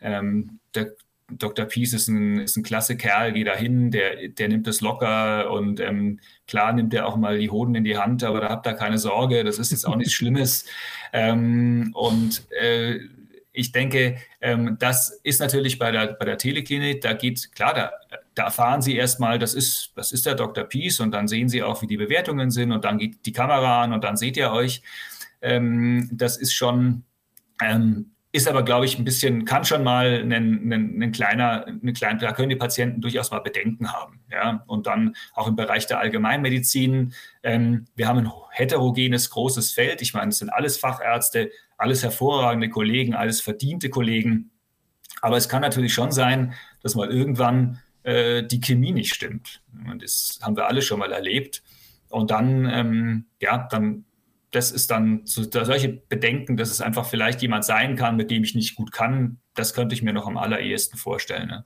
ähm, 0.00 0.60
der 0.74 0.94
Dr. 1.38 1.64
Peace 1.66 1.92
ist 1.92 2.08
ein, 2.08 2.40
ist 2.40 2.56
ein 2.56 2.62
klasse 2.62 2.96
Kerl, 2.96 3.32
geh 3.32 3.44
da 3.44 3.54
hin, 3.54 3.90
der, 3.90 4.28
der 4.28 4.48
nimmt 4.48 4.66
es 4.66 4.80
locker 4.80 5.50
und 5.50 5.80
ähm, 5.80 6.20
klar 6.46 6.72
nimmt 6.72 6.92
er 6.94 7.06
auch 7.06 7.16
mal 7.16 7.38
die 7.38 7.50
Hoden 7.50 7.74
in 7.74 7.84
die 7.84 7.96
Hand, 7.96 8.24
aber 8.24 8.40
da 8.40 8.48
habt 8.48 8.66
ihr 8.66 8.74
keine 8.74 8.98
Sorge, 8.98 9.44
das 9.44 9.58
ist 9.58 9.70
jetzt 9.70 9.86
auch 9.86 9.96
nichts 9.96 10.12
Schlimmes. 10.12 10.66
Ähm, 11.12 11.90
und 11.94 12.44
äh, 12.50 13.00
ich 13.52 13.72
denke, 13.72 14.16
ähm, 14.40 14.76
das 14.78 15.20
ist 15.22 15.40
natürlich 15.40 15.78
bei 15.78 15.90
der, 15.90 16.14
bei 16.14 16.24
der 16.24 16.38
Teleklinik, 16.38 17.00
da 17.00 17.12
geht, 17.12 17.52
klar, 17.54 17.74
da, 17.74 17.92
da 18.34 18.44
erfahren 18.44 18.82
Sie 18.82 18.96
erstmal, 18.96 19.38
das 19.38 19.54
ist, 19.54 19.92
das 19.96 20.12
ist 20.12 20.26
der 20.26 20.34
Dr. 20.34 20.64
Peace 20.64 21.00
und 21.00 21.12
dann 21.12 21.28
sehen 21.28 21.48
Sie 21.48 21.62
auch, 21.62 21.82
wie 21.82 21.86
die 21.86 21.96
Bewertungen 21.96 22.50
sind 22.50 22.72
und 22.72 22.84
dann 22.84 22.98
geht 22.98 23.26
die 23.26 23.32
Kamera 23.32 23.82
an 23.82 23.92
und 23.92 24.04
dann 24.04 24.16
seht 24.16 24.36
ihr 24.36 24.50
euch. 24.52 24.82
Ähm, 25.42 26.08
das 26.12 26.36
ist 26.36 26.54
schon, 26.54 27.04
ähm, 27.62 28.12
ist 28.34 28.48
aber, 28.48 28.62
glaube 28.62 28.86
ich, 28.86 28.98
ein 28.98 29.04
bisschen, 29.04 29.44
kann 29.44 29.64
schon 29.64 29.84
mal 29.84 30.22
ein, 30.22 30.32
ein, 30.32 31.02
ein 31.02 31.12
kleiner, 31.12 31.66
eine 31.66 31.92
kleine, 31.92 32.18
da 32.18 32.32
können 32.32 32.48
die 32.48 32.56
Patienten 32.56 33.02
durchaus 33.02 33.30
mal 33.30 33.40
Bedenken 33.40 33.92
haben. 33.92 34.20
Ja? 34.30 34.64
Und 34.66 34.86
dann 34.86 35.14
auch 35.34 35.46
im 35.46 35.56
Bereich 35.56 35.86
der 35.86 35.98
Allgemeinmedizin. 35.98 37.12
Ähm, 37.42 37.84
wir 37.94 38.08
haben 38.08 38.18
ein 38.20 38.32
heterogenes, 38.50 39.28
großes 39.28 39.72
Feld. 39.72 40.00
Ich 40.00 40.14
meine, 40.14 40.30
es 40.30 40.38
sind 40.38 40.48
alles 40.48 40.78
Fachärzte, 40.78 41.50
alles 41.76 42.02
hervorragende 42.02 42.70
Kollegen, 42.70 43.14
alles 43.14 43.42
verdiente 43.42 43.90
Kollegen. 43.90 44.50
Aber 45.20 45.36
es 45.36 45.50
kann 45.50 45.60
natürlich 45.60 45.92
schon 45.92 46.10
sein, 46.10 46.54
dass 46.82 46.94
mal 46.94 47.10
irgendwann 47.10 47.80
äh, 48.02 48.42
die 48.42 48.60
Chemie 48.60 48.92
nicht 48.92 49.14
stimmt. 49.14 49.62
Und 49.90 50.02
das 50.02 50.38
haben 50.42 50.56
wir 50.56 50.66
alle 50.66 50.82
schon 50.82 50.98
mal 50.98 51.12
erlebt. 51.12 51.62
Und 52.08 52.30
dann, 52.30 52.66
ähm, 52.66 53.26
ja, 53.40 53.66
dann 53.70 54.04
das 54.52 54.70
ist 54.70 54.90
dann 54.90 55.22
so, 55.24 55.42
solche 55.42 55.88
Bedenken, 55.88 56.56
dass 56.56 56.70
es 56.70 56.80
einfach 56.80 57.06
vielleicht 57.06 57.42
jemand 57.42 57.64
sein 57.64 57.96
kann, 57.96 58.16
mit 58.16 58.30
dem 58.30 58.44
ich 58.44 58.54
nicht 58.54 58.76
gut 58.76 58.92
kann, 58.92 59.38
das 59.54 59.74
könnte 59.74 59.94
ich 59.94 60.02
mir 60.02 60.12
noch 60.12 60.26
am 60.26 60.36
allerersten 60.36 60.98
vorstellen. 60.98 61.48
Ne? 61.48 61.64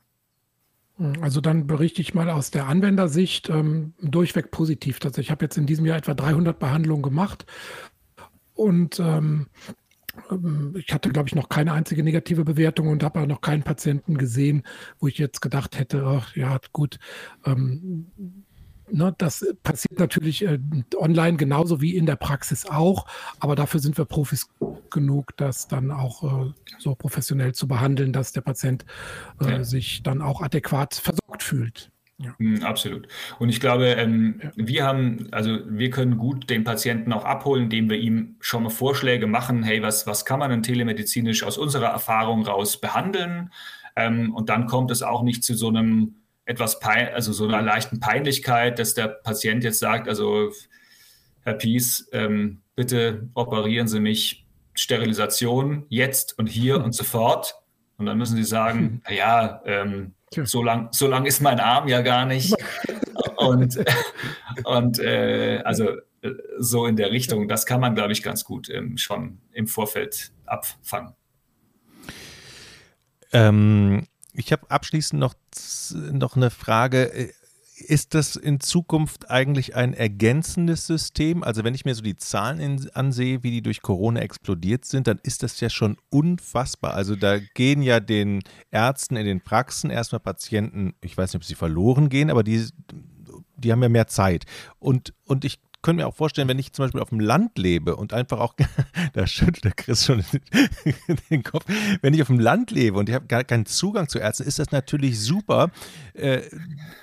Also 1.21 1.41
dann 1.41 1.67
berichte 1.67 2.01
ich 2.01 2.15
mal 2.15 2.31
aus 2.31 2.51
der 2.53 2.69
Anwendersicht 2.69 3.51
ähm, 3.51 3.93
durchweg 4.01 4.51
positiv. 4.51 5.01
Also 5.05 5.21
ich 5.21 5.31
habe 5.31 5.45
jetzt 5.45 5.59
in 5.59 5.67
diesem 5.67 5.85
Jahr 5.85 5.99
etwa 5.99 6.15
300 6.15 6.59
Behandlungen 6.59 7.03
gemacht 7.03 7.45
und 8.55 9.01
ähm, 9.01 9.49
ich 10.75 10.93
hatte, 10.93 11.11
glaube 11.11 11.29
ich, 11.29 11.35
noch 11.35 11.49
keine 11.49 11.73
einzige 11.73 12.03
negative 12.03 12.45
Bewertung 12.45 12.89
und 12.89 13.03
habe 13.03 13.21
auch 13.21 13.27
noch 13.27 13.41
keinen 13.41 13.63
Patienten 13.63 14.17
gesehen, 14.19 14.63
wo 14.99 15.07
ich 15.09 15.19
jetzt 15.19 15.41
gedacht 15.41 15.79
hätte, 15.79 16.05
ach 16.05 16.35
ja, 16.37 16.59
gut, 16.73 16.99
ähm, 17.45 18.07
Ne, 18.89 19.13
das 19.19 19.45
passiert 19.65 19.99
natürlich 19.99 20.45
äh, 20.45 20.61
online 20.97 21.37
genauso 21.37 21.81
wie 21.81 21.97
in 21.97 22.07
der 22.07 22.15
Praxis 22.15 22.67
auch, 22.67 23.07
aber 23.41 23.57
dafür 23.57 23.81
sind 23.81 23.99
wir 23.99 24.05
Profis 24.05 24.49
genug, 24.91 25.37
das 25.37 25.67
dann 25.67 25.91
auch 25.91 26.47
äh, 26.47 26.53
so 26.79 26.95
professionell 26.95 27.53
zu 27.53 27.67
behandeln, 27.67 28.13
dass 28.13 28.31
der 28.31 28.43
Patient 28.43 28.85
äh, 29.41 29.51
ja. 29.51 29.65
sich 29.65 30.05
dann 30.05 30.23
auch 30.23 30.41
adäquat 30.41 30.95
versorgt 30.95 31.43
fühlt. 31.43 31.91
Ja. 32.19 32.35
Mm, 32.39 32.63
absolut. 32.63 33.09
Und 33.39 33.51
ich 33.51 33.61
glaube, 33.61 33.87
ähm, 33.89 34.41
ja. 34.43 34.51
wir 34.57 34.85
haben, 34.85 35.29
also 35.33 35.59
wir 35.67 35.91
können 35.91 36.17
gut 36.17 36.49
den 36.49 36.65
Patienten 36.65 37.13
auch 37.13 37.25
abholen, 37.25 37.65
indem 37.65 37.91
wir 37.91 37.99
ihm 37.99 38.37
schon 38.41 38.63
mal 38.63 38.71
Vorschläge 38.71 39.27
machen, 39.27 39.63
hey, 39.63 39.83
was, 39.83 40.07
was 40.07 40.25
kann 40.25 40.39
man 40.39 40.51
denn 40.51 40.63
telemedizinisch 40.63 41.43
aus 41.43 41.59
unserer 41.59 41.89
Erfahrung 41.89 42.47
raus 42.47 42.81
behandeln? 42.81 43.53
Ähm, 43.97 44.35
und 44.35 44.49
dann 44.49 44.67
kommt 44.67 44.91
es 44.91 45.03
auch 45.03 45.23
nicht 45.23 45.45
zu 45.45 45.55
so 45.55 45.69
einem 45.69 46.17
etwas, 46.47 46.81
pein 46.81 47.13
also 47.13 47.33
so 47.33 47.47
einer 47.47 47.61
leichten 47.61 48.01
Peinlichkeit, 48.01 48.79
dass 48.79 48.95
der 48.95 49.09
Patient 49.09 49.65
jetzt 49.65 49.81
sagt, 49.81 50.09
also 50.09 50.53
Herr 51.43 51.55
Pies, 51.55 52.09
ähm, 52.13 52.63
bitte 52.75 53.29
operieren 53.35 53.89
Sie 53.89 54.01
mich 54.01 54.47
Sterilisation 54.75 55.87
jetzt 55.89 56.39
und 56.39 56.47
hier 56.47 56.77
hm. 56.77 56.85
und 56.87 56.93
sofort. 56.93 57.55
Und 57.99 58.07
dann 58.07 58.19
müssen 58.19 58.37
Sie 58.37 58.45
sagen, 58.45 58.79
hm. 58.81 59.03
naja, 59.09 59.63
ähm, 59.67 60.15
so 60.45 60.63
lang, 60.63 60.89
so 60.93 61.07
lang 61.07 61.27
ist 61.27 61.41
mein 61.41 61.61
Arm 61.61 61.89
ja 61.89 62.03
gar 62.03 62.27
nicht. 62.27 62.55
und 63.37 63.79
und 64.65 64.99
äh, 64.99 65.63
also 65.65 65.91
äh, 66.23 66.33
so 66.59 66.87
in 66.87 66.97
der 66.97 67.11
Richtung, 67.11 67.49
das 67.49 67.67
kann 67.67 67.81
man, 67.81 67.95
glaube 67.95 68.13
ich, 68.13 68.23
ganz 68.23 68.45
gut 68.45 68.69
ähm, 68.69 68.97
schon 68.97 69.41
im 69.53 69.67
Vorfeld 69.67 70.33
abfangen. 70.45 71.15
Ähm, 73.33 74.07
ich 74.33 74.53
habe 74.53 74.71
abschließend 74.71 75.21
noch, 75.21 75.35
noch 76.13 76.37
eine 76.37 76.51
Frage. 76.51 77.31
Ist 77.79 78.15
das 78.15 78.37
in 78.37 78.61
Zukunft 78.61 79.31
eigentlich 79.31 79.77
ein 79.77 79.93
ergänzendes 79.93 80.87
System? 80.87 81.43
Also 81.43 81.63
wenn 81.63 81.75
ich 81.75 81.85
mir 81.85 81.95
so 81.95 82.01
die 82.01 82.17
Zahlen 82.17 82.59
in, 82.59 82.91
ansehe, 82.95 83.43
wie 83.43 83.51
die 83.51 83.61
durch 83.61 83.83
Corona 83.83 84.21
explodiert 84.21 84.87
sind, 84.87 85.07
dann 85.07 85.21
ist 85.23 85.43
das 85.43 85.61
ja 85.61 85.69
schon 85.69 85.99
unfassbar. 86.09 86.95
Also 86.95 87.17
da 87.17 87.39
gehen 87.39 87.83
ja 87.83 88.01
den 88.01 88.41
Ärzten 88.71 89.17
in 89.17 89.27
den 89.27 89.43
Praxen 89.43 89.91
erstmal 89.91 90.21
Patienten, 90.21 90.95
ich 91.03 91.19
weiß 91.19 91.35
nicht, 91.35 91.43
ob 91.43 91.45
sie 91.45 91.55
verloren 91.55 92.09
gehen, 92.09 92.31
aber 92.31 92.43
die, 92.43 92.67
die 93.59 93.73
haben 93.73 93.83
ja 93.83 93.91
mehr 93.91 94.07
Zeit. 94.07 94.47
Und, 94.79 95.13
und 95.25 95.45
ich 95.45 95.59
könnte 95.87 96.03
mir 96.03 96.09
auch 96.09 96.17
vorstellen, 96.17 96.49
wenn 96.49 96.59
ich 96.59 96.73
zum 96.73 96.85
Beispiel 96.85 97.01
auf 97.01 97.11
dem 97.11 97.21
Land 97.21 97.59
lebe 97.59 97.95
und 97.95 98.13
einfach 98.13 98.41
auch, 98.41 98.55
da 99.13 99.25
schüttelt 99.29 99.63
der 99.63 99.71
Chris 99.71 100.05
schon 100.05 100.25
den 101.31 101.45
Kopf, 101.45 101.65
wenn 102.03 102.13
ich 102.13 102.23
auf 102.23 102.27
dem 102.27 102.41
Land 102.41 102.73
lebe 102.73 102.99
und 102.99 103.09
ich 103.09 103.15
habe 103.15 103.27
gar 103.27 103.45
keinen 103.45 103.67
Zugang 103.67 104.09
zu 104.09 104.19
Ärzten, 104.19 104.43
ist 104.43 104.59
das 104.59 104.73
natürlich 104.73 105.21
super. 105.21 105.71
Äh, 106.15 106.43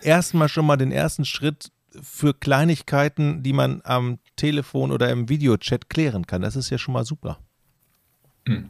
erstmal 0.01 0.49
schon 0.49 0.65
mal 0.65 0.75
den 0.75 0.91
ersten 0.91 1.23
Schritt 1.23 1.71
für 2.01 2.33
Kleinigkeiten, 2.33 3.41
die 3.41 3.53
man 3.53 3.79
am 3.85 4.19
Telefon 4.35 4.91
oder 4.91 5.09
im 5.11 5.29
Videochat 5.29 5.89
klären 5.89 6.27
kann. 6.27 6.41
Das 6.41 6.57
ist 6.57 6.69
ja 6.69 6.77
schon 6.77 6.93
mal 6.93 7.05
super. 7.05 7.39
Hm. 8.45 8.69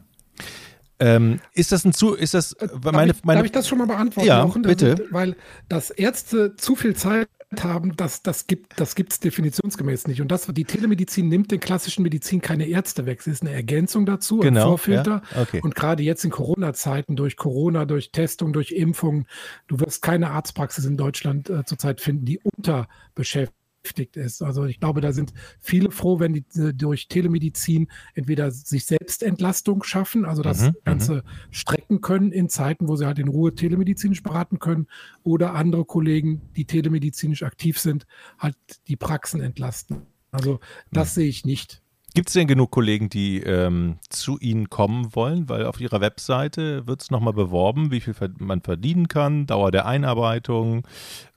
Ähm, 1.04 1.40
ist 1.52 1.72
das 1.72 1.84
ein 1.84 1.92
zu, 1.92 2.14
ist 2.14 2.34
das 2.34 2.52
äh, 2.54 2.68
meine, 2.82 3.08
darf 3.08 3.18
ich, 3.18 3.24
meine, 3.24 3.38
darf 3.38 3.46
ich 3.46 3.52
das 3.52 3.68
schon 3.68 3.78
mal 3.78 3.86
beantworten? 3.86 4.26
Ja, 4.26 4.44
bitte. 4.44 5.06
Weil 5.10 5.36
das 5.68 5.90
Ärzte 5.90 6.56
zu 6.56 6.76
viel 6.76 6.96
Zeit 6.96 7.28
haben, 7.62 7.94
das, 7.96 8.22
das 8.22 8.46
gibt 8.46 8.72
es 8.80 8.94
das 8.94 9.20
definitionsgemäß 9.20 10.08
nicht. 10.08 10.20
Und 10.20 10.28
das, 10.28 10.46
die 10.46 10.64
Telemedizin 10.64 11.28
nimmt 11.28 11.52
den 11.52 11.60
klassischen 11.60 12.02
Medizin 12.02 12.40
keine 12.40 12.66
Ärzte 12.66 13.06
weg. 13.06 13.22
Sie 13.22 13.30
ist 13.30 13.42
eine 13.42 13.52
Ergänzung 13.52 14.06
dazu, 14.06 14.38
genau, 14.38 14.60
ein 14.60 14.66
Vorfilter. 14.68 15.22
Ja, 15.34 15.42
okay. 15.42 15.60
Und 15.62 15.74
gerade 15.74 16.02
jetzt 16.02 16.24
in 16.24 16.30
Corona-Zeiten, 16.30 17.16
durch 17.16 17.36
Corona, 17.36 17.84
durch 17.84 18.10
Testung, 18.10 18.52
durch 18.52 18.72
Impfung, 18.72 19.26
du 19.68 19.80
wirst 19.80 20.02
keine 20.02 20.30
Arztpraxis 20.30 20.84
in 20.84 20.96
Deutschland 20.96 21.50
äh, 21.50 21.64
zurzeit 21.64 22.00
finden, 22.00 22.24
die 22.24 22.40
unterbeschäftigt 22.40 23.63
beschäftigt 23.84 24.16
ist. 24.16 24.42
Also 24.42 24.64
ich 24.64 24.80
glaube, 24.80 25.00
da 25.00 25.12
sind 25.12 25.32
viele 25.60 25.90
froh, 25.90 26.18
wenn 26.18 26.32
die 26.32 26.44
äh, 26.56 26.72
durch 26.72 27.08
Telemedizin 27.08 27.88
entweder 28.14 28.50
sich 28.50 28.86
selbst 28.86 29.22
Entlastung 29.22 29.82
schaffen, 29.82 30.24
also 30.24 30.42
das 30.42 30.60
mhm, 30.60 30.66
mhm, 30.68 30.74
Ganze 30.84 31.24
strecken 31.50 32.00
können 32.00 32.32
in 32.32 32.48
Zeiten, 32.48 32.88
wo 32.88 32.96
sie 32.96 33.06
halt 33.06 33.18
in 33.18 33.28
Ruhe 33.28 33.54
telemedizinisch 33.54 34.22
beraten 34.22 34.58
können, 34.58 34.86
oder 35.22 35.54
andere 35.54 35.84
Kollegen, 35.84 36.42
die 36.56 36.64
telemedizinisch 36.64 37.42
aktiv 37.42 37.78
sind, 37.78 38.06
halt 38.38 38.56
die 38.88 38.96
Praxen 38.96 39.40
entlasten. 39.40 40.02
Also 40.30 40.60
das 40.90 41.10
mhm. 41.10 41.20
sehe 41.20 41.28
ich 41.28 41.44
nicht. 41.44 41.82
Gibt 42.14 42.28
es 42.28 42.34
denn 42.34 42.46
genug 42.46 42.70
Kollegen, 42.70 43.08
die 43.08 43.40
ähm, 43.40 43.98
zu 44.08 44.38
Ihnen 44.38 44.70
kommen 44.70 45.16
wollen? 45.16 45.48
Weil 45.48 45.66
auf 45.66 45.80
Ihrer 45.80 46.00
Webseite 46.00 46.86
wird 46.86 47.02
es 47.02 47.10
nochmal 47.10 47.32
beworben, 47.32 47.90
wie 47.90 48.00
viel 48.00 48.14
man 48.38 48.60
verdienen 48.60 49.08
kann, 49.08 49.46
Dauer 49.46 49.72
der 49.72 49.86
Einarbeitung, 49.86 50.86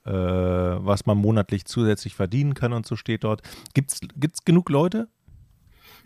äh, 0.06 0.12
was 0.12 1.04
man 1.04 1.18
monatlich 1.18 1.64
zusätzlich 1.64 2.14
verdienen 2.14 2.54
kann 2.54 2.72
und 2.72 2.86
so 2.86 2.94
steht 2.94 3.24
dort. 3.24 3.42
Gibt 3.74 3.90
es 3.90 4.44
genug 4.44 4.70
Leute? 4.70 5.08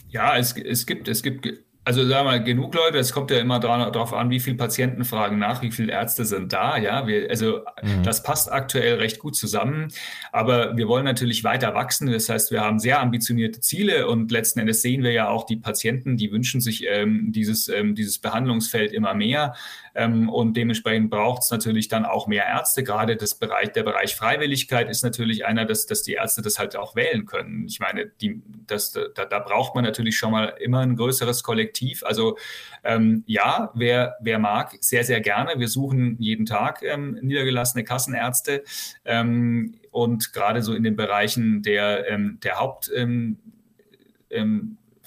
Ja, 0.08 0.38
es, 0.38 0.56
es 0.56 0.86
gibt, 0.86 1.06
es 1.06 1.22
gibt 1.22 1.46
also 1.84 2.06
sagen 2.06 2.26
wir 2.26 2.30
mal, 2.30 2.44
genug 2.44 2.74
Leute, 2.74 2.98
es 2.98 3.12
kommt 3.12 3.32
ja 3.32 3.38
immer 3.38 3.58
darauf 3.58 4.12
an, 4.12 4.30
wie 4.30 4.38
viele 4.38 4.56
Patienten 4.56 5.04
fragen 5.04 5.38
nach, 5.38 5.62
wie 5.62 5.72
viele 5.72 5.92
Ärzte 5.92 6.24
sind 6.24 6.52
da. 6.52 6.76
Ja, 6.76 7.08
wir, 7.08 7.28
also 7.28 7.64
mhm. 7.82 8.04
das 8.04 8.22
passt 8.22 8.52
aktuell 8.52 8.96
recht 8.96 9.18
gut 9.18 9.34
zusammen. 9.34 9.88
Aber 10.30 10.76
wir 10.76 10.86
wollen 10.86 11.04
natürlich 11.04 11.42
weiter 11.42 11.74
wachsen. 11.74 12.10
Das 12.10 12.28
heißt, 12.28 12.52
wir 12.52 12.60
haben 12.60 12.78
sehr 12.78 13.00
ambitionierte 13.00 13.58
Ziele 13.60 14.06
und 14.06 14.30
letzten 14.30 14.60
Endes 14.60 14.80
sehen 14.80 15.02
wir 15.02 15.10
ja 15.10 15.28
auch 15.28 15.44
die 15.44 15.56
Patienten, 15.56 16.16
die 16.16 16.30
wünschen 16.30 16.60
sich 16.60 16.84
ähm, 16.88 17.32
dieses, 17.32 17.68
ähm, 17.68 17.96
dieses 17.96 18.20
Behandlungsfeld 18.20 18.92
immer 18.92 19.14
mehr. 19.14 19.54
Ähm, 19.94 20.28
und 20.28 20.56
dementsprechend 20.56 21.10
braucht 21.10 21.42
es 21.42 21.50
natürlich 21.50 21.88
dann 21.88 22.04
auch 22.04 22.28
mehr 22.28 22.46
Ärzte. 22.46 22.84
Gerade 22.84 23.16
das 23.16 23.34
Bereich, 23.34 23.72
der 23.72 23.82
Bereich 23.82 24.14
Freiwilligkeit 24.14 24.88
ist 24.88 25.02
natürlich 25.02 25.44
einer, 25.46 25.64
dass, 25.64 25.86
dass 25.86 26.02
die 26.02 26.12
Ärzte 26.12 26.42
das 26.42 26.60
halt 26.60 26.76
auch 26.76 26.94
wählen 26.94 27.26
können. 27.26 27.66
Ich 27.66 27.80
meine, 27.80 28.06
die, 28.06 28.40
das, 28.68 28.92
da, 28.92 29.24
da 29.24 29.38
braucht 29.40 29.74
man 29.74 29.84
natürlich 29.84 30.16
schon 30.16 30.30
mal 30.30 30.54
immer 30.60 30.80
ein 30.80 30.94
größeres 30.94 31.42
Kollektiv. 31.42 31.71
Also 32.04 32.36
ähm, 32.84 33.24
ja, 33.26 33.70
wer, 33.74 34.16
wer 34.20 34.38
mag, 34.38 34.76
sehr, 34.80 35.04
sehr 35.04 35.20
gerne. 35.20 35.58
Wir 35.58 35.68
suchen 35.68 36.16
jeden 36.18 36.46
Tag 36.46 36.82
ähm, 36.82 37.18
niedergelassene 37.22 37.84
Kassenärzte. 37.84 38.64
Ähm, 39.04 39.74
und 39.90 40.32
gerade 40.32 40.62
so 40.62 40.74
in 40.74 40.82
den 40.82 40.96
Bereichen 40.96 41.62
der, 41.62 42.08
ähm, 42.08 42.38
der 42.42 42.58
Haupt 42.58 42.90
ähm, 42.94 43.38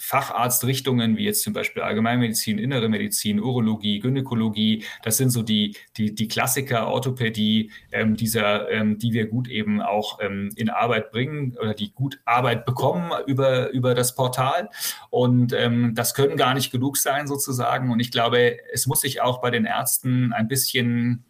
Facharztrichtungen 0.06 1.18
wie 1.18 1.24
jetzt 1.26 1.42
zum 1.42 1.54
Beispiel 1.54 1.82
Allgemeinmedizin, 1.82 2.60
Innere 2.60 2.90
Medizin, 2.90 3.40
Urologie, 3.40 4.00
Gynäkologie. 4.00 4.84
Das 5.04 5.18
sind 5.18 5.32
so 5.32 5.42
die, 5.42 5.76
die, 5.98 6.14
die 6.14 6.28
Klassiker 6.28 6.88
Orthopädie, 6.88 7.72
ähm, 7.92 8.16
dieser, 8.16 8.70
ähm, 8.70 9.00
die 9.00 9.14
wir 9.14 9.26
gut 9.26 9.48
eben 9.48 9.82
auch 9.82 10.20
ähm, 10.22 10.52
in 10.56 10.70
Arbeit 10.70 11.12
bringen 11.12 11.58
oder 11.60 11.74
die 11.74 11.92
gut 11.92 12.20
Arbeit 12.24 12.66
bekommen 12.66 13.12
über, 13.26 13.72
über 13.72 13.96
das 13.96 14.14
Portal. 14.14 14.70
Und 15.10 15.54
ähm, 15.54 15.96
das 15.96 16.14
können 16.14 16.38
gar 16.38 16.54
nicht 16.54 16.72
genug 16.72 16.98
sein 16.98 17.26
sozusagen. 17.26 17.92
Und 17.92 18.00
ich 18.00 18.12
glaube, 18.12 18.58
es 18.72 18.86
muss 18.86 19.02
sich 19.02 19.22
auch 19.22 19.42
bei 19.42 19.50
den 19.50 19.66
Ärzten 19.66 20.34
ein 20.34 20.48
bisschen 20.48 21.26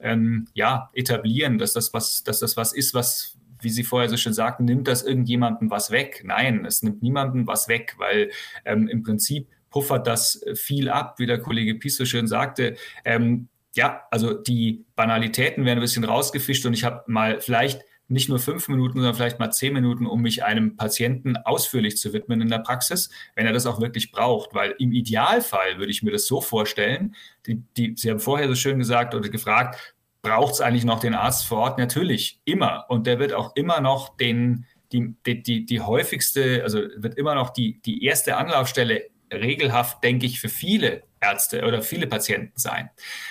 ähm, 0.00 0.48
ja, 0.54 0.88
etablieren, 0.94 1.58
dass 1.58 1.74
das 1.74 1.92
was, 1.92 2.24
dass 2.24 2.40
das 2.40 2.56
was 2.56 2.72
ist, 2.72 2.94
was, 2.94 3.35
wie 3.66 3.70
Sie 3.70 3.82
vorher 3.82 4.08
so 4.08 4.16
schön 4.16 4.32
sagten, 4.32 4.64
nimmt 4.64 4.86
das 4.86 5.02
irgendjemandem 5.02 5.72
was 5.72 5.90
weg? 5.90 6.22
Nein, 6.24 6.64
es 6.64 6.84
nimmt 6.84 7.02
niemandem 7.02 7.48
was 7.48 7.66
weg, 7.66 7.96
weil 7.98 8.30
ähm, 8.64 8.86
im 8.86 9.02
Prinzip 9.02 9.48
puffert 9.70 10.06
das 10.06 10.40
viel 10.54 10.88
ab, 10.88 11.18
wie 11.18 11.26
der 11.26 11.40
Kollege 11.40 11.74
Pies 11.74 11.96
so 11.96 12.04
schön 12.04 12.28
sagte. 12.28 12.76
Ähm, 13.04 13.48
ja, 13.74 14.02
also 14.12 14.34
die 14.34 14.84
Banalitäten 14.94 15.64
werden 15.64 15.80
ein 15.80 15.82
bisschen 15.82 16.04
rausgefischt 16.04 16.64
und 16.64 16.74
ich 16.74 16.84
habe 16.84 17.02
mal 17.08 17.40
vielleicht 17.40 17.82
nicht 18.06 18.28
nur 18.28 18.38
fünf 18.38 18.68
Minuten, 18.68 18.98
sondern 18.98 19.16
vielleicht 19.16 19.40
mal 19.40 19.50
zehn 19.50 19.72
Minuten, 19.72 20.06
um 20.06 20.22
mich 20.22 20.44
einem 20.44 20.76
Patienten 20.76 21.36
ausführlich 21.36 21.96
zu 21.96 22.12
widmen 22.12 22.40
in 22.40 22.48
der 22.48 22.60
Praxis, 22.60 23.10
wenn 23.34 23.46
er 23.46 23.52
das 23.52 23.66
auch 23.66 23.80
wirklich 23.80 24.12
braucht. 24.12 24.54
Weil 24.54 24.76
im 24.78 24.92
Idealfall 24.92 25.78
würde 25.78 25.90
ich 25.90 26.04
mir 26.04 26.12
das 26.12 26.26
so 26.26 26.40
vorstellen, 26.40 27.16
die, 27.46 27.64
die, 27.76 27.94
Sie 27.96 28.08
haben 28.08 28.20
vorher 28.20 28.46
so 28.46 28.54
schön 28.54 28.78
gesagt 28.78 29.12
oder 29.16 29.28
gefragt, 29.28 29.95
braucht 30.26 30.54
es 30.54 30.60
eigentlich 30.60 30.84
noch 30.84 30.98
den 30.98 31.14
Arzt 31.14 31.46
vor 31.46 31.58
Ort? 31.58 31.78
Natürlich, 31.78 32.40
immer. 32.44 32.84
Und 32.88 33.06
der 33.06 33.20
wird 33.20 33.32
auch 33.32 33.54
immer 33.54 33.80
noch 33.80 34.16
den, 34.16 34.66
die, 34.90 35.14
die, 35.24 35.42
die, 35.42 35.64
die 35.64 35.80
häufigste, 35.80 36.62
also 36.64 36.80
wird 36.96 37.14
immer 37.14 37.36
noch 37.36 37.50
die, 37.50 37.80
die 37.82 38.04
erste 38.04 38.36
Anlaufstelle 38.36 39.04
regelhaft, 39.32 40.02
denke 40.02 40.26
ich, 40.26 40.40
für 40.40 40.48
viele 40.48 41.04
Ärzte 41.20 41.64
oder 41.64 41.80
viele 41.80 42.08
Patienten 42.08 42.58
sein. 42.58 42.90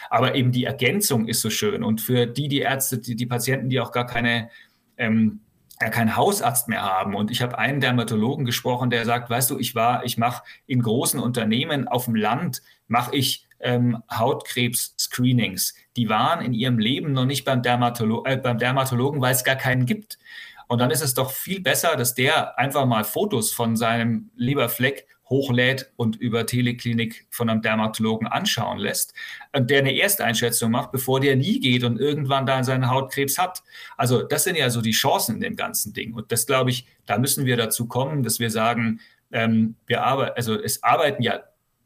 Aber 0.09 0.35
eben 0.35 0.53
die 0.53 0.63
Ergänzung 0.63 1.27
ist 1.27 1.41
so 1.41 1.49
schön. 1.49 1.83
Und 1.83 1.99
für 1.99 2.27
die, 2.27 2.47
die 2.47 2.59
Ärzte, 2.59 2.97
die, 2.97 3.17
die 3.17 3.25
Patienten, 3.25 3.69
die 3.69 3.81
auch 3.81 3.91
gar 3.91 4.05
keine 4.05 4.49
ähm, 4.97 5.41
ja, 5.81 5.89
keinen 5.89 6.15
Hausarzt 6.15 6.69
mehr 6.69 6.83
haben. 6.83 7.13
Und 7.13 7.29
ich 7.29 7.41
habe 7.41 7.57
einen 7.57 7.81
Dermatologen 7.81 8.45
gesprochen, 8.45 8.89
der 8.89 9.03
sagt, 9.03 9.29
weißt 9.29 9.49
du, 9.49 9.59
ich 9.59 9.75
war, 9.75 10.05
ich 10.05 10.17
mache 10.17 10.43
in 10.65 10.81
großen 10.81 11.19
Unternehmen 11.19 11.89
auf 11.89 12.05
dem 12.05 12.15
Land, 12.15 12.61
mache 12.87 13.13
ich 13.13 13.44
ähm, 13.59 14.01
Hautkrebs-Screenings. 14.11 15.73
Die 15.95 16.09
waren 16.09 16.43
in 16.43 16.53
ihrem 16.53 16.79
Leben 16.79 17.13
noch 17.13 17.25
nicht 17.25 17.45
beim, 17.45 17.61
Dermatolo 17.61 18.23
äh, 18.25 18.37
beim 18.37 18.57
Dermatologen, 18.57 19.21
weil 19.21 19.33
es 19.33 19.43
gar 19.43 19.55
keinen 19.55 19.85
gibt. 19.85 20.17
Und 20.67 20.79
dann 20.79 20.91
ist 20.91 21.01
es 21.03 21.13
doch 21.13 21.31
viel 21.31 21.61
besser, 21.61 21.95
dass 21.95 22.15
der 22.15 22.57
einfach 22.57 22.85
mal 22.85 23.03
Fotos 23.03 23.51
von 23.51 23.75
seinem 23.75 24.31
Leberfleck 24.35 25.07
hochlädt 25.29 25.91
und 25.95 26.15
über 26.15 26.45
Teleklinik 26.45 27.27
von 27.31 27.49
einem 27.49 27.61
Dermatologen 27.61 28.27
anschauen 28.27 28.77
lässt 28.77 29.13
und 29.53 29.69
der 29.69 29.79
eine 29.79 29.97
Ersteinschätzung 29.97 30.71
macht, 30.71 30.91
bevor 30.91 31.19
der 31.19 31.35
nie 31.35 31.59
geht 31.59 31.83
und 31.83 31.99
irgendwann 31.99 32.45
da 32.45 32.63
seinen 32.63 32.89
Hautkrebs 32.89 33.37
hat. 33.37 33.63
Also 33.97 34.21
das 34.21 34.43
sind 34.43 34.55
ja 34.55 34.69
so 34.69 34.81
die 34.81 34.91
Chancen 34.91 35.35
in 35.35 35.41
dem 35.41 35.55
ganzen 35.55 35.93
Ding. 35.93 36.13
Und 36.13 36.31
das 36.31 36.45
glaube 36.45 36.69
ich, 36.69 36.85
da 37.05 37.17
müssen 37.17 37.45
wir 37.45 37.57
dazu 37.57 37.87
kommen, 37.87 38.21
dass 38.21 38.39
wir 38.39 38.51
sagen, 38.51 38.99
ähm, 39.31 39.75
wir 39.87 40.03
arbeiten, 40.03 40.33
also 40.35 40.61
es 40.61 40.83
arbeiten 40.83 41.23
ja 41.23 41.41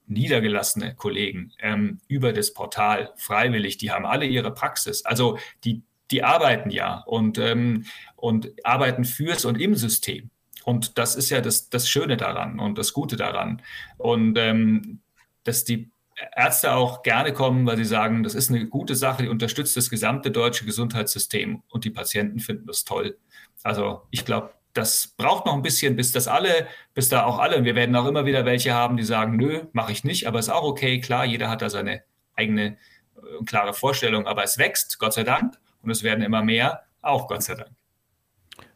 niedergelassene 0.10 0.95
Kollegen 0.95 1.53
ähm, 1.60 1.99
über 2.07 2.34
das 2.34 2.53
Portal 2.53 3.14
freiwillig, 3.16 3.78
die 3.78 3.91
haben 3.91 4.05
alle 4.05 4.26
ihre 4.26 4.53
Praxis. 4.53 5.05
Also 5.05 5.38
die, 5.64 5.84
die 6.12 6.24
arbeiten 6.24 6.72
ja 6.72 7.03
und, 7.05 7.38
ähm, 7.38 7.86
und 8.16 8.51
arbeiten 8.64 9.05
fürs 9.05 9.45
und 9.45 9.60
im 9.60 9.76
System. 9.76 10.30
Und 10.66 10.97
das 10.97 11.16
ist 11.16 11.30
ja 11.30 11.41
das, 11.41 11.70
das 11.70 11.89
Schöne 11.89 12.18
daran 12.18 12.60
und 12.60 12.78
das 12.78 12.93
Gute 12.93 13.16
daran. 13.16 13.62
Und 13.97 14.38
ähm, 14.38 14.99
dass 15.43 15.64
die 15.64 15.89
Ärzte 16.36 16.74
auch 16.74 17.01
gerne 17.01 17.32
kommen, 17.32 17.66
weil 17.66 17.78
sie 17.78 17.86
sagen, 17.86 18.24
das 18.24 18.36
ist 18.36 18.49
eine 18.49 18.68
gute 18.68 18.95
Sache, 18.95 19.24
die 19.24 19.30
unterstützt 19.30 19.78
das 19.78 19.89
gesamte 19.89 20.32
deutsche 20.32 20.66
Gesundheitssystem 20.66 21.64
und 21.70 21.86
die 21.86 21.89
Patienten 21.89 22.39
finden 22.39 22.68
das 22.68 22.84
toll. 22.84 23.18
Also 23.64 24.01
ich 24.12 24.26
glaube, 24.26 24.51
das 24.74 25.07
braucht 25.17 25.45
noch 25.45 25.53
ein 25.53 25.61
bisschen, 25.61 25.95
bis 25.95 26.11
das 26.11 26.28
alle, 26.28 26.67
bis 26.93 27.09
da 27.09 27.26
auch 27.26 27.39
alle, 27.39 27.57
und 27.57 27.65
wir 27.65 27.76
werden 27.76 27.95
auch 27.95 28.05
immer 28.05 28.26
wieder 28.26 28.45
welche 28.45 28.74
haben, 28.74 28.97
die 28.97 29.03
sagen, 29.03 29.36
nö, 29.36 29.63
mache 29.74 29.91
ich 29.91 30.03
nicht, 30.03 30.28
aber 30.28 30.39
ist 30.39 30.49
auch 30.49 30.63
okay, 30.63 30.99
klar, 31.01 31.26
jeder 31.26 31.49
hat 31.49 31.61
da 31.61 31.70
seine 31.70 32.03
eigene 32.36 32.78
äh, 33.17 33.43
klare 33.45 33.74
Vorstellung, 33.74 34.28
aber 34.28 34.43
es 34.43 34.57
wächst, 34.57 34.99
Gott 34.99 35.13
sei 35.13 35.24
Dank, 35.24 35.57
und 35.82 35.89
es 35.89 36.03
werden 36.03 36.24
immer 36.24 36.43
mehr, 36.43 36.84
auch 37.01 37.28
Gott 37.28 37.43
sei 37.43 37.55
Dank. 37.55 37.72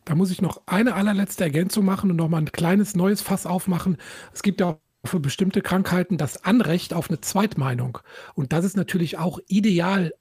Da 0.05 0.15
muss 0.15 0.31
ich 0.31 0.41
noch 0.41 0.61
eine 0.65 0.95
allerletzte 0.95 1.45
Ergänzung 1.45 1.85
machen 1.85 2.11
und 2.11 2.17
nochmal 2.17 2.41
ein 2.41 2.51
kleines 2.51 2.95
neues 2.95 3.21
Fass 3.21 3.45
aufmachen. 3.45 3.97
Es 4.33 4.43
gibt 4.43 4.59
ja 4.59 4.67
auch 4.67 4.79
für 5.05 5.19
bestimmte 5.19 5.61
Krankheiten 5.61 6.17
das 6.17 6.43
Anrecht 6.43 6.93
auf 6.93 7.09
eine 7.09 7.21
Zweitmeinung. 7.21 7.99
Und 8.35 8.51
das 8.51 8.65
ist 8.65 8.75
natürlich 8.75 9.17
auch 9.17 9.39
ideal 9.47 10.13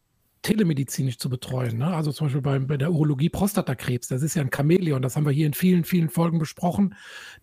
telemedizinisch 0.43 1.19
zu 1.19 1.31
betreuen. 1.31 1.79
Ne? 1.79 1.87
Also 1.87 2.13
zum 2.13 2.27
Beispiel 2.27 2.43
bei, 2.43 2.59
bei 2.59 2.77
der 2.77 2.93
Urologie 2.93 3.29
Prostatakrebs, 3.29 4.09
das 4.09 4.23
ist 4.23 4.35
ja 4.35 4.43
ein 4.43 4.51
Chamäleon, 4.55 5.01
das 5.01 5.17
haben 5.17 5.25
wir 5.25 5.33
hier 5.33 5.47
in 5.47 5.55
vielen, 5.55 5.85
vielen 5.85 6.11
Folgen 6.11 6.39
besprochen, 6.39 6.95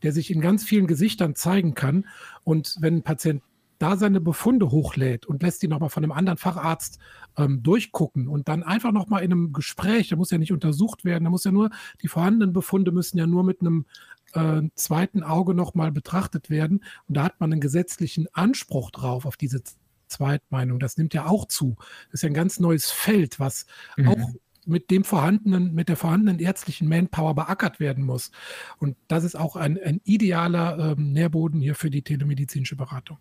der 0.04 0.12
sich 0.12 0.32
in 0.32 0.42
ganz 0.42 0.64
vielen 0.64 0.88
Gesichtern 0.88 1.36
zeigen 1.36 1.74
kann. 1.74 2.06
Und 2.44 2.76
wenn 2.80 2.98
ein 2.98 3.04
Patient 3.04 3.42
da 3.80 3.96
seine 3.96 4.20
Befunde 4.20 4.72
hochlädt 4.72 5.26
und 5.26 5.42
lässt 5.42 5.64
die 5.64 5.70
nochmal 5.70 5.90
von 5.90 6.04
einem 6.04 6.12
anderen 6.12 6.38
Facharzt 6.38 7.00
ähm, 7.38 7.64
durchgucken 7.64 8.28
und 8.28 8.50
dann 8.50 8.62
einfach 8.62 8.92
nochmal 8.92 9.24
in 9.24 9.32
einem 9.32 9.54
Gespräch, 9.54 10.10
da 10.10 10.18
muss 10.18 10.32
ja 10.32 10.38
nicht 10.38 10.52
untersucht 10.52 11.06
werden, 11.06 11.24
da 11.24 11.30
muss 11.30 11.46
ja 11.46 11.52
nur, 11.52 11.70
die 12.02 12.10
vorhandenen 12.10 12.52
Befunde 12.54 12.92
müssen 12.92 13.18
ja 13.18 13.26
nur 13.26 13.46
mit 13.46 13.62
einem 13.62 13.86
äh, 14.34 14.64
zweiten 14.76 15.24
Auge 15.24 15.54
nochmal 15.54 15.94
betrachtet 15.94 16.50
werden. 16.50 16.84
Und 17.08 17.16
da 17.16 17.24
hat 17.24 17.40
man 17.40 17.54
einen 17.54 17.62
gesetzlichen 17.62 18.28
Anspruch 18.34 18.92
drauf 18.92 19.26
auf 19.26 19.38
diese 19.38 19.64
Zweitmeinung. 20.10 20.80
Das 20.80 20.98
nimmt 20.98 21.14
ja 21.14 21.26
auch 21.26 21.46
zu. 21.46 21.76
Das 22.08 22.16
ist 22.16 22.24
ja 22.24 22.30
ein 22.30 22.34
ganz 22.34 22.60
neues 22.60 22.92
Feld, 22.92 23.40
was 23.40 23.66
mhm. 23.96 24.08
auch 24.10 24.30
mit 24.66 24.92
dem 24.92 25.04
vorhandenen, 25.04 25.74
mit 25.74 25.90
der 25.90 25.98
vorhandenen 25.98 26.40
ärztlichen 26.40 26.88
Manpower 26.88 27.34
beackert 27.34 27.80
werden 27.80 28.04
muss. 28.04 28.32
Und 28.78 28.98
das 29.08 29.24
ist 29.24 29.36
auch 29.36 29.56
ein, 29.56 29.80
ein 29.84 30.02
idealer 30.04 30.94
ähm, 30.98 31.12
Nährboden 31.12 31.60
hier 31.62 31.76
für 31.76 31.90
die 31.90 32.04
telemedizinische 32.04 32.76
Beratung. 32.76 33.18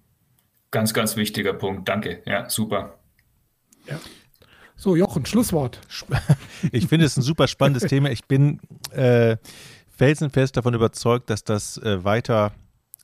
Ganz, 0.70 0.92
ganz 0.92 1.16
wichtiger 1.16 1.54
Punkt. 1.54 1.88
Danke. 1.88 2.22
Ja, 2.26 2.50
super. 2.50 2.98
Ja. 3.86 3.98
So, 4.76 4.94
Jochen, 4.94 5.26
Schlusswort. 5.26 5.80
Ich 6.72 6.86
finde 6.86 7.06
es 7.06 7.16
ein 7.16 7.22
super 7.22 7.48
spannendes 7.48 7.84
Thema. 7.88 8.10
Ich 8.10 8.24
bin 8.26 8.60
äh, 8.90 9.36
felsenfest 9.96 10.56
davon 10.56 10.74
überzeugt, 10.74 11.30
dass 11.30 11.44
das 11.44 11.78
äh, 11.78 12.04
weiter 12.04 12.52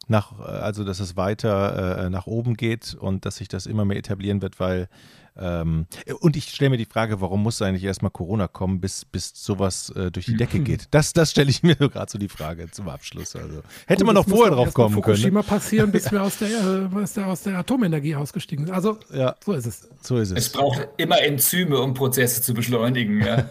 nach, 0.08 0.38
also 0.38 0.84
dass 0.84 1.00
es 1.00 1.16
weiter 1.16 2.04
äh, 2.04 2.10
nach 2.10 2.26
oben 2.26 2.54
geht 2.54 2.94
und 2.94 3.24
dass 3.24 3.36
sich 3.36 3.48
das 3.48 3.66
immer 3.66 3.84
mehr 3.84 3.96
etablieren 3.96 4.42
wird, 4.42 4.60
weil 4.60 4.88
ähm, 5.36 5.86
und 6.20 6.36
ich 6.36 6.44
stelle 6.50 6.70
mir 6.70 6.76
die 6.76 6.84
Frage, 6.84 7.20
warum 7.20 7.42
muss 7.42 7.60
eigentlich 7.60 7.82
erstmal 7.82 8.12
Corona 8.12 8.46
kommen, 8.46 8.80
bis, 8.80 9.04
bis 9.04 9.32
sowas 9.34 9.90
äh, 9.90 10.10
durch 10.10 10.26
die 10.26 10.36
Decke 10.36 10.60
geht? 10.60 10.86
Das, 10.92 11.12
das 11.12 11.32
stelle 11.32 11.50
ich 11.50 11.62
mir 11.62 11.74
gerade 11.76 12.10
so 12.10 12.18
die 12.18 12.28
Frage 12.28 12.70
zum 12.70 12.88
Abschluss. 12.88 13.34
Also 13.34 13.62
hätte 13.86 14.04
Gut, 14.04 14.06
man 14.06 14.14
noch 14.14 14.28
vorher 14.28 14.54
drauf 14.54 14.72
kommen 14.72 14.94
können. 14.94 15.16
Fukushima 15.16 15.42
passieren, 15.42 15.90
bis 15.90 16.10
wir 16.12 16.22
aus 16.22 16.38
der, 16.38 16.50
äh, 16.50 17.20
aus 17.22 17.42
der 17.42 17.58
Atomenergie 17.58 18.14
ausgestiegen 18.14 18.66
sind. 18.66 18.74
Also 18.74 18.98
ja, 19.12 19.34
so 19.44 19.54
ist 19.54 19.66
es. 19.66 19.88
So 20.02 20.18
ist 20.18 20.30
es. 20.30 20.38
Es 20.46 20.52
braucht 20.52 20.86
immer 20.98 21.20
Enzyme, 21.20 21.80
um 21.80 21.94
Prozesse 21.94 22.40
zu 22.40 22.54
beschleunigen. 22.54 23.20
Ja. 23.20 23.44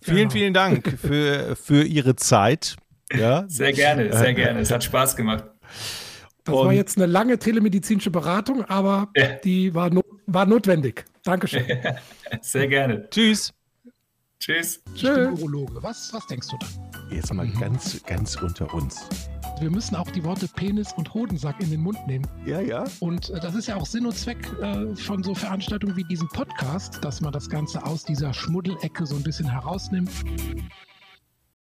vielen, 0.00 0.16
genau. 0.16 0.30
vielen 0.30 0.54
Dank 0.54 0.96
für, 1.00 1.56
für 1.56 1.82
Ihre 1.82 2.14
Zeit. 2.14 2.76
Ja. 3.12 3.44
Sehr 3.48 3.72
gerne, 3.72 4.12
sehr 4.16 4.34
gerne. 4.34 4.60
Es 4.60 4.70
hat 4.70 4.84
Spaß 4.84 5.16
gemacht. 5.16 5.44
Das 6.44 6.54
Und 6.54 6.66
war 6.66 6.72
jetzt 6.72 6.96
eine 6.96 7.06
lange 7.06 7.38
telemedizinische 7.38 8.10
Beratung, 8.10 8.64
aber 8.64 9.10
ja. 9.16 9.34
die 9.44 9.74
war, 9.74 9.90
no 9.90 10.02
war 10.26 10.46
notwendig. 10.46 11.04
Dankeschön. 11.24 11.64
sehr 12.40 12.68
gerne. 12.68 13.08
Tschüss. 13.10 13.52
Tschüss. 14.40 14.82
Tschüss. 14.94 15.28
Urologe. 15.40 15.82
Was, 15.82 16.12
was 16.12 16.26
denkst 16.26 16.48
du 16.48 16.56
da? 16.58 16.66
Jetzt 17.14 17.32
mal 17.34 17.46
mhm. 17.46 17.58
ganz, 17.58 18.02
ganz 18.04 18.36
unter 18.36 18.72
uns. 18.72 19.08
Wir 19.60 19.70
müssen 19.70 19.96
auch 19.96 20.10
die 20.10 20.22
Worte 20.22 20.46
Penis 20.46 20.92
und 20.92 21.12
Hodensack 21.12 21.60
in 21.60 21.70
den 21.70 21.80
Mund 21.80 21.98
nehmen. 22.06 22.26
Ja, 22.46 22.60
ja. 22.60 22.84
Und 23.00 23.30
äh, 23.30 23.40
das 23.40 23.56
ist 23.56 23.66
ja 23.66 23.76
auch 23.76 23.86
Sinn 23.86 24.06
und 24.06 24.16
Zweck 24.16 24.38
äh, 24.62 24.94
von 24.94 25.22
so 25.24 25.34
Veranstaltungen 25.34 25.96
wie 25.96 26.04
diesem 26.04 26.28
Podcast, 26.28 27.04
dass 27.04 27.20
man 27.20 27.32
das 27.32 27.48
Ganze 27.50 27.84
aus 27.84 28.04
dieser 28.04 28.32
Schmuddelecke 28.32 29.04
so 29.04 29.16
ein 29.16 29.22
bisschen 29.22 29.50
herausnimmt. 29.50 30.10